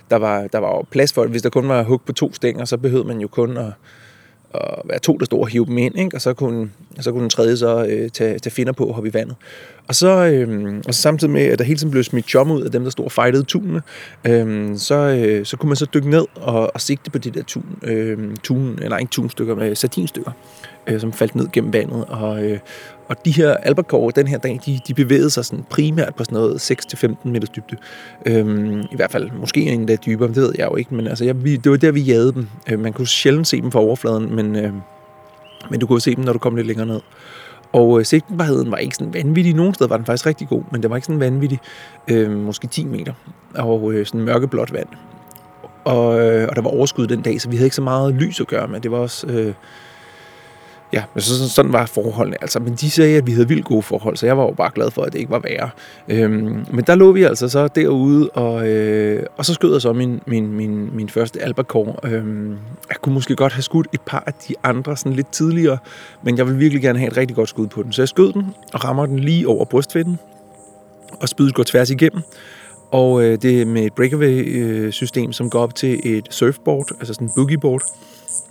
der, 0.10 0.16
var, 0.16 0.48
der 0.48 0.60
var 0.60 0.86
plads 0.92 1.14
for 1.14 1.22
det. 1.22 1.32
Hvis 1.32 1.42
der 1.42 1.50
kun 1.50 1.68
var 1.68 1.84
hug 1.84 2.02
på 2.02 2.14
to 2.14 2.34
stænger, 2.34 2.66
så 2.66 2.78
behøvede 2.78 3.08
man 3.08 3.22
jo 3.22 3.28
kun 3.28 3.58
at, 3.58 3.72
at 4.54 4.82
være 4.86 5.00
to, 5.00 5.18
der 5.18 5.26
stod 5.26 5.40
og 5.40 5.48
hive 5.48 5.66
dem 5.66 5.78
ind, 5.78 6.00
ikke? 6.00 6.16
og 6.16 6.22
så 6.22 6.34
kunne, 6.34 6.70
så 7.00 7.12
kunne 7.12 7.22
den 7.22 7.30
tredje 7.30 7.58
så 7.58 7.86
øh, 7.86 8.10
tage, 8.10 8.40
tage 8.40 8.52
finder 8.52 8.74
på 8.74 8.86
og 8.86 8.94
hoppe 8.94 9.10
i 9.10 9.14
vandet. 9.14 9.36
Og 9.88 9.96
så, 9.96 10.26
øh, 10.26 10.78
og 10.88 10.94
så 10.94 11.02
samtidig 11.02 11.34
med, 11.34 11.42
at 11.42 11.60
der 11.60 11.66
hele 11.66 11.80
tiden 11.80 11.92
blev 11.92 12.04
smidt 12.04 12.28
chum 12.28 12.52
ud 12.52 12.62
af 12.62 12.72
dem, 12.72 12.84
der 12.84 12.90
stod 12.90 13.06
og 13.06 13.12
fightede 13.12 13.44
tunene, 13.44 13.82
øh, 14.28 14.78
så, 14.78 14.96
øh, 14.96 15.46
så 15.46 15.58
kunne 15.58 15.68
man 15.68 15.76
så 15.76 15.86
dykke 15.94 16.10
ned 16.10 16.26
og, 16.36 16.72
og 16.74 16.82
sigte 16.82 17.12
på 17.12 17.18
de 17.18 17.32
der 17.32 17.44
tun, 17.44 17.80
øh, 17.84 18.36
tun, 18.44 18.80
eller 18.82 18.98
ikke 18.98 19.10
tunstykker, 19.10 19.56
men 19.56 19.70
øh, 19.70 19.76
sardinstykker, 19.76 20.32
øh, 20.88 21.00
som 21.00 21.14
faldt 21.14 21.36
ned 21.36 21.48
gennem 21.54 21.74
vandet. 21.74 22.06
Og, 22.06 22.44
øh, 22.44 22.60
og 23.10 23.26
de 23.26 23.32
her 23.32 23.54
albacore 23.54 24.12
den 24.16 24.28
her 24.28 24.38
dag, 24.38 24.60
de, 24.66 24.80
de 24.88 24.94
bevægede 24.94 25.30
sig 25.30 25.46
sådan 25.46 25.66
primært 25.70 26.16
på 26.16 26.24
sådan 26.24 26.36
noget 26.36 26.72
6-15 26.72 27.16
meters 27.24 27.50
dybde. 27.50 27.78
Øhm, 28.26 28.82
I 28.92 28.96
hvert 28.96 29.12
fald 29.12 29.32
måske 29.32 29.62
endda 29.62 29.96
dybere, 29.96 30.28
det 30.28 30.36
ved 30.36 30.54
jeg 30.58 30.68
jo 30.72 30.76
ikke, 30.76 30.96
men 30.96 31.08
altså, 31.08 31.26
jeg, 31.26 31.44
vi, 31.44 31.56
det 31.56 31.72
var 31.72 31.78
der, 31.78 31.92
vi 31.92 32.02
jagede 32.02 32.34
dem. 32.34 32.48
Øh, 32.72 32.80
man 32.80 32.94
kunne 32.94 33.08
sjældent 33.08 33.48
se 33.48 33.62
dem 33.62 33.72
fra 33.72 33.80
overfladen, 33.80 34.36
men, 34.36 34.56
øh, 34.56 34.74
men 35.70 35.80
du 35.80 35.88
kunne 35.88 36.02
se 36.02 36.16
dem, 36.16 36.24
når 36.24 36.34
du 36.34 36.40
kom 36.40 36.56
lidt 36.56 36.68
længere 36.68 36.88
ned. 36.88 37.00
Og 37.72 38.00
øh, 38.00 38.06
sigtbarheden 38.06 38.72
var 38.72 38.78
ikke 38.78 38.96
sådan 38.96 39.14
vanvittig. 39.14 39.54
Nogle 39.54 39.74
steder 39.74 39.88
var 39.88 39.98
den 39.98 40.06
faktisk 40.06 40.26
rigtig 40.26 40.48
god, 40.48 40.64
men 40.72 40.82
det 40.82 40.90
var 40.90 40.96
ikke 40.96 41.06
sådan 41.06 41.20
vanvittig. 41.20 41.60
Øh, 42.08 42.32
måske 42.32 42.68
10 42.68 42.86
meter. 42.86 43.14
Og 43.56 43.94
øh, 43.94 44.06
sådan 44.06 44.22
mørkeblåt 44.22 44.74
vand. 44.74 44.88
Og, 45.84 46.20
øh, 46.20 46.48
og 46.50 46.56
der 46.56 46.62
var 46.62 46.70
overskud 46.70 47.08
den 47.08 47.22
dag, 47.22 47.42
så 47.42 47.50
vi 47.50 47.56
havde 47.56 47.66
ikke 47.66 47.76
så 47.76 47.82
meget 47.82 48.14
lys 48.14 48.40
at 48.40 48.48
gøre 48.48 48.68
med. 48.68 48.80
Det 48.80 48.92
var 48.92 48.98
også... 48.98 49.28
Øh, 49.28 49.54
Ja, 50.94 51.04
men 51.14 51.22
så, 51.22 51.50
sådan 51.50 51.74
var 51.74 51.86
forholdene 51.86 52.38
altså. 52.42 52.60
Men 52.60 52.74
de 52.74 52.92
sagde, 52.92 53.18
at 53.18 53.28
vi 53.28 53.32
havde 53.32 53.48
vildt 53.48 53.66
gode 53.66 53.82
forhold, 53.82 54.18
så 54.18 54.26
jeg 54.26 54.38
var 54.38 54.44
jo 54.44 54.52
bare 54.52 54.72
glad 54.76 54.92
for, 54.92 55.02
at 55.02 55.14
det 55.14 55.20
ikke 55.20 55.32
var 55.32 55.40
værre. 55.40 55.70
Øhm, 56.08 56.66
men 56.72 56.84
der 56.88 56.96
lå 56.96 57.12
vi 57.12 57.24
altså 57.24 57.50
så 57.50 57.68
derude, 57.68 58.30
og, 58.30 58.68
øh, 58.68 59.24
og 59.38 59.46
så 59.46 59.54
skød 59.54 59.72
jeg 59.72 59.82
så 59.82 59.94
min, 59.94 60.22
min, 60.26 60.54
min, 60.54 60.96
min 60.96 61.10
første 61.10 61.42
albacore. 61.42 61.96
Øhm, 62.04 62.58
jeg 62.90 62.98
kunne 63.02 63.14
måske 63.14 63.36
godt 63.36 63.54
have 63.54 63.64
skudt 63.64 63.88
et 63.94 64.02
par 64.02 64.24
af 64.28 64.34
de 64.34 64.54
andre 64.64 64.98
sådan 64.98 65.14
lidt 65.14 65.32
tidligere, 65.32 65.78
men 66.24 66.38
jeg 66.38 66.46
ville 66.46 66.60
virkelig 66.60 66.82
gerne 66.82 67.00
have 67.00 67.12
et 67.12 67.18
rigtig 67.18 67.36
godt 67.36 67.50
skud 67.50 67.68
på 67.68 67.84
den. 67.84 67.92
Så 67.92 68.02
jeg 68.02 68.10
skød 68.10 68.34
den 68.34 68.46
og 68.74 68.84
rammer 68.84 69.06
den 69.06 69.20
lige 69.20 69.48
over 69.48 69.66
brystfætten, 69.66 70.20
og 71.22 71.30
spydet 71.30 71.56
går 71.56 71.64
tværs 71.64 71.90
igennem. 71.90 72.22
Og 72.92 73.24
øh, 73.24 73.38
det 73.42 73.62
er 73.62 73.66
med 73.66 73.86
et 73.86 73.94
breakaway-system, 73.94 75.28
øh, 75.28 75.34
som 75.34 75.50
går 75.50 75.60
op 75.60 75.76
til 75.76 76.18
et 76.18 76.28
surfboard, 76.30 76.88
altså 77.00 77.14
sådan 77.14 77.28
en 77.28 77.32
boogieboard, 77.36 77.82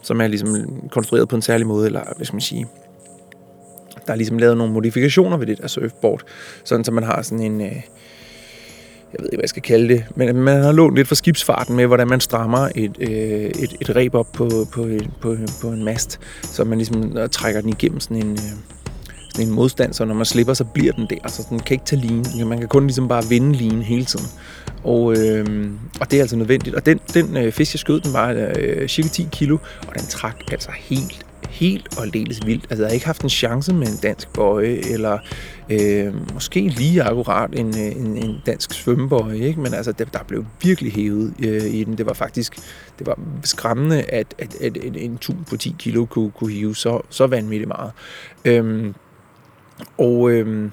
som 0.02 0.20
er 0.20 0.26
ligesom 0.26 0.66
konstrueret 0.90 1.28
på 1.28 1.36
en 1.36 1.42
særlig 1.42 1.66
måde, 1.66 1.86
eller 1.86 2.02
hvad 2.16 2.26
skal 2.26 2.34
man 2.34 2.40
sige, 2.40 2.66
der 4.06 4.12
er 4.12 4.16
ligesom 4.16 4.38
lavet 4.38 4.56
nogle 4.56 4.72
modifikationer 4.72 5.36
ved 5.36 5.46
det 5.46 5.58
der 5.58 5.66
surfboard, 5.66 6.22
sådan 6.64 6.84
så 6.84 6.92
man 6.92 7.04
har 7.04 7.22
sådan 7.22 7.44
en, 7.44 7.60
øh, 7.60 7.82
jeg 9.12 9.18
ved 9.18 9.26
ikke, 9.26 9.36
hvad 9.36 9.42
jeg 9.42 9.48
skal 9.48 9.62
kalde 9.62 9.88
det, 9.88 10.04
men 10.14 10.36
man 10.36 10.62
har 10.62 10.72
lånt 10.72 10.96
lidt 10.96 11.08
fra 11.08 11.14
skibsfarten 11.14 11.76
med, 11.76 11.86
hvordan 11.86 12.08
man 12.08 12.20
strammer 12.20 12.68
et, 12.74 12.96
øh, 13.00 13.10
et, 13.10 13.76
et 13.80 13.96
reb 13.96 14.14
op 14.14 14.26
på, 14.32 14.48
på, 14.72 14.88
på, 15.20 15.36
på 15.60 15.68
en 15.68 15.84
mast, 15.84 16.20
så 16.42 16.64
man 16.64 16.78
ligesom 16.78 17.16
øh, 17.16 17.28
trækker 17.28 17.60
den 17.60 17.70
igennem 17.70 18.00
sådan 18.00 18.16
en, 18.16 18.32
øh, 18.32 18.77
en 19.40 19.50
modstand, 19.50 19.92
så 19.92 20.04
når 20.04 20.14
man 20.14 20.26
slipper, 20.26 20.54
så 20.54 20.64
bliver 20.64 20.92
den 20.92 21.06
der, 21.10 21.28
så 21.28 21.46
den 21.50 21.60
kan 21.60 21.74
ikke 21.74 21.84
tage 21.84 22.00
line. 22.00 22.44
Man 22.44 22.58
kan 22.58 22.68
kun 22.68 22.86
ligesom 22.86 23.08
bare 23.08 23.24
vinde 23.28 23.52
line 23.52 23.84
hele 23.84 24.04
tiden. 24.04 24.26
Og, 24.84 25.16
øh, 25.16 25.70
og 26.00 26.10
det 26.10 26.16
er 26.16 26.20
altså 26.20 26.36
nødvendigt. 26.36 26.76
Og 26.76 26.86
den, 26.86 27.00
den 27.14 27.36
øh, 27.36 27.52
fisk, 27.52 27.74
jeg 27.74 27.80
skød, 27.80 28.00
den 28.00 28.12
var 28.12 28.50
øh, 28.58 28.88
cirka 28.88 29.08
10 29.08 29.28
kilo, 29.32 29.58
og 29.88 29.94
den 29.94 30.06
trak 30.06 30.36
altså 30.52 30.70
helt, 30.74 31.26
helt 31.48 31.98
og 31.98 32.02
aldeles 32.02 32.46
vildt. 32.46 32.66
Altså, 32.70 32.82
jeg 32.82 32.88
har 32.88 32.94
ikke 32.94 33.06
haft 33.06 33.22
en 33.22 33.30
chance 33.30 33.74
med 33.74 33.86
en 33.86 33.96
dansk 34.02 34.32
bøje, 34.32 34.80
eller 34.90 35.18
øh, 35.70 36.34
måske 36.34 36.60
lige 36.60 37.02
akkurat 37.02 37.50
en, 37.52 37.68
øh, 37.68 37.96
en, 37.96 38.16
en 38.16 38.36
dansk 38.46 38.72
svømmebøje, 38.72 39.38
ikke? 39.38 39.60
men 39.60 39.74
altså, 39.74 39.92
der, 39.92 40.04
der 40.04 40.18
blev 40.28 40.44
virkelig 40.62 40.92
hævet 40.92 41.34
øh, 41.44 41.64
i 41.64 41.84
den. 41.84 41.98
Det 41.98 42.06
var 42.06 42.12
faktisk 42.12 42.56
det 42.98 43.06
var 43.06 43.18
skræmmende, 43.44 44.02
at, 44.02 44.34
at, 44.38 44.54
at 44.60 44.76
en, 44.82 44.94
en 44.94 45.18
tun 45.18 45.44
på 45.50 45.56
10 45.56 45.74
kilo 45.78 46.04
kunne, 46.04 46.30
kunne 46.30 46.52
hive 46.52 46.76
så, 46.76 47.00
så 47.10 47.26
vanvittigt 47.26 47.68
meget. 47.68 47.92
Øh, 48.44 48.92
og... 49.98 50.30
Øh, 50.30 50.70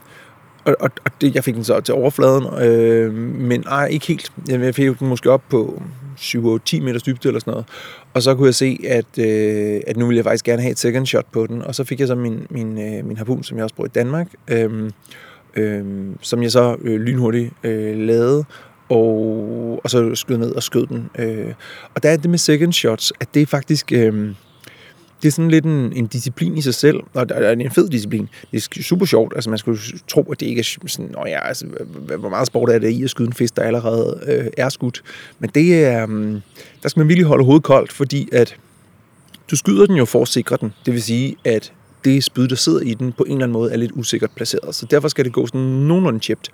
og, 0.66 0.76
og, 0.80 0.90
og 1.06 1.12
det, 1.22 1.36
jeg 1.36 1.44
fik 1.44 1.56
den 1.56 1.64
så 1.64 1.80
til 1.80 1.94
overfladen, 1.94 2.64
øh, 2.64 3.14
men 3.14 3.64
ej, 3.64 3.88
ikke 3.88 4.08
helt. 4.08 4.32
Jeg 4.48 4.76
fik 4.76 5.00
den 5.00 5.08
måske 5.08 5.32
op 5.32 5.42
på 5.50 5.82
7-10 6.18 6.82
meters 6.82 7.04
dybde 7.04 7.30
eller 7.30 7.40
sådan 7.40 7.52
noget. 7.52 7.66
Og 8.14 8.22
så 8.22 8.36
kunne 8.36 8.46
jeg 8.46 8.56
se, 8.56 8.80
at, 8.88 9.20
øh, 9.20 9.82
at 9.88 9.98
nu 9.98 10.06
ville 10.06 10.18
jeg 10.18 10.26
faktisk 10.26 10.46
gerne 10.46 10.62
have 10.62 10.72
et 10.72 10.80
second 10.80 11.06
shot 11.06 11.26
på 11.32 11.48
den. 11.48 11.62
Og 11.62 11.76
så 11.76 11.84
fik 11.84 12.00
jeg 12.00 12.08
så 12.08 12.16
min, 12.16 12.48
min, 12.50 12.98
øh, 12.98 13.06
min 13.06 13.18
harpun, 13.18 13.44
som 13.44 13.58
jeg 13.58 13.64
også 13.64 13.76
bruger 13.76 13.88
i 13.88 13.92
Danmark, 13.96 14.28
øh, 14.48 14.92
øh, 15.56 15.86
som 16.22 16.44
jeg 16.44 16.52
så 16.52 16.76
øh, 16.82 17.02
lynhurtigt 17.02 17.54
øh, 17.64 17.98
lavede, 17.98 18.46
og, 18.90 19.82
og 19.84 19.90
så 19.90 20.16
skød 20.16 20.38
ned 20.38 20.52
og 20.52 20.64
skød 20.64 20.88
den. 20.88 21.10
Øh. 21.20 21.54
Og 21.96 22.04
der 22.04 22.10
er 22.10 22.18
det 22.18 22.30
med 22.30 22.38
second 22.38 22.74
shots, 22.74 23.14
at 23.20 23.28
det 23.34 23.42
er 23.42 23.46
faktisk... 23.46 23.92
Øh, 23.92 24.36
det 25.22 25.28
er 25.28 25.32
sådan 25.32 25.52
lidt 25.52 25.66
en, 25.66 25.94
en 25.94 26.08
disciplin 26.08 26.58
i 26.58 26.62
sig 26.62 26.74
selv, 26.74 27.00
og 27.14 27.30
det 27.30 27.38
er 27.38 27.52
en 27.52 27.72
fed 27.72 27.90
disciplin. 27.90 28.30
Det 28.52 28.70
er 28.78 28.84
super 28.84 29.06
sjovt. 29.06 29.34
Altså, 29.36 29.50
man 29.50 29.60
skulle 29.60 29.80
tro, 30.08 30.32
at 30.32 30.40
det 30.40 30.46
ikke 30.46 30.60
er 30.60 30.88
sådan, 30.88 31.12
Nå 31.12 31.24
ja, 31.26 31.48
altså, 31.48 31.66
hvor 32.20 32.30
meget 32.30 32.48
sport 32.48 32.70
er 32.70 32.80
det 32.80 32.90
i 32.90 33.04
at 33.04 33.10
skyde 33.10 33.28
en 33.28 33.34
fisk, 33.34 33.56
der 33.56 33.62
allerede 33.62 34.24
øh, 34.28 34.46
er 34.58 34.70
skudt. 34.70 35.04
Men 35.40 35.50
det 35.56 35.86
er, 35.86 36.04
um, 36.04 36.42
der 36.84 36.90
skal 36.90 37.00
man 37.00 37.08
virkelig 37.08 37.28
holde 37.28 37.46
hovedet 37.46 37.64
koldt, 37.64 37.92
fordi 37.92 38.30
at 38.32 38.56
du 39.52 39.56
skyder 39.56 39.86
den 39.86 39.96
jo 39.96 40.06
for 40.06 40.22
at 40.22 40.28
sikre 40.28 40.58
den. 40.62 40.74
Det 40.86 40.94
vil 40.94 41.04
sige, 41.04 41.36
at 41.46 41.74
det 42.06 42.24
spyd, 42.24 42.48
der 42.48 42.56
sidder 42.56 42.80
i 42.80 42.94
den, 42.94 43.12
på 43.12 43.24
en 43.24 43.32
eller 43.32 43.44
anden 43.44 43.54
måde 43.54 43.72
er 43.72 43.78
lidt 43.78 43.92
usikkert 43.96 44.32
placeret. 44.36 44.76
Så 44.76 44.86
derfor 44.86 45.08
skal 45.08 45.26
det 45.26 45.34
gå 45.34 45.48
sådan 45.48 45.62
nogenlunde 45.62 46.20
chipped. 46.20 46.46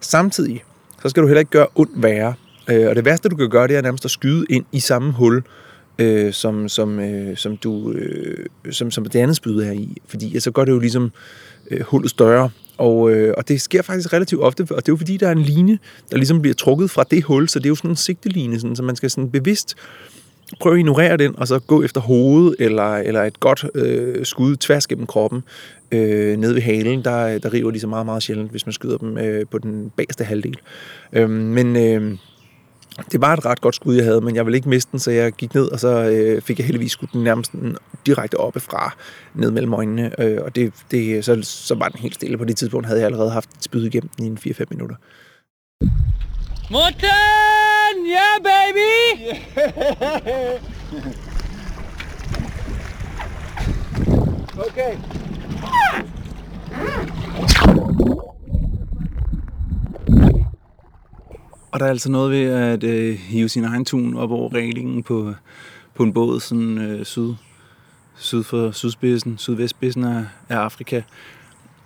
Samtidig, 0.00 0.64
så 1.02 1.08
skal 1.08 1.22
du 1.22 1.28
heller 1.28 1.40
ikke 1.40 1.50
gøre 1.50 1.66
ondt 1.74 2.02
værre. 2.02 2.34
Øh, 2.70 2.88
og 2.88 2.96
det 2.96 3.04
værste, 3.04 3.28
du 3.28 3.36
kan 3.36 3.50
gøre, 3.50 3.68
det 3.68 3.76
er 3.76 3.82
nærmest 3.82 4.04
at 4.04 4.10
skyde 4.10 4.46
ind 4.50 4.64
i 4.72 4.80
samme 4.80 5.12
hul, 5.12 5.42
øh, 6.00 6.32
som, 6.32 6.68
som, 6.68 7.00
øh, 7.00 7.36
som, 7.36 7.56
du, 7.56 7.92
øh, 7.92 8.46
som, 8.70 8.90
som 8.90 9.04
det 9.04 9.18
andet 9.18 9.36
spyd 9.36 9.60
er 9.60 9.72
i. 9.72 9.96
Fordi 10.06 10.40
så 10.40 10.50
så 10.50 10.54
gør 10.54 10.64
det 10.64 10.72
jo 10.72 10.78
ligesom 10.78 11.12
øh, 11.70 11.80
hullet 11.80 12.10
større. 12.10 12.50
Og, 12.76 13.10
øh, 13.10 13.34
og 13.36 13.48
det 13.48 13.60
sker 13.60 13.82
faktisk 13.82 14.12
relativt 14.12 14.42
ofte, 14.42 14.60
og 14.60 14.68
det 14.68 14.88
er 14.88 14.92
jo 14.92 14.96
fordi, 14.96 15.16
der 15.16 15.28
er 15.28 15.32
en 15.32 15.42
line, 15.42 15.78
der 16.10 16.16
ligesom 16.16 16.42
bliver 16.42 16.54
trukket 16.54 16.90
fra 16.90 17.04
det 17.10 17.24
hul, 17.24 17.48
så 17.48 17.58
det 17.58 17.64
er 17.64 17.68
jo 17.68 17.74
sådan 17.74 17.90
en 17.90 17.96
sigteline, 17.96 18.60
sådan, 18.60 18.76
så 18.76 18.82
man 18.82 18.96
skal 18.96 19.10
sådan 19.10 19.30
bevidst 19.30 19.74
prøve 20.60 20.74
at 20.74 20.78
ignorere 20.78 21.16
den, 21.16 21.38
og 21.38 21.48
så 21.48 21.58
gå 21.58 21.82
efter 21.82 22.00
hovedet, 22.00 22.56
eller, 22.58 22.96
eller 22.96 23.22
et 23.22 23.40
godt 23.40 23.66
øh, 23.74 24.24
skud 24.24 24.56
tværs 24.56 24.86
gennem 24.86 25.06
kroppen, 25.06 25.42
øh, 25.92 26.36
ned 26.36 26.52
ved 26.52 26.62
halen, 26.62 27.04
der, 27.04 27.38
der 27.38 27.52
river 27.52 27.70
de 27.70 27.80
så 27.80 27.86
meget, 27.86 28.06
meget 28.06 28.22
sjældent, 28.22 28.50
hvis 28.50 28.66
man 28.66 28.72
skyder 28.72 28.96
dem 28.96 29.18
øh, 29.18 29.46
på 29.50 29.58
den 29.58 29.92
bagerste 29.96 30.24
halvdel. 30.24 30.58
Øh, 31.12 31.30
men, 31.30 31.76
øh, 31.76 32.18
det 33.12 33.20
var 33.20 33.32
et 33.32 33.46
ret 33.46 33.60
godt 33.60 33.74
skud, 33.74 33.94
jeg 33.94 34.04
havde, 34.04 34.20
men 34.20 34.36
jeg 34.36 34.46
ville 34.46 34.56
ikke 34.56 34.68
miste 34.68 34.92
den, 34.92 35.00
så 35.00 35.10
jeg 35.10 35.32
gik 35.32 35.54
ned, 35.54 35.66
og 35.66 35.80
så 35.80 35.88
øh, 35.88 36.42
fik 36.42 36.58
jeg 36.58 36.66
heldigvis 36.66 36.92
skudt 36.92 37.12
den 37.12 37.24
nærmest 37.24 37.52
direkte 38.06 38.34
oppefra, 38.34 38.96
ned 39.34 39.50
mellem 39.50 39.72
øjnene, 39.72 40.20
øh, 40.20 40.38
og 40.44 40.56
det, 40.56 40.72
det, 40.90 41.24
så, 41.24 41.38
så 41.42 41.74
var 41.74 41.88
den 41.88 42.00
helt 42.00 42.14
stille. 42.14 42.38
På 42.38 42.44
det 42.44 42.56
tidspunkt 42.56 42.86
havde 42.86 43.00
jeg 43.00 43.06
allerede 43.06 43.30
haft 43.30 43.50
et 43.50 43.64
spyd 43.64 43.84
igennem 43.84 44.10
i 44.18 44.22
en 44.22 44.38
4-5 44.46 44.64
minutter. 44.70 44.96
Morten! 46.70 47.08
Yeah, 48.06 48.40
baby! 48.44 48.90
Okay. 54.68 54.96
Og 61.72 61.80
der 61.80 61.86
er 61.86 61.90
altså 61.90 62.10
noget 62.10 62.30
ved 62.30 62.44
at 62.44 62.84
øh, 62.84 63.14
hive 63.14 63.48
sin 63.48 63.64
egen 63.64 63.84
tun 63.84 64.16
op 64.16 64.30
over 64.30 64.54
reglingen 64.54 65.02
på, 65.02 65.34
på 65.94 66.02
en 66.02 66.12
båd 66.12 66.40
sådan 66.40 66.78
øh, 66.78 67.04
syd, 67.04 67.34
syd 68.16 68.42
for 68.42 68.70
sydspidsen, 68.70 69.38
sydvestspidsen 69.38 70.04
af, 70.04 70.24
af 70.48 70.56
Afrika. 70.56 71.02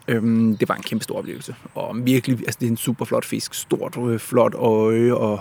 Øhm, 0.09 0.57
det 0.57 0.68
var 0.68 0.75
en 0.75 0.83
kæmpe 0.83 1.05
stor 1.05 1.18
oplevelse. 1.18 1.55
Og 1.75 2.07
virkelig, 2.07 2.38
altså 2.38 2.59
det 2.61 2.66
er 2.66 2.70
en 2.70 2.77
super 2.77 3.05
flot 3.05 3.25
fisk. 3.25 3.55
Stort, 3.55 3.97
øh, 3.99 4.18
flot 4.18 4.55
øje 4.55 5.14
og 5.14 5.40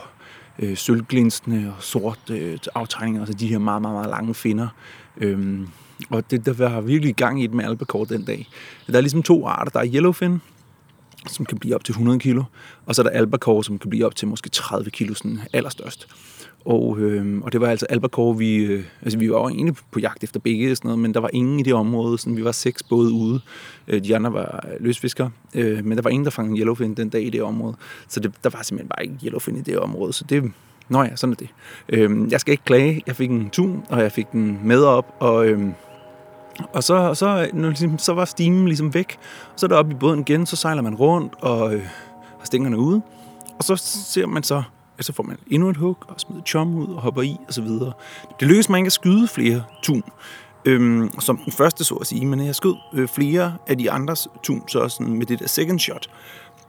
øh, 0.59 0.77
sølvglinsende 0.77 1.73
og 1.77 1.83
sort 1.83 2.29
øh, 2.29 2.57
aftegninger. 2.75 3.21
Altså 3.21 3.33
de 3.33 3.47
her 3.47 3.57
meget, 3.57 3.81
meget, 3.81 3.95
meget 3.95 4.09
lange 4.09 4.33
finder. 4.33 4.67
Øhm, 5.17 5.67
og 6.09 6.31
det, 6.31 6.45
der 6.45 6.53
var 6.53 6.81
virkelig 6.81 7.15
gang 7.15 7.41
i 7.41 7.45
et 7.45 7.53
med 7.53 7.65
albacore 7.65 8.05
den 8.09 8.25
dag. 8.25 8.47
Der 8.87 8.97
er 8.97 9.01
ligesom 9.01 9.23
to 9.23 9.47
arter. 9.47 9.71
Der 9.71 9.79
er 9.79 9.93
yellowfin, 9.93 10.41
som 11.27 11.45
kan 11.45 11.57
blive 11.57 11.75
op 11.75 11.83
til 11.83 11.91
100 11.91 12.19
kilo, 12.19 12.43
og 12.85 12.95
så 12.95 13.01
er 13.01 13.03
der 13.03 13.11
albacore, 13.11 13.63
som 13.63 13.79
kan 13.79 13.89
blive 13.89 14.05
op 14.05 14.15
til 14.15 14.27
måske 14.27 14.49
30 14.49 14.89
kilo, 14.89 15.13
sådan 15.13 15.39
allerstørst. 15.53 16.07
Og, 16.65 16.99
øh, 16.99 17.41
og 17.41 17.51
det 17.51 17.61
var 17.61 17.67
altså 17.67 17.85
albacore, 17.85 18.37
vi, 18.37 18.55
øh, 18.55 18.83
altså 19.01 19.19
vi 19.19 19.31
var 19.31 19.39
jo 19.39 19.47
egentlig 19.47 19.75
på 19.91 19.99
jagt 19.99 20.23
efter 20.23 20.39
begge, 20.39 20.71
og 20.71 20.77
sådan 20.77 20.87
noget, 20.87 20.99
men 20.99 21.13
der 21.13 21.19
var 21.19 21.29
ingen 21.33 21.59
i 21.59 21.63
det 21.63 21.73
område, 21.73 22.17
sådan, 22.17 22.37
vi 22.37 22.43
var 22.43 22.51
seks 22.51 22.83
både 22.83 23.11
ude, 23.11 23.39
øh, 23.87 24.03
de 24.03 24.15
andre 24.15 24.33
var 24.33 24.65
løsfiskere, 24.79 25.31
øh, 25.55 25.85
men 25.85 25.97
der 25.97 26.03
var 26.03 26.09
ingen, 26.09 26.25
der 26.25 26.31
fangede 26.31 26.59
yellowfin 26.59 26.93
den 26.93 27.09
dag 27.09 27.23
i 27.23 27.29
det 27.29 27.41
område, 27.41 27.75
så 28.07 28.19
det, 28.19 28.31
der 28.43 28.49
var 28.49 28.61
simpelthen 28.61 28.89
bare 28.89 29.03
ikke 29.03 29.15
yellowfin 29.25 29.57
i 29.57 29.61
det 29.61 29.79
område, 29.79 30.13
så 30.13 30.25
det, 30.29 30.51
nå 30.89 31.03
ja, 31.03 31.15
sådan 31.15 31.33
er 31.33 31.37
det. 31.37 31.49
Øh, 31.89 32.31
jeg 32.31 32.39
skal 32.39 32.51
ikke 32.51 32.63
klage, 32.63 33.03
jeg 33.07 33.15
fik 33.15 33.29
en 33.29 33.49
tun, 33.49 33.83
og 33.89 34.01
jeg 34.01 34.11
fik 34.11 34.31
den 34.31 34.59
med 34.63 34.83
op, 34.83 35.15
og, 35.19 35.47
øh, 35.47 35.61
og 36.73 36.83
så, 36.83 37.13
så, 37.13 37.49
ligesom, 37.53 37.97
så 37.97 38.13
var 38.13 38.25
stimen 38.25 38.65
ligesom 38.65 38.93
væk. 38.93 39.17
Så 39.55 39.65
er 39.65 39.67
der 39.67 39.75
oppe 39.75 39.91
i 39.91 39.95
båden 39.95 40.19
igen, 40.19 40.45
så 40.45 40.55
sejler 40.55 40.81
man 40.81 40.95
rundt 40.95 41.33
og 41.41 41.75
øh, 41.75 41.81
har 42.39 42.45
stængerne 42.45 42.77
ude. 42.77 43.01
Og 43.57 43.63
så 43.63 43.75
ser 43.75 44.27
man 44.27 44.43
så, 44.43 44.63
at 44.97 45.05
så 45.05 45.13
får 45.13 45.23
man 45.23 45.37
endnu 45.47 45.69
et 45.69 45.77
hug 45.77 45.97
og 46.07 46.19
smider 46.19 46.41
chum 46.43 46.75
ud 46.75 46.87
og 46.87 47.01
hopper 47.01 47.21
i 47.21 47.37
og 47.47 47.53
så 47.53 47.61
videre. 47.61 47.91
Det 48.39 48.47
lykkedes 48.47 48.69
mig 48.69 48.77
ikke 48.77 48.87
at 48.87 48.93
skyde 48.93 49.27
flere 49.27 49.63
tun, 49.83 50.03
øhm, 50.65 51.19
som 51.19 51.37
den 51.37 51.51
første 51.53 51.83
så 51.83 51.95
at 51.95 52.07
sige, 52.07 52.25
men 52.25 52.45
jeg 52.45 52.55
skød 52.55 52.75
øh, 52.93 53.07
flere 53.07 53.53
af 53.67 53.77
de 53.77 53.91
andres 53.91 54.27
tun 54.43 54.67
så 54.67 54.89
sådan 54.89 55.13
med 55.13 55.25
det 55.25 55.39
der 55.39 55.47
second 55.47 55.79
shot. 55.79 56.07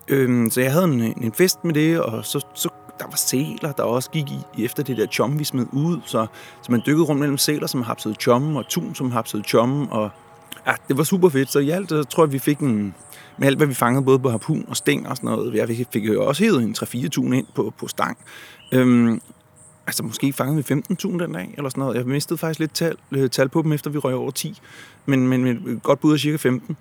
Øhm, 0.09 0.51
så 0.51 0.61
jeg 0.61 0.73
havde 0.73 0.85
en, 0.85 1.01
en 1.01 1.33
fest 1.33 1.65
med 1.65 1.75
det, 1.75 2.01
og 2.01 2.25
så, 2.25 2.47
så 2.55 2.69
der 2.99 3.07
var 3.07 3.17
sæler, 3.17 3.73
der 3.73 3.83
også 3.83 4.11
gik 4.11 4.31
i, 4.31 4.65
efter 4.65 4.83
det 4.83 4.97
der 4.97 5.07
chum, 5.07 5.39
vi 5.39 5.45
smed 5.45 5.67
ud. 5.73 6.01
Så, 6.05 6.27
så 6.63 6.73
man 6.73 6.83
dykkede 6.87 7.05
rundt 7.05 7.21
mellem 7.21 7.39
sæler, 7.39 7.67
som 7.67 7.83
hapsede 7.83 8.15
chum, 8.15 8.57
og 8.57 8.69
tun, 8.69 8.95
som 8.95 9.11
hapsede 9.11 9.43
chum. 9.43 9.89
Og 9.91 10.11
ja, 10.67 10.73
det 10.89 10.99
var 10.99 11.05
super 11.05 11.29
fedt. 11.29 11.53
Så 11.53 11.59
i 11.59 11.71
alt, 11.71 11.89
så 11.89 12.05
tror 12.05 12.25
jeg, 12.25 12.33
vi 12.33 12.39
fik 12.39 12.59
en, 12.59 12.95
med 13.39 13.47
alt, 13.47 13.57
hvad 13.57 13.67
vi 13.67 13.75
fangede, 13.75 14.05
både 14.05 14.19
på 14.19 14.31
harpun 14.31 14.65
og 14.69 14.77
stæng 14.77 15.09
og 15.09 15.17
sådan 15.17 15.31
noget. 15.31 15.55
Jeg 15.55 15.87
fik 15.93 16.09
jo 16.09 16.27
også 16.27 16.45
hævet 16.45 16.63
en 16.63 16.75
3-4 16.79 17.09
tun 17.09 17.33
ind 17.33 17.47
på, 17.55 17.73
på 17.79 17.89
stang. 17.89 18.19
Øhm, 18.73 19.21
altså 19.87 20.03
måske 20.03 20.33
fangede 20.33 20.57
vi 20.57 20.63
15 20.63 20.97
tun 20.97 21.19
den 21.19 21.33
dag, 21.33 21.55
eller 21.57 21.71
sådan 21.71 21.81
noget. 21.81 21.97
Jeg 21.97 22.07
mistede 22.07 22.39
faktisk 22.39 22.61
lidt 22.61 22.75
tal, 22.75 22.97
øh, 23.13 23.31
tal 23.31 23.49
på 23.49 23.63
dem, 23.63 23.73
efter 23.73 23.91
vi 23.91 23.99
røg 23.99 24.15
over 24.15 24.31
10. 24.31 24.61
Men, 25.07 25.29
men, 25.29 25.45
men 25.45 25.81
godt 25.83 26.01
bud 26.01 26.13
af 26.13 26.19
cirka 26.19 26.37
15. 26.37 26.77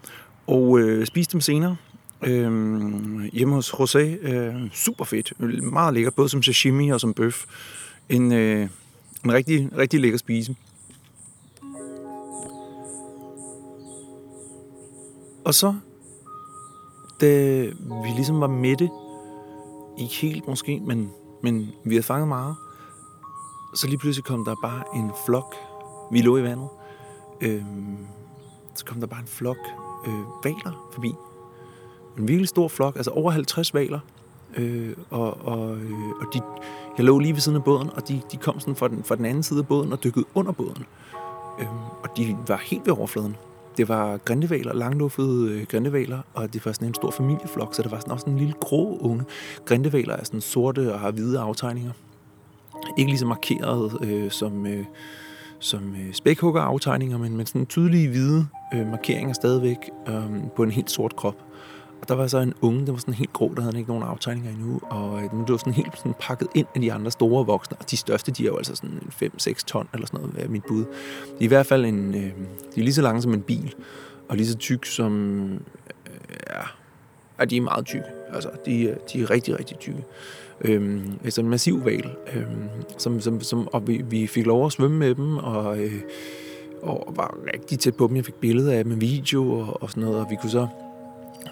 Og 0.48 0.80
øh, 0.80 1.06
spiste 1.06 1.34
dem 1.34 1.42
senere. 1.42 1.76
Øh, 2.26 3.24
hjemme 3.34 3.56
hos 3.56 3.70
José. 3.70 4.00
Øh, 4.00 4.72
super 4.72 5.06
fedt. 5.06 5.34
Meget 5.64 5.94
lækkert, 5.94 6.14
både 6.16 6.30
som 6.30 6.44
sashimi 6.44 6.90
og 6.90 7.02
som 7.02 7.14
bøf. 7.14 7.46
En, 8.10 8.32
øh, 8.32 8.70
en 9.26 9.34
rigtig, 9.34 9.70
rigtig 9.78 10.00
lækker 10.00 10.18
spise. 10.18 10.56
Og 15.46 15.54
så, 15.54 15.76
da 17.22 17.60
vi 18.04 18.10
ligesom 18.16 18.42
var 18.42 18.48
mætte, 18.48 18.90
ikke 20.00 20.14
helt 20.14 20.48
måske, 20.48 20.80
men, 20.80 21.10
men 21.44 21.72
vi 21.86 21.96
havde 21.96 22.04
fanget 22.04 22.28
meget, 22.28 22.56
så 23.76 23.88
lige 23.88 23.98
pludselig 23.98 24.26
kom 24.26 24.46
der 24.46 24.56
bare 24.64 24.84
en 24.96 25.12
flok. 25.26 25.56
Vi 26.12 26.22
lå 26.22 26.38
i 26.38 26.44
vandet. 26.44 26.68
Øh, 27.42 27.64
så 28.76 28.86
kom 28.86 29.00
der 29.00 29.08
bare 29.08 29.20
en 29.22 29.28
flok 29.28 29.58
øh, 30.08 30.14
valer 30.44 30.90
forbi 30.94 31.14
en 32.18 32.28
virkelig 32.28 32.48
stor 32.48 32.68
flok, 32.68 32.96
altså 32.96 33.12
over 33.12 33.32
50 33.32 33.74
valer. 33.74 34.00
Øh, 34.58 34.94
og, 35.10 35.48
og, 35.48 35.78
øh, 35.78 36.10
og 36.22 36.26
de, 36.34 36.42
jeg 36.98 37.06
lå 37.06 37.20
lige 37.20 37.34
ved 37.34 37.42
siden 37.42 37.56
af 37.56 37.64
båden, 37.64 37.90
og 37.96 38.08
de, 38.08 38.22
de 38.32 38.38
kom 38.38 38.60
sådan 38.60 38.76
fra 38.76 38.88
den, 38.88 39.04
fra 39.04 39.16
den 39.16 39.26
anden 39.26 39.44
side 39.44 39.60
af 39.60 39.68
båden 39.68 39.94
og 39.94 40.04
dykkede 40.04 40.26
under 40.36 40.52
båden. 40.52 40.86
Øh, 41.60 41.68
og 42.04 42.10
de 42.18 42.38
var 42.48 42.62
helt 42.66 42.86
ved 42.86 42.94
overfladen. 42.98 43.36
Det 43.78 43.90
var 43.90 44.18
grindevaler, 44.18 44.74
langluffede 44.74 45.52
øh, 45.52 45.66
grindevaler, 45.68 46.20
og 46.34 46.54
det 46.54 46.66
var 46.66 46.72
sådan 46.72 46.88
en 46.88 46.94
stor 46.94 47.12
familieflok, 47.12 47.76
så 47.76 47.82
der 47.82 47.90
var 47.90 48.00
sådan 48.00 48.12
også 48.12 48.30
en 48.30 48.38
lille 48.38 48.54
grå 48.60 48.98
unge. 48.98 49.24
Grindevaler 49.66 50.16
er 50.16 50.24
sådan 50.24 50.42
sorte 50.42 50.94
og 50.94 51.00
har 51.00 51.12
hvide 51.12 51.40
aftegninger. 51.40 51.92
Ikke 52.98 53.12
lige 53.12 53.20
så 53.20 53.26
markeret 53.26 53.98
øh, 54.04 54.32
som, 54.32 54.66
øh, 54.66 54.86
som 55.60 55.96
øh, 55.96 56.14
spækhugger-aftegninger, 56.14 57.18
men, 57.18 57.38
men 57.38 57.46
sådan 57.46 57.66
tydelige 57.66 58.10
hvide 58.10 58.48
øh, 58.74 58.88
markeringer 58.88 59.34
stadigvæk 59.34 59.78
øh, 60.08 60.26
på 60.56 60.64
en 60.64 60.72
helt 60.72 60.92
sort 60.92 61.16
krop. 61.16 61.36
Og 62.04 62.10
der 62.10 62.16
var 62.16 62.28
så 62.28 62.38
en 62.38 62.54
unge, 62.62 62.86
der 62.86 62.92
var 62.92 63.00
sådan 63.00 63.14
helt 63.14 63.34
grå, 63.34 63.54
der 63.56 63.62
havde 63.62 63.78
ikke 63.78 63.90
nogen 63.90 64.04
aftegninger 64.04 64.52
endnu, 64.52 64.80
og 64.84 65.24
øh, 65.24 65.32
den 65.32 65.46
blev 65.46 65.60
sådan 65.60 65.74
helt 65.74 65.98
sådan 65.98 66.14
pakket 66.20 66.48
ind 66.56 66.68
af 66.76 66.82
de 66.82 66.94
andre 66.94 67.12
store 67.12 67.46
voksne, 67.46 67.78
og 67.80 67.92
de 67.92 67.98
største, 67.98 68.32
de 68.32 68.44
er 68.44 68.48
jo 68.48 68.58
altså 68.58 68.76
sådan 68.76 69.00
5-6 69.24 69.54
ton 69.66 69.88
eller 69.94 70.08
sådan 70.08 70.20
noget, 70.20 70.46
er 70.46 70.50
mit 70.50 70.64
bud. 70.68 70.80
De 70.80 70.86
er 71.40 71.44
i 71.44 71.48
hvert 71.48 71.66
fald 71.66 71.86
en, 71.86 72.16
øh, 72.16 72.22
de 72.76 72.80
er 72.80 72.82
lige 72.82 72.94
så 72.94 73.02
lange 73.02 73.22
som 73.22 73.34
en 73.34 73.42
bil, 73.42 73.76
og 74.30 74.38
lige 74.38 74.48
så 74.48 74.58
tyk 74.58 74.86
som, 74.86 75.44
øh, 76.08 76.38
ja, 76.50 76.62
ja, 77.40 77.46
de 77.46 77.58
er 77.58 77.62
meget 77.62 77.86
tykke. 77.86 78.06
Altså, 78.34 78.50
de, 78.66 78.84
øh, 78.84 78.96
de 79.14 79.22
er 79.22 79.30
rigtig, 79.30 79.60
rigtig 79.60 79.78
tykke. 79.80 80.04
Øhm, 80.62 81.20
altså 81.24 81.42
en 81.42 81.50
massiv 81.50 81.86
val, 81.86 82.16
øhm, 82.36 82.70
som, 82.98 83.22
som, 83.22 83.42
som, 83.42 83.68
og 83.68 83.88
vi, 83.88 84.02
vi 84.10 84.28
fik 84.28 84.46
lov 84.46 84.66
at 84.66 84.72
svømme 84.72 84.98
med 84.98 85.16
dem, 85.16 85.38
og, 85.38 85.80
øh, 85.80 86.02
og 86.82 87.14
var 87.16 87.38
rigtig 87.54 87.80
tæt 87.80 87.96
på 87.96 88.08
dem. 88.08 88.16
Jeg 88.16 88.26
fik 88.26 88.36
billeder 88.36 88.74
af 88.74 88.84
dem 88.84 88.92
med 88.92 89.00
video 89.00 89.52
og, 89.52 89.84
og 89.84 89.90
sådan 89.90 90.04
noget, 90.04 90.20
og 90.20 90.28
vi 90.30 90.36
kunne 90.42 90.50
så 90.50 90.68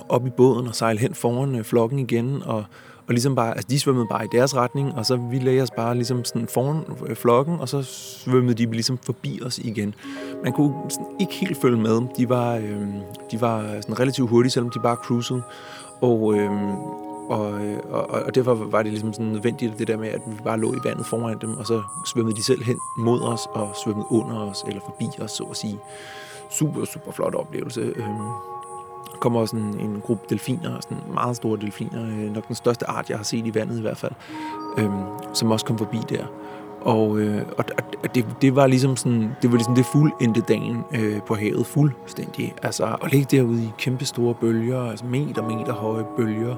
op 0.10 0.27
i 0.27 0.30
båden 0.30 0.67
og 0.67 0.75
sejle 0.75 0.99
hen 0.99 1.13
foran 1.13 1.56
øh, 1.56 1.63
flokken 1.63 1.99
igen, 1.99 2.43
og, 2.45 2.63
og 3.08 3.13
ligesom 3.13 3.36
bare, 3.36 3.51
altså 3.51 3.67
de 3.69 3.80
svømmede 3.80 4.06
bare 4.10 4.25
i 4.25 4.27
deres 4.32 4.56
retning, 4.56 4.93
og 4.95 5.06
så 5.06 5.15
vi 5.15 5.39
lagde 5.39 5.62
os 5.62 5.71
bare 5.71 5.95
ligesom 5.95 6.25
sådan 6.25 6.47
foran 6.47 6.84
øh, 7.08 7.15
flokken, 7.15 7.60
og 7.60 7.69
så 7.69 7.82
svømmede 8.23 8.65
de 8.65 8.71
ligesom 8.71 8.97
forbi 8.97 9.39
os 9.45 9.60
igen. 9.60 9.95
Man 10.43 10.54
kunne 10.54 10.73
sådan 10.89 11.08
ikke 11.19 11.34
helt 11.34 11.62
følge 11.62 11.77
med. 11.77 12.01
De 12.17 12.30
var, 12.30 12.56
øh, 12.56 12.88
de 13.32 13.41
var 13.41 13.62
sådan 13.82 13.99
relativt 13.99 14.30
hurtige, 14.30 14.51
selvom 14.51 14.69
de 14.69 14.80
bare 14.80 14.95
cruisede. 14.95 15.41
Og, 16.01 16.34
øh, 16.38 16.51
og, 17.30 17.54
og, 17.89 18.08
og 18.10 18.36
derfor 18.36 18.54
var 18.54 18.84
det 18.84 18.91
ligesom 18.91 19.13
sådan 19.13 19.25
nødvendigt, 19.25 19.80
det 19.80 19.88
der 19.88 19.97
med, 19.97 20.08
at 20.08 20.21
vi 20.27 20.36
bare 20.43 20.60
lå 20.60 20.73
i 20.73 20.80
vandet 20.84 21.06
foran 21.06 21.38
dem, 21.41 21.58
og 21.58 21.65
så 21.67 21.82
svømmede 22.06 22.36
de 22.36 22.43
selv 22.43 22.63
hen 22.63 22.80
mod 22.97 23.21
os, 23.21 23.41
og 23.54 23.75
svømmede 23.84 24.06
under 24.10 24.36
os, 24.36 24.63
eller 24.67 24.82
forbi 24.86 25.06
os, 25.21 25.32
så 25.32 25.43
at 25.43 25.58
sige. 25.58 25.80
Super, 26.49 26.86
super 26.86 27.12
flot 27.12 27.36
oplevelse. 27.36 27.82
Øh, 27.82 28.06
kommer 29.19 29.39
også 29.39 29.55
en, 29.55 29.79
en 29.79 30.01
gruppe 30.01 30.25
delfiner, 30.29 30.79
sådan 30.81 30.97
meget 31.13 31.35
store 31.35 31.59
delfiner, 31.59 32.05
øh, 32.05 32.33
nok 32.33 32.47
den 32.47 32.55
største 32.55 32.89
art, 32.89 33.09
jeg 33.09 33.17
har 33.17 33.23
set 33.23 33.45
i 33.45 33.55
vandet 33.55 33.77
i 33.77 33.81
hvert 33.81 33.97
fald, 33.97 34.11
øh, 34.77 34.89
som 35.33 35.51
også 35.51 35.65
kom 35.65 35.77
forbi 35.77 35.97
der. 36.09 36.25
Og, 36.81 37.19
øh, 37.19 37.41
og, 37.57 37.65
og 38.03 38.15
det, 38.15 38.25
det, 38.41 38.55
var 38.55 38.67
ligesom 38.67 38.97
sådan, 38.97 39.31
det 39.41 39.51
var 39.51 39.57
ligesom 39.57 39.75
det 39.75 39.85
fuldendte 39.85 40.41
dagen 40.41 40.83
øh, 40.95 41.21
på 41.21 41.35
havet, 41.35 41.65
fuldstændig. 41.65 42.55
Altså 42.63 42.97
at 43.03 43.11
ligge 43.11 43.37
derude 43.37 43.63
i 43.63 43.71
kæmpe 43.77 44.05
store 44.05 44.33
bølger, 44.33 44.81
altså 44.81 45.05
meter, 45.05 45.41
meter 45.41 45.73
høje 45.73 46.05
bølger, 46.17 46.55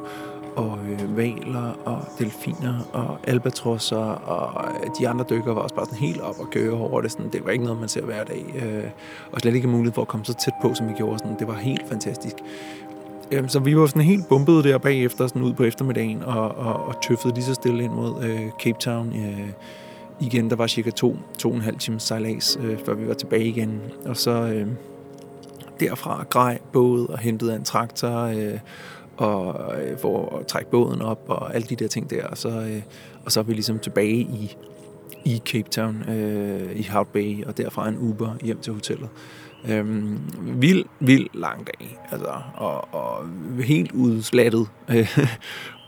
og 0.55 0.79
øh, 0.89 1.17
valer 1.17 1.77
og 1.85 2.01
delfiner 2.19 2.89
og 2.93 3.17
albatrosser 3.23 3.97
og 3.97 4.65
øh, 4.83 4.89
de 4.99 5.07
andre 5.07 5.25
dykker 5.29 5.53
var 5.53 5.61
også 5.61 5.75
bare 5.75 5.85
sådan 5.85 5.99
helt 5.99 6.21
op 6.21 6.39
og 6.39 6.49
køre 6.51 6.71
over 6.71 7.01
det. 7.01 7.11
Sådan, 7.11 7.29
det 7.31 7.45
var 7.45 7.51
ikke 7.51 7.63
noget, 7.63 7.79
man 7.79 7.89
ser 7.89 8.05
hver 8.05 8.23
dag. 8.23 8.45
Øh, 8.55 8.83
og 9.31 9.39
slet 9.39 9.55
ikke 9.55 9.67
mulighed 9.67 9.93
for 9.93 10.01
at 10.01 10.07
komme 10.07 10.25
så 10.25 10.33
tæt 10.33 10.53
på, 10.61 10.73
som 10.73 10.89
vi 10.89 10.93
gjorde. 10.93 11.19
Sådan, 11.19 11.39
det 11.39 11.47
var 11.47 11.53
helt 11.53 11.89
fantastisk. 11.89 12.35
Øh, 13.31 13.49
så 13.49 13.59
vi 13.59 13.77
var 13.77 13.85
sådan 13.85 14.01
helt 14.01 14.29
bumpet 14.29 14.63
der 14.63 14.77
bagefter, 14.77 15.27
sådan 15.27 15.41
ud 15.41 15.53
på 15.53 15.63
eftermiddagen 15.63 16.23
og, 16.23 16.51
og, 16.51 16.85
og 16.85 17.01
tøffede 17.01 17.33
lige 17.33 17.43
så 17.43 17.53
stille 17.53 17.83
ind 17.83 17.91
mod 17.91 18.23
øh, 18.23 18.49
Cape 18.63 18.79
Town. 18.79 19.07
Øh, 19.15 19.49
igen, 20.19 20.49
der 20.49 20.55
var 20.55 20.67
cirka 20.67 20.89
to, 20.89 21.17
to 21.37 21.49
og 21.49 21.55
en 21.55 21.61
halv 21.61 21.77
times 21.77 22.03
sejlads, 22.03 22.57
øh, 22.61 22.77
før 22.85 22.93
vi 22.93 23.07
var 23.07 23.13
tilbage 23.13 23.45
igen. 23.45 23.81
Og 24.05 24.17
så 24.17 24.31
øh, 24.31 24.67
derfra 25.79 26.25
grej 26.29 26.59
båd 26.73 27.09
og 27.09 27.19
hentede 27.19 27.55
en 27.55 27.63
traktor 27.63 28.21
øh, 28.21 28.59
og 29.17 29.73
øh, 29.81 29.97
for 29.97 30.37
at 30.39 30.47
trække 30.47 30.71
båden 30.71 31.01
op 31.01 31.19
og 31.27 31.55
alle 31.55 31.67
de 31.67 31.75
der 31.75 31.87
ting 31.87 32.09
der. 32.09 32.27
Og 32.27 32.37
så, 32.37 32.49
øh, 32.49 32.81
og 33.25 33.31
så 33.31 33.39
er 33.39 33.43
vi 33.43 33.53
ligesom 33.53 33.79
tilbage 33.79 34.17
i, 34.19 34.57
i 35.25 35.41
Cape 35.45 35.69
Town, 35.69 36.09
øh, 36.09 36.79
i 36.79 36.83
Hout 36.83 37.07
Bay, 37.07 37.45
og 37.45 37.57
derfra 37.57 37.87
en 37.89 37.97
Uber 37.97 38.35
hjem 38.41 38.59
til 38.59 38.73
hotellet. 38.73 39.09
Øhm, 39.69 40.19
vild, 40.61 40.85
vild 40.99 41.27
lang 41.33 41.67
dag, 41.67 41.99
altså, 42.11 42.33
og, 42.55 42.93
og 42.93 43.27
helt 43.63 43.91
udslattet. 43.91 44.67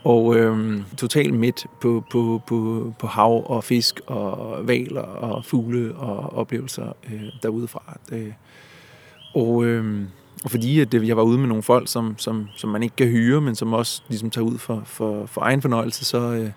og 0.04 0.36
øhm, 0.36 0.84
totalt 0.96 1.34
midt 1.34 1.66
på, 1.80 2.04
på, 2.10 2.42
på, 2.46 2.92
på 2.98 3.06
hav 3.06 3.50
og 3.50 3.64
fisk 3.64 4.00
og 4.06 4.58
valer 4.68 5.02
og 5.02 5.44
fugle 5.44 5.94
og 5.94 6.36
oplevelser 6.36 6.92
øh, 7.12 7.22
derudefra. 7.42 7.98
Øh, 8.12 8.32
og 9.34 9.64
øhm, 9.64 10.06
fordi 10.46 10.80
at 10.80 10.94
jeg 10.94 11.16
var 11.16 11.22
ude 11.22 11.38
med 11.38 11.48
nogle 11.48 11.62
folk, 11.62 11.88
som, 11.88 12.14
som, 12.18 12.48
som 12.56 12.70
man 12.70 12.82
ikke 12.82 12.96
kan 12.96 13.06
hyre, 13.06 13.40
men 13.40 13.54
som 13.54 13.72
også 13.72 14.02
ligesom 14.08 14.30
tager 14.30 14.44
ud 14.44 14.58
for, 14.58 14.82
for, 14.84 15.26
for 15.26 15.40
egen 15.40 15.62
fornøjelse, 15.62 16.04
så 16.04 16.18
øh, 16.18 16.50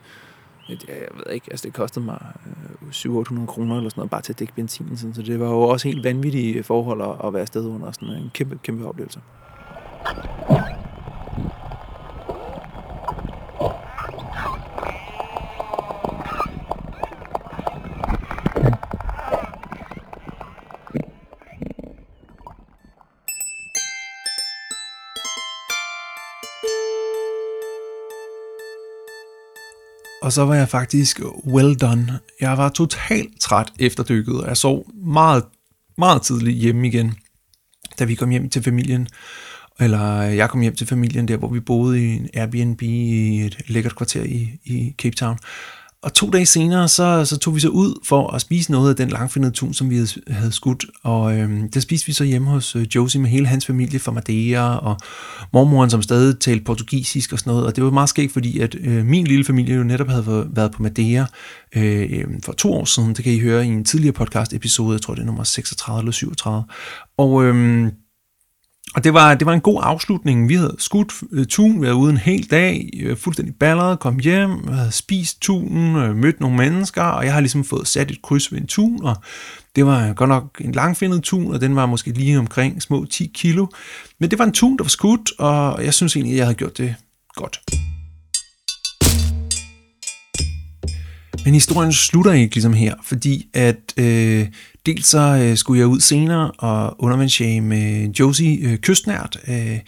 jeg 0.70 0.78
ved 1.14 1.34
ikke, 1.34 1.48
altså 1.52 1.66
det 1.66 1.74
kostede 1.74 2.06
mig 2.06 2.20
øh, 2.46 2.90
700-800 2.90 3.46
kroner 3.46 3.78
eller 3.78 3.90
sådan 3.90 4.00
noget, 4.00 4.12
bare 4.12 4.22
til 4.22 4.34
at 4.34 4.40
dække 4.40 4.54
benzin. 4.54 4.98
Sådan, 4.98 5.14
så 5.14 5.22
det 5.22 5.40
var 5.40 5.50
jo 5.50 5.62
også 5.62 5.88
helt 5.88 6.04
vanvittige 6.04 6.64
forhold 6.64 7.02
at, 7.02 7.28
at 7.28 7.34
være 7.34 7.42
afsted 7.42 7.66
under. 7.66 7.92
Sådan 7.92 8.10
en 8.10 8.32
kæmpe, 8.34 8.60
kæmpe 8.64 8.88
oplevelse. 8.88 9.20
Og 30.30 30.34
så 30.34 30.46
var 30.46 30.56
jeg 30.56 30.70
faktisk 30.70 31.20
well 31.46 31.76
done. 31.76 32.20
Jeg 32.42 32.58
var 32.58 32.70
totalt 32.70 33.42
træt 33.42 33.74
efter 33.80 34.04
dykket, 34.04 34.42
og 34.42 34.48
jeg 34.48 34.58
sov 34.58 34.88
meget, 35.06 35.44
meget 35.98 36.22
tidligt 36.22 36.58
hjemme 36.58 36.88
igen, 36.88 37.16
da 38.00 38.06
vi 38.06 38.16
kom 38.16 38.30
hjem 38.30 38.50
til 38.50 38.64
familien. 38.64 39.08
Eller 39.80 40.18
øh, 40.18 40.38
jeg 40.38 40.50
kom 40.50 40.62
hjem 40.62 40.76
til 40.76 40.88
familien 40.88 41.28
der, 41.28 41.38
hvor 41.38 41.48
vi 41.48 41.60
boede 41.60 42.04
i 42.04 42.16
en 42.16 42.30
Airbnb 42.34 42.82
i 42.82 43.42
et 43.42 43.58
lækkert 43.68 43.96
kvarter 43.96 44.24
i, 44.24 44.50
i 44.64 44.96
Cape 44.98 45.16
Town. 45.16 45.38
Og 46.04 46.14
to 46.14 46.30
dage 46.30 46.46
senere, 46.46 46.88
så, 46.88 47.26
så 47.26 47.38
tog 47.38 47.56
vi 47.56 47.60
så 47.60 47.70
ud 47.70 48.06
for 48.08 48.28
at 48.28 48.42
spise 48.42 48.72
noget 48.72 48.90
af 48.90 48.96
den 48.96 49.10
langfindede 49.10 49.52
tun, 49.52 49.74
som 49.74 49.90
vi 49.90 49.96
havde, 49.96 50.08
havde 50.28 50.52
skudt. 50.52 50.86
Og 51.04 51.38
øhm, 51.38 51.70
det 51.72 51.82
spiste 51.84 52.08
vi 52.08 52.14
så 52.14 52.24
hjemme 52.24 52.48
hos 52.50 52.76
øh, 52.76 52.88
Josie 52.96 53.22
med 53.22 53.30
hele 53.30 53.48
hans 53.48 53.66
familie 53.66 54.00
fra 54.00 54.12
Madeira, 54.12 54.78
og 54.78 54.98
mormoren, 55.54 55.90
som 55.90 56.02
stadig 56.02 56.40
talte 56.40 56.64
portugisisk 56.64 57.34
og 57.34 57.40
sådan 57.40 57.52
noget. 57.52 57.66
Og 57.68 57.76
det 57.76 57.84
var 57.84 57.90
meget 57.92 58.10
skægt, 58.10 58.34
fordi 58.34 58.60
at 58.60 58.76
øh, 58.80 59.06
min 59.06 59.28
lille 59.28 59.46
familie 59.46 59.76
jo 59.76 59.84
netop 59.84 60.08
havde 60.10 60.48
været- 60.56 60.72
på 60.72 60.84
Madeira 60.84 61.26
øh, 61.76 62.08
øhm, 62.12 62.42
for 62.42 62.52
to 62.54 62.74
år 62.74 62.86
siden. 62.86 63.14
Det 63.16 63.24
kan 63.24 63.34
I 63.34 63.40
høre 63.40 63.66
i 63.66 63.68
en 63.68 63.86
tidligere 63.86 64.14
podcast 64.14 64.54
episode, 64.54 64.94
jeg 64.94 65.02
tror 65.02 65.14
det 65.14 65.22
er 65.22 65.26
nummer 65.26 65.44
36 65.44 66.00
eller 66.00 66.12
37. 66.12 66.64
Og... 67.18 67.44
Øh, 67.46 67.92
og 68.96 69.04
det 69.04 69.14
var, 69.14 69.36
det 69.36 69.46
var 69.46 69.54
en 69.54 69.62
god 69.62 69.80
afslutning. 69.84 70.50
Vi 70.50 70.56
havde 70.56 70.76
skudt 70.78 71.14
øh, 71.32 71.46
tun, 71.46 71.82
vi 71.82 71.86
havde 71.86 71.96
ude 71.96 72.12
en 72.12 72.18
hel 72.18 72.52
dag, 72.52 72.90
øh, 73.00 73.18
fuldstændig 73.18 73.56
balleret, 73.56 74.00
kom 74.00 74.20
hjem, 74.20 74.68
havde 74.68 74.92
spist 74.92 75.42
tunen, 75.42 75.96
øh, 75.96 76.16
mødt 76.16 76.40
nogle 76.40 76.58
mennesker, 76.58 77.04
og 77.04 77.26
jeg 77.26 77.34
har 77.34 77.40
ligesom 77.40 77.64
fået 77.64 77.88
sat 77.88 78.12
et 78.12 78.22
kryds 78.22 78.52
ved 78.52 78.60
en 78.60 78.68
tun, 78.68 79.04
og 79.04 79.16
det 79.76 79.86
var 79.86 80.14
godt 80.14 80.30
nok 80.30 80.62
en 80.62 80.72
langfindet 80.72 81.24
tun, 81.24 81.54
og 81.54 81.62
den 81.62 81.76
var 81.76 81.86
måske 81.86 82.12
lige 82.12 82.40
omkring 82.40 82.82
små 82.82 83.06
10 83.06 83.32
kilo. 83.34 83.68
Men 84.20 84.32
det 84.32 84.40
var 84.40 84.46
en 84.46 84.52
tun, 84.52 84.78
der 84.78 84.84
var 84.84 84.90
skudt, 84.90 85.32
og 85.40 85.86
jeg 85.86 85.94
synes 85.94 86.16
egentlig, 86.16 86.34
at 86.34 86.38
jeg 86.38 86.46
havde 86.46 86.58
gjort 86.58 86.78
det 86.78 86.96
godt. 87.36 87.62
Men 91.46 91.54
historien 91.54 91.94
slutter 91.94 92.32
ikke 92.32 92.56
ligesom 92.56 92.74
her, 92.74 92.96
fordi 93.04 93.48
at 93.54 93.94
øh, 93.98 94.48
dels 94.86 95.08
så 95.08 95.40
øh, 95.44 95.58
skulle 95.58 95.80
jeg 95.80 95.88
ud 95.88 96.00
senere 96.00 96.52
og 96.52 96.96
undervandsjage 97.00 97.62
med 97.62 98.10
Josie 98.20 98.68
øh, 98.68 98.78
kystnært 98.78 99.38
øh, 99.48 99.80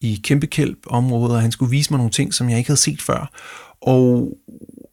i 0.00 0.20
Kæmpekælp 0.24 0.78
området, 0.86 1.36
og 1.36 1.42
han 1.42 1.52
skulle 1.52 1.70
vise 1.70 1.90
mig 1.90 1.98
nogle 1.98 2.10
ting, 2.10 2.34
som 2.34 2.50
jeg 2.50 2.58
ikke 2.58 2.68
havde 2.68 2.80
set 2.80 3.02
før. 3.02 3.30
Og, 3.82 4.32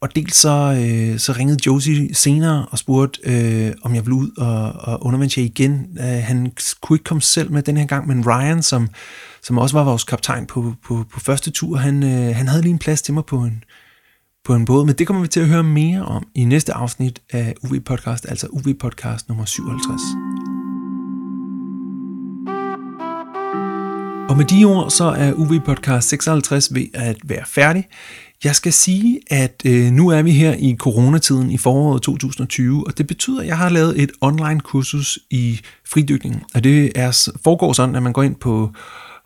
og 0.00 0.16
dels 0.16 0.36
så, 0.36 0.76
øh, 0.80 1.18
så 1.18 1.32
ringede 1.32 1.58
Josie 1.66 2.14
senere 2.14 2.66
og 2.70 2.78
spurgte, 2.78 3.20
øh, 3.24 3.72
om 3.82 3.94
jeg 3.94 4.06
ville 4.06 4.16
ud 4.16 4.30
og, 4.38 4.72
og 4.72 5.06
undervandsjage 5.06 5.46
igen. 5.46 5.86
Øh, 5.98 6.04
han 6.04 6.52
kunne 6.80 6.94
ikke 6.94 7.04
komme 7.04 7.22
selv 7.22 7.52
med 7.52 7.62
den 7.62 7.76
her 7.76 7.86
gang, 7.86 8.06
men 8.06 8.26
Ryan, 8.26 8.62
som, 8.62 8.88
som 9.42 9.58
også 9.58 9.76
var 9.76 9.84
vores 9.84 10.04
kaptajn 10.04 10.46
på, 10.46 10.74
på, 10.84 11.04
på 11.12 11.20
første 11.20 11.50
tur, 11.50 11.76
han, 11.76 12.02
øh, 12.02 12.36
han 12.36 12.48
havde 12.48 12.62
lige 12.62 12.72
en 12.72 12.78
plads 12.78 13.02
til 13.02 13.14
mig 13.14 13.24
på 13.24 13.36
en, 13.38 13.64
på 14.46 14.54
en 14.54 14.64
båd, 14.64 14.86
men 14.86 14.94
det 14.94 15.06
kommer 15.06 15.22
vi 15.22 15.28
til 15.28 15.40
at 15.40 15.46
høre 15.46 15.62
mere 15.62 16.04
om 16.04 16.26
i 16.34 16.44
næste 16.44 16.72
afsnit 16.72 17.22
af 17.32 17.54
UV 17.62 17.80
Podcast, 17.80 18.26
altså 18.28 18.46
UV 18.46 18.74
Podcast 18.80 19.28
nummer 19.28 19.44
57. 19.44 20.00
Og 24.30 24.36
med 24.36 24.44
de 24.44 24.64
ord, 24.64 24.90
så 24.90 25.04
er 25.04 25.32
UV 25.32 25.60
Podcast 25.64 26.08
56 26.08 26.74
ved 26.74 26.86
at 26.94 27.16
være 27.24 27.44
færdig. 27.46 27.88
Jeg 28.44 28.56
skal 28.56 28.72
sige, 28.72 29.20
at 29.30 29.62
øh, 29.66 29.90
nu 29.90 30.08
er 30.08 30.22
vi 30.22 30.30
her 30.30 30.54
i 30.58 30.76
coronatiden 30.78 31.50
i 31.50 31.58
foråret 31.58 32.02
2020, 32.02 32.86
og 32.86 32.98
det 32.98 33.06
betyder, 33.06 33.40
at 33.40 33.46
jeg 33.46 33.58
har 33.58 33.68
lavet 33.68 34.02
et 34.02 34.12
online 34.20 34.60
kursus 34.60 35.18
i 35.30 35.60
fridykning. 35.92 36.42
Og 36.54 36.64
det 36.64 36.92
er, 36.94 37.30
foregår 37.44 37.72
sådan, 37.72 37.94
at 37.94 38.02
man 38.02 38.12
går 38.12 38.22
ind 38.22 38.34
på 38.34 38.70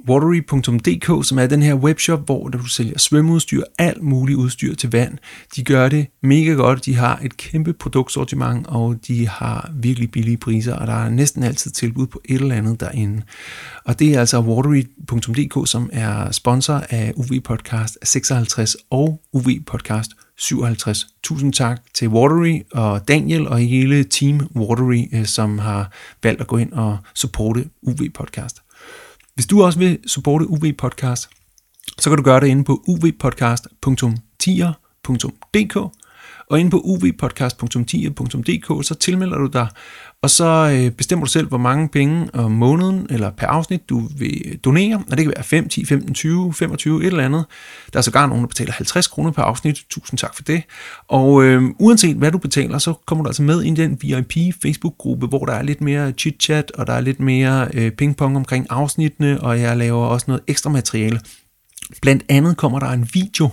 watery.dk, 0.09 1.27
som 1.29 1.39
er 1.39 1.47
den 1.47 1.63
her 1.63 1.75
webshop, 1.75 2.25
hvor 2.25 2.49
du 2.49 2.67
sælger 2.67 2.99
svømmeudstyr, 2.99 3.63
alt 3.79 4.03
muligt 4.03 4.37
udstyr 4.37 4.75
til 4.75 4.93
vand. 4.93 5.19
De 5.57 5.65
gør 5.65 5.89
det 5.89 6.07
mega 6.23 6.53
godt, 6.53 6.85
de 6.85 6.95
har 6.95 7.21
et 7.23 7.37
kæmpe 7.37 7.73
produktsortiment, 7.73 8.67
og 8.67 8.97
de 9.07 9.29
har 9.29 9.71
virkelig 9.75 10.11
billige 10.11 10.37
priser, 10.37 10.75
og 10.75 10.87
der 10.87 11.05
er 11.05 11.09
næsten 11.09 11.43
altid 11.43 11.71
tilbud 11.71 12.07
på 12.07 12.21
et 12.25 12.41
eller 12.41 12.55
andet 12.55 12.81
derinde. 12.81 13.23
Og 13.85 13.99
det 13.99 14.15
er 14.15 14.21
altså 14.21 14.41
watery.dk, 14.41 15.69
som 15.69 15.91
er 15.93 16.31
sponsor 16.31 16.83
af 16.91 17.13
UV 17.17 17.41
Podcast 17.45 17.99
56 18.03 18.77
og 18.91 19.21
UV 19.33 19.49
Podcast 19.67 20.11
57. 20.39 21.07
Tusind 21.23 21.53
tak 21.53 21.81
til 21.95 22.09
Watery 22.09 22.61
og 22.73 23.09
Daniel 23.09 23.49
og 23.49 23.59
hele 23.59 24.05
Team 24.05 24.41
Watery, 24.57 25.09
øh, 25.13 25.27
som 25.27 25.59
har 25.59 25.93
valgt 26.23 26.41
at 26.41 26.47
gå 26.47 26.57
ind 26.57 26.73
og 26.73 26.99
supporte 27.15 27.65
UV 27.83 27.99
Podcast. 28.15 28.57
Hvis 29.35 29.47
du 29.47 29.63
også 29.63 29.79
vil 29.79 29.99
supporte 30.07 30.47
UV 30.47 30.73
Podcast, 30.79 31.29
så 31.99 32.11
kan 32.11 32.17
du 32.17 32.23
gøre 32.23 32.41
det 32.41 32.47
inde 32.47 32.65
på 32.65 32.85
uvpodcast.tier.dk 32.89 35.77
og 36.51 36.61
inde 36.61 36.71
på 36.71 36.81
uvpodcast.tier.dk, 36.85 38.87
så 38.87 38.95
tilmelder 38.95 39.39
du 39.39 39.47
dig, 39.47 39.69
og 40.23 40.31
så 40.31 40.71
øh, 40.75 40.91
bestemmer 40.91 41.25
du 41.27 41.31
selv, 41.31 41.49
hvor 41.49 41.59
mange 41.59 41.89
penge 41.89 42.31
om 42.35 42.51
måneden 42.51 43.07
eller 43.11 43.31
per 43.31 43.47
afsnit, 43.47 43.89
du 43.89 44.09
vil 44.19 44.61
donere. 44.65 45.03
Og 45.11 45.17
det 45.17 45.19
kan 45.19 45.33
være 45.37 45.45
5, 45.45 45.69
10, 45.69 45.85
15, 45.85 46.15
20, 46.15 46.55
25, 46.55 47.01
et 47.01 47.07
eller 47.07 47.25
andet. 47.25 47.45
Der 47.93 47.99
er 47.99 48.03
sågar 48.03 48.27
nogen, 48.27 48.43
der 48.43 48.49
betaler 48.49 48.73
50 48.73 49.07
kroner 49.07 49.31
per 49.31 49.43
afsnit. 49.43 49.85
Tusind 49.91 50.19
tak 50.19 50.35
for 50.35 50.43
det. 50.43 50.63
Og 51.09 51.45
øh, 51.45 51.63
uanset 51.79 52.17
hvad 52.17 52.33
du 52.33 52.39
betaler, 52.39 52.79
så 52.79 52.95
kommer 53.07 53.25
du 53.25 53.29
altså 53.29 53.43
med 53.43 53.63
i 53.63 53.71
den 53.71 53.99
VIP 54.03 54.55
Facebook-gruppe, 54.63 55.27
hvor 55.27 55.45
der 55.45 55.53
er 55.53 55.63
lidt 55.63 55.81
mere 55.81 56.13
chit-chat, 56.21 56.71
og 56.75 56.87
der 56.87 56.93
er 56.93 57.01
lidt 57.01 57.21
mere 57.21 57.69
øh, 57.75 57.91
pingpong 57.91 58.37
omkring 58.37 58.67
afsnittene, 58.71 59.41
og 59.41 59.61
jeg 59.61 59.77
laver 59.77 60.07
også 60.07 60.25
noget 60.29 60.43
ekstra 60.47 60.71
materiale. 60.71 61.21
Blandt 62.03 62.25
andet 62.29 62.57
kommer 62.57 62.79
der 62.79 62.89
en 62.89 63.09
video 63.13 63.51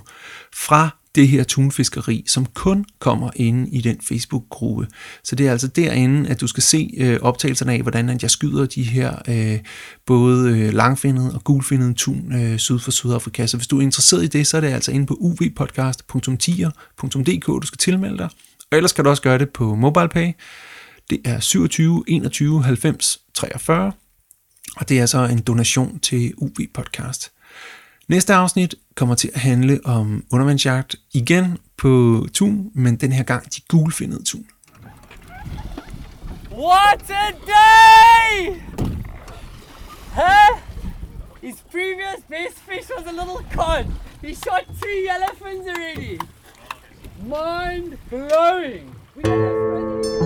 fra 0.56 0.99
det 1.16 1.28
her 1.28 1.44
tunfiskeri, 1.44 2.24
som 2.28 2.46
kun 2.46 2.86
kommer 3.00 3.30
inde 3.36 3.70
i 3.70 3.82
den 3.82 3.98
Facebook-gruppe. 4.10 4.88
Så 5.24 5.36
det 5.36 5.48
er 5.48 5.52
altså 5.52 5.68
derinde, 5.68 6.30
at 6.30 6.42
du 6.42 6.48
skal 6.48 6.64
se 6.64 6.94
øh, 6.98 7.20
optagelserne 7.22 7.74
af, 7.74 7.82
hvordan 7.82 8.10
at 8.10 8.24
jeg 8.24 8.32
skyder 8.32 8.66
de 8.66 8.84
her 8.84 9.16
øh, 9.28 9.60
både 10.06 10.50
øh, 10.50 10.74
langfindede 10.74 11.34
og 11.34 11.44
gulfindede 11.44 11.94
tun 11.94 12.34
øh, 12.36 12.58
syd 12.58 12.80
for 12.80 12.92
Sydafrika. 12.92 13.48
Så 13.48 13.58
hvis 13.58 13.68
du 13.68 13.78
er 13.78 13.82
interesseret 13.82 14.24
i 14.24 14.28
det, 14.28 14.48
så 14.48 14.58
er 14.58 14.62
det 14.62 14.68
altså 14.68 14.92
inde 14.92 15.06
på 15.06 15.18
uvpodcast.tier.dk, 15.20 17.46
du 17.46 17.68
skal 17.68 17.78
tilmelde 17.78 18.18
dig. 18.18 18.30
Og 18.72 18.78
ellers 18.78 18.94
kan 18.94 19.04
du 19.04 19.10
også 19.10 19.22
gøre 19.22 19.38
det 19.38 19.50
på 19.50 19.76
MobilePay. 19.76 20.32
Det 21.10 21.20
er 21.26 21.40
27 21.40 22.04
21 22.08 22.64
90 22.64 23.20
43, 23.34 23.92
og 24.76 24.90
det 24.90 25.00
er 25.00 25.06
så 25.06 25.26
en 25.26 25.40
donation 25.40 26.00
til 26.00 26.34
UV 26.38 26.56
Podcast. 26.74 27.32
Næste 28.10 28.34
afsnit 28.34 28.76
kommer 29.00 29.16
til 29.16 29.32
at 29.34 29.40
handle 29.40 29.80
om 29.86 30.24
undervandsjagt 30.32 30.96
igen 31.14 31.58
på 31.78 32.26
tun, 32.34 32.72
men 32.74 32.96
den 32.96 33.12
her 33.12 33.24
gang 33.24 33.46
de 33.56 33.62
gulfindede 33.68 34.24
tun. 34.24 34.46
What 36.52 37.12
a 37.12 37.32
day! 37.32 38.62
Huh? 40.12 40.60
His 41.42 41.56
previous 41.72 42.20
best 42.30 42.58
fish 42.70 42.90
was 42.98 43.06
a 43.08 43.12
little 43.12 43.42
cod. 43.56 43.86
He 44.22 44.36
shot 44.36 44.66
three 44.82 45.08
yellowfins 45.10 45.66
already. 45.74 46.20
Mind 47.24 47.98
blowing. 48.10 48.96
We 49.16 50.19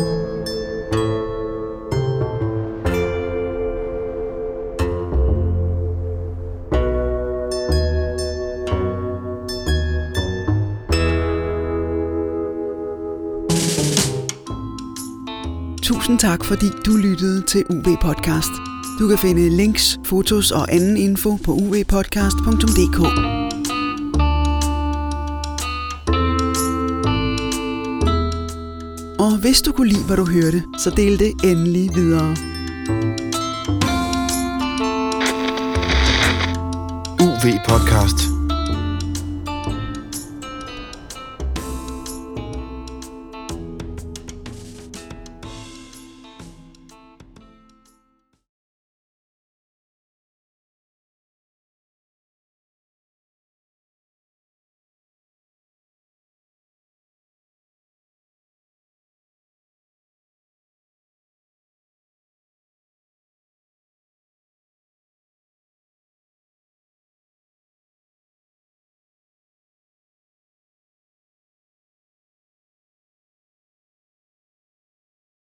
Tusind 15.93 16.19
tak, 16.19 16.45
fordi 16.45 16.69
du 16.85 16.95
lyttede 16.95 17.41
til 17.41 17.63
UV 17.69 17.97
Podcast. 18.01 18.49
Du 18.99 19.07
kan 19.07 19.17
finde 19.17 19.49
links, 19.49 19.99
fotos 20.05 20.51
og 20.51 20.73
anden 20.73 20.97
info 20.97 21.35
på 21.45 21.51
uvpodcast.dk. 21.51 22.99
Og 29.19 29.37
hvis 29.41 29.61
du 29.61 29.71
kunne 29.71 29.89
lide, 29.89 30.05
hvad 30.05 30.17
du 30.17 30.25
hørte, 30.25 30.63
så 30.79 30.89
del 30.89 31.19
det 31.19 31.31
endelig 31.43 31.95
videre. 31.95 32.35
UV 37.19 37.59
Podcast. 37.67 38.32